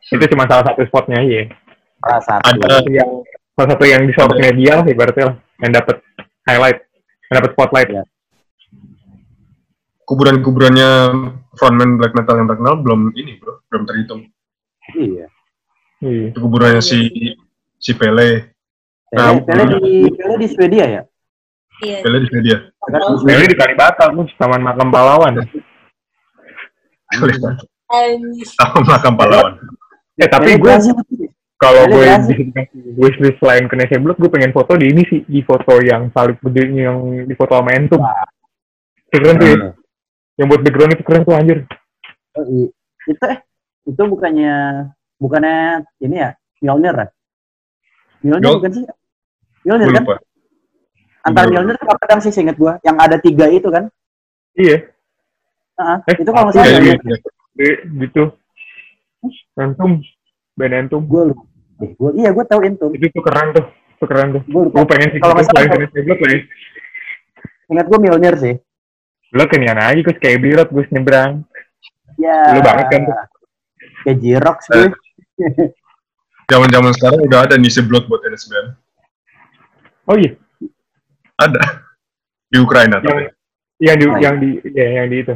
Itu 0.09 0.25
cuma 0.33 0.49
salah 0.49 0.73
satu 0.73 0.87
spotnya 0.89 1.21
aja. 1.21 1.53
Salah 2.01 2.23
satu. 2.25 2.45
Ada 2.49 2.81
yang 2.89 3.11
salah 3.53 3.69
satu 3.77 3.85
yang 3.85 4.03
disorot 4.09 4.39
media 4.41 4.81
sih 4.87 4.95
berarti 4.97 5.21
lah 5.21 5.37
yang 5.61 5.73
dapat 5.77 5.97
highlight, 6.49 6.79
yang 7.29 7.35
dapat 7.45 7.51
spotlight. 7.53 7.91
Ya. 7.93 8.05
kuburan-kuburannya 10.11 10.91
frontman 11.55 11.95
black 11.95 12.19
metal 12.19 12.35
yang 12.35 12.51
terkenal 12.51 12.83
belum 12.83 13.15
ini 13.15 13.39
bro, 13.39 13.63
belum 13.71 13.83
terhitung. 13.87 14.27
Iya. 14.99 15.31
Iya. 16.03 16.35
Itu 16.35 16.39
kuburannya 16.43 16.83
si 16.83 17.07
si 17.81 17.97
Pele. 17.97 18.53
Nah, 19.11 19.41
Pele, 19.41 19.65
Pele 19.65 19.81
di 19.81 19.95
Pele 20.13 20.35
di 20.37 20.49
Swedia 20.53 20.87
ya? 20.87 21.03
Iya. 21.81 21.99
Pele 22.05 22.17
di 22.21 22.27
Swedia. 22.29 22.69
Pele 23.25 23.45
di 23.49 23.57
Kalibata, 23.57 24.13
mus 24.13 24.31
taman 24.37 24.61
makam 24.61 24.93
pahlawan. 24.93 25.41
Tahu 28.61 28.79
makam 28.85 29.17
pahlawan. 29.17 29.57
Ya 30.21 30.29
tapi 30.29 30.61
Pele 30.61 30.63
gue 30.63 30.75
kalau 31.57 31.89
Pele 31.89 32.21
gue 32.29 32.45
wishlist 33.01 33.41
selain 33.41 33.65
ke 33.65 33.75
Nese 33.75 33.97
Blood, 33.97 34.21
gue 34.21 34.31
pengen 34.31 34.53
foto 34.53 34.77
di 34.77 34.93
ini 34.93 35.03
sih, 35.09 35.25
di 35.25 35.41
foto 35.41 35.81
yang 35.81 36.13
paling 36.13 36.37
gede 36.37 36.65
yang 36.77 37.25
di 37.25 37.35
foto 37.35 37.57
sama 37.57 37.73
Entum. 37.73 38.05
Keren 39.11 39.41
tuh 39.41 39.49
ya. 39.49 39.57
Iya. 39.57 39.71
Yang 40.39 40.47
buat 40.47 40.61
background 40.65 40.93
itu 40.95 41.05
keren 41.05 41.25
tuh 41.27 41.35
anjir. 41.35 41.59
Oh, 42.39 42.71
itu 43.11 43.25
eh 43.27 43.43
itu 43.91 44.03
bukannya 44.07 44.87
bukannya 45.19 45.83
ini 45.99 46.17
ya 46.17 46.31
Mjolnir 46.63 46.95
ya? 46.95 47.09
Mjolnir 48.21 48.41
Mjol- 48.43 48.59
bukan 48.59 48.73
sih? 48.73 48.85
Mjolnir 49.63 49.87
Gue 49.87 49.95
kan? 49.95 50.05
lupa. 50.05 50.17
Antara 51.21 51.45
Mjolnir. 51.45 51.55
Mjolnir 51.55 51.77
sama 51.79 51.95
pedang 51.97 52.21
sih 52.21 52.33
seinget 52.33 52.57
gua. 52.57 52.73
Yang 52.81 52.97
ada 52.99 53.17
tiga 53.17 53.47
itu 53.49 53.69
kan? 53.69 53.85
Iya, 54.53 54.77
Heeh. 55.77 55.97
Eh, 56.05 56.15
itu 56.19 56.31
kalau 56.31 56.45
nggak 56.47 56.57
iya, 56.57 56.65
Iya, 56.65 56.71
iya. 56.71 56.81
iya, 56.83 56.95
iya. 56.99 57.17
Gede, 57.51 57.71
gitu. 57.99 58.23
Entum, 59.55 59.91
band 60.53 60.75
Entum. 60.77 61.03
gue 61.03 61.23
lupa. 61.33 61.43
Eh, 61.81 61.91
gua, 61.95 62.11
iya 62.13 62.29
gue 62.31 62.45
tahu 62.45 62.61
itu. 62.63 62.87
Itu 62.93 63.07
tuh 63.11 63.25
keren 63.25 63.49
tuh, 63.53 63.65
itu 63.69 64.05
keren 64.05 64.29
tuh. 64.33 64.43
Gue 64.45 64.63
lupa. 64.69 64.75
Gue 64.77 64.87
pengen 64.89 65.09
sih 65.11 65.19
Kalau 65.19 65.33
gitu 65.33 65.41
nggak 65.41 65.49
salah, 65.49 65.61
selain 65.61 65.69
ke 65.71 65.79
Nese 65.81 66.01
Blood 66.05 66.21
lah 66.21 66.31
ya. 66.31 66.41
Ingat 67.71 67.87
gue 67.87 67.99
Mjolnir 68.01 68.35
sih. 68.37 68.55
Lo 69.31 69.45
kenian 69.47 69.79
aja, 69.79 69.97
gue 69.97 70.15
kayak 70.15 70.39
birot, 70.43 70.69
gue 70.69 70.85
nyebrang. 70.91 71.33
Ya. 72.19 72.39
Lu 72.53 72.61
banget 72.61 72.87
kan 72.91 73.01
tuh. 73.07 73.17
Kayak 74.05 74.17
Jirox 74.21 74.59
Eh. 74.73 74.91
gue. 76.51 76.55
Zaman-zaman 76.59 76.91
sekarang 76.99 77.21
udah 77.23 77.39
ada 77.47 77.55
Nisi 77.55 77.79
Blood 77.81 78.11
buat 78.11 78.27
NSBM. 78.27 78.75
Oh 80.11 80.19
iya, 80.19 80.35
Ada. 81.39 81.87
Di 82.51 82.59
Ukraina 82.59 82.99
tapi. 82.99 83.31
yang 83.79 83.97
di, 83.97 84.05
Oh, 84.11 84.19
yang 84.19 84.37
di, 84.43 84.49
ya, 84.75 85.01
yang 85.01 85.07
di 85.09 85.17
itu. 85.23 85.35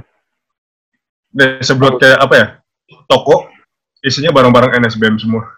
Blood 1.79 2.03
kayak 2.03 2.19
apa 2.19 2.35
ya? 2.35 2.47
Toko. 3.07 3.49
Isinya 4.05 4.35
barang-barang 4.35 4.77
NSBM 4.85 5.17
semua. 5.17 5.49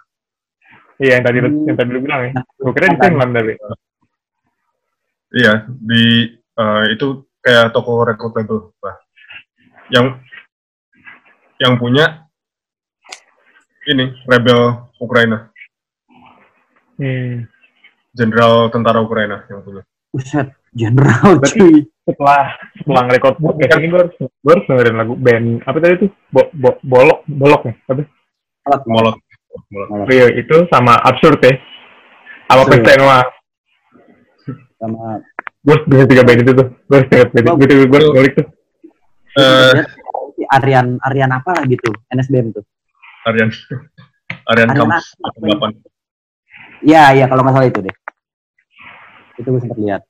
Iya, 1.02 1.18
yang 1.18 1.24
tadi, 1.26 1.38
Hmm. 1.42 1.64
yang 1.66 1.76
tadi 1.76 1.90
lu 1.90 2.00
bilang 2.04 2.20
ya. 2.28 2.30
Gue 2.62 2.72
kira 2.76 2.94
di 2.94 2.98
Finland 3.00 3.32
tapi. 3.34 3.52
Iya, 5.34 5.52
di 5.66 6.02
eh, 6.38 6.84
itu 6.94 7.06
kayak 7.42 7.74
toko 7.74 8.06
record 8.06 8.32
label. 8.38 8.70
Nah, 8.80 8.96
yang 9.90 10.06
yang 11.58 11.74
punya 11.76 12.24
ini 13.86 14.14
rebel 14.24 14.85
Ukraina, 14.98 15.48
Hmm. 16.96 17.44
jenderal 18.12 18.68
tentara 18.68 19.00
Ukraina 19.00 19.44
yang 19.46 19.60
punya. 19.60 19.82
Buset, 20.08 20.48
Berarti- 20.72 21.52
cuy. 21.52 21.76
setelah 22.06 22.54
setelah 22.78 23.02
ngerekord 23.04 23.36
podcast 23.36 23.76
ini 23.76 23.88
gue 23.88 23.98
harus 23.98 24.14
gue 24.16 24.52
harus 24.54 24.64
dengerin 24.64 24.94
lagu 24.94 25.14
band 25.18 25.46
apa 25.66 25.76
tadi 25.76 25.94
tuh 26.00 26.10
bo, 26.30 26.46
bo, 26.54 26.78
bolok 26.80 27.26
bolok 27.26 27.62
ya 27.66 27.74
apa 27.84 28.02
Molot. 28.62 28.82
Molot. 28.86 29.16
Molot. 29.90 30.06
iya 30.06 30.30
itu 30.32 30.70
sama 30.70 30.94
absurd 31.02 31.42
ya 31.42 31.58
apa 32.46 32.62
pesta 32.64 32.94
Noah 32.94 33.26
Sama 34.78 35.18
gue 35.58 35.72
harus 35.74 35.84
denger 35.90 36.06
tiga 36.06 36.22
band 36.22 36.40
itu 36.40 36.52
tuh 36.54 36.66
gue 36.70 36.94
harus 36.94 37.08
denger 37.10 37.26
band 37.34 37.46
itu 37.58 37.74
gue 37.82 37.98
harus 37.98 38.10
ngulik 38.14 38.34
tuh 38.34 38.46
Eh, 39.36 39.72
Arian 40.54 40.96
Arian 41.02 41.28
apa 41.28 41.50
lah 41.52 41.64
gitu 41.66 41.90
NSBM 42.08 42.54
tuh. 42.54 42.62
Aryan 43.26 43.50
Kamps 44.46 45.06
apa? 45.20 45.74
8. 45.74 45.74
Iya 46.82 47.02
iya 47.12 47.24
kalau 47.26 47.42
nggak 47.42 47.54
salah 47.54 47.68
itu 47.68 47.80
deh. 47.82 47.94
Itu 49.36 49.48
gue 49.50 49.60
sempat 49.60 49.78
lihat. 49.78 50.02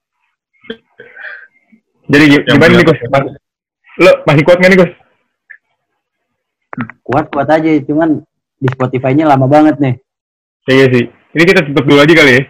jadi 2.07 2.25
gimana 2.47 2.71
nih 2.71 2.87
Gus 2.87 3.01
lo 3.99 4.11
masih 4.23 4.43
kuat 4.47 4.63
nggak 4.63 4.71
nih 4.71 4.79
Gus 4.79 4.93
Kuat 7.03 7.27
kuat 7.33 7.49
aja, 7.49 7.67
cuman 7.83 8.21
di 8.57 8.69
Spotify-nya 8.69 9.25
lama 9.27 9.49
banget 9.49 9.81
nih. 9.81 9.95
iya 10.69 10.87
sih 10.87 11.05
ini 11.09 11.43
kita 11.45 11.67
tutup 11.67 11.83
dulu 11.83 12.01
aja 12.01 12.15
kali 12.15 12.33
ya 12.37 12.43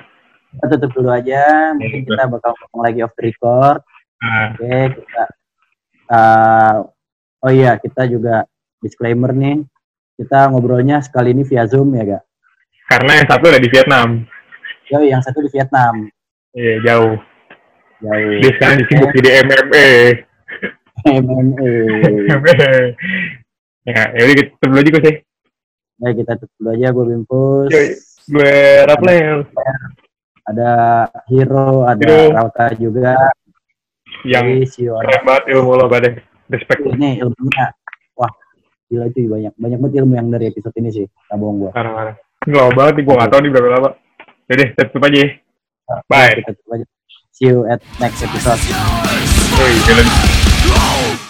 Kita 0.57 0.67
tutup 0.77 0.91
dulu 0.97 1.09
aja. 1.13 1.43
Mungkin 1.77 2.01
Oke. 2.01 2.09
kita 2.09 2.23
bakal 2.29 2.51
ngomong 2.57 2.83
lagi 2.83 2.99
off 3.05 3.13
the 3.13 3.23
record. 3.25 3.81
nah, 4.19 4.47
Oke 4.53 4.77
kita. 4.97 5.23
eh, 6.09 6.75
oh 7.45 7.53
iya 7.53 7.73
kita 7.77 8.03
juga 8.09 8.45
disclaimer 8.81 9.33
nih. 9.33 9.61
Kita 10.17 10.49
ngobrolnya 10.49 11.05
sekali 11.05 11.37
ini 11.37 11.45
via 11.45 11.69
Zoom 11.69 11.93
ya 11.93 12.05
gak? 12.05 12.25
karena 12.87 13.13
yang 13.19 13.27
satu 13.27 13.45
ada 13.51 13.59
di 13.59 13.67
Vietnam 13.67 14.09
Yo 14.87 15.03
yang 15.03 15.19
satu 15.19 15.43
di 15.43 15.51
Vietnam. 15.51 16.07
iya 16.55 16.79
jauh 16.81 17.19
Jauh. 17.99 18.33
dia 18.39 18.51
sekarang 18.55 18.77
disibuk 18.79 19.11
jadi 19.13 19.43
MMA 19.43 19.89
MMA. 21.05 21.71
MMA 22.23 22.71
ya 23.91 24.03
ya 24.15 24.21
udah 24.23 24.35
kita 24.35 24.47
tutup 24.55 24.69
dulu 24.71 24.79
aja 24.79 24.91
Gus 24.91 25.05
ya 25.05 25.15
Ya 25.97 26.11
kita 26.13 26.33
tutup 26.37 26.55
dulu 26.57 26.69
aja 26.71 26.87
gue 26.93 27.05
Bimpus. 27.09 27.69
Yoi. 27.73 27.89
gue 28.29 28.55
Rafael 28.85 29.39
Ada 30.47 30.71
Hero, 31.27 31.83
ada 31.83 32.05
Hero. 32.07 32.31
Rauta 32.31 32.67
juga. 32.79 33.15
yang 34.23 34.47
keren 34.63 35.23
banget 35.23 35.45
ilmu 35.51 35.75
lo 35.75 35.87
badai 35.87 36.19
respect 36.47 36.83
ini 36.87 37.19
ilmunya 37.19 37.67
gila 38.87 39.05
itu 39.11 39.27
banyak 39.27 39.53
banyak 39.59 39.79
banget 39.83 39.95
ilmu 40.03 40.13
yang 40.15 40.29
dari 40.31 40.51
episode 40.51 40.75
ini 40.79 40.91
sih 40.95 41.07
nggak 41.07 41.39
bohong 41.39 41.59
gua 41.59 41.71
parah-parah 41.75 42.17
ini 42.47 42.55
lama 42.55 42.73
banget 42.75 42.95
nih 43.01 43.05
gue 43.05 43.15
gak 43.19 43.31
tau 43.33 43.41
nih 43.43 43.51
berapa 43.51 43.71
lama 43.75 43.91
Yaudah, 44.47 44.69
tutup 44.79 45.03
aja 45.11 45.19
ya. 45.19 45.29
Bye. 46.07 46.39
Kita 46.39 46.55
tutup 46.55 46.71
aja. 46.79 46.87
see 47.35 47.51
you 47.51 47.67
at 47.67 47.83
next 48.01 48.23
episode. 48.23 48.63
Go! 50.71 51.26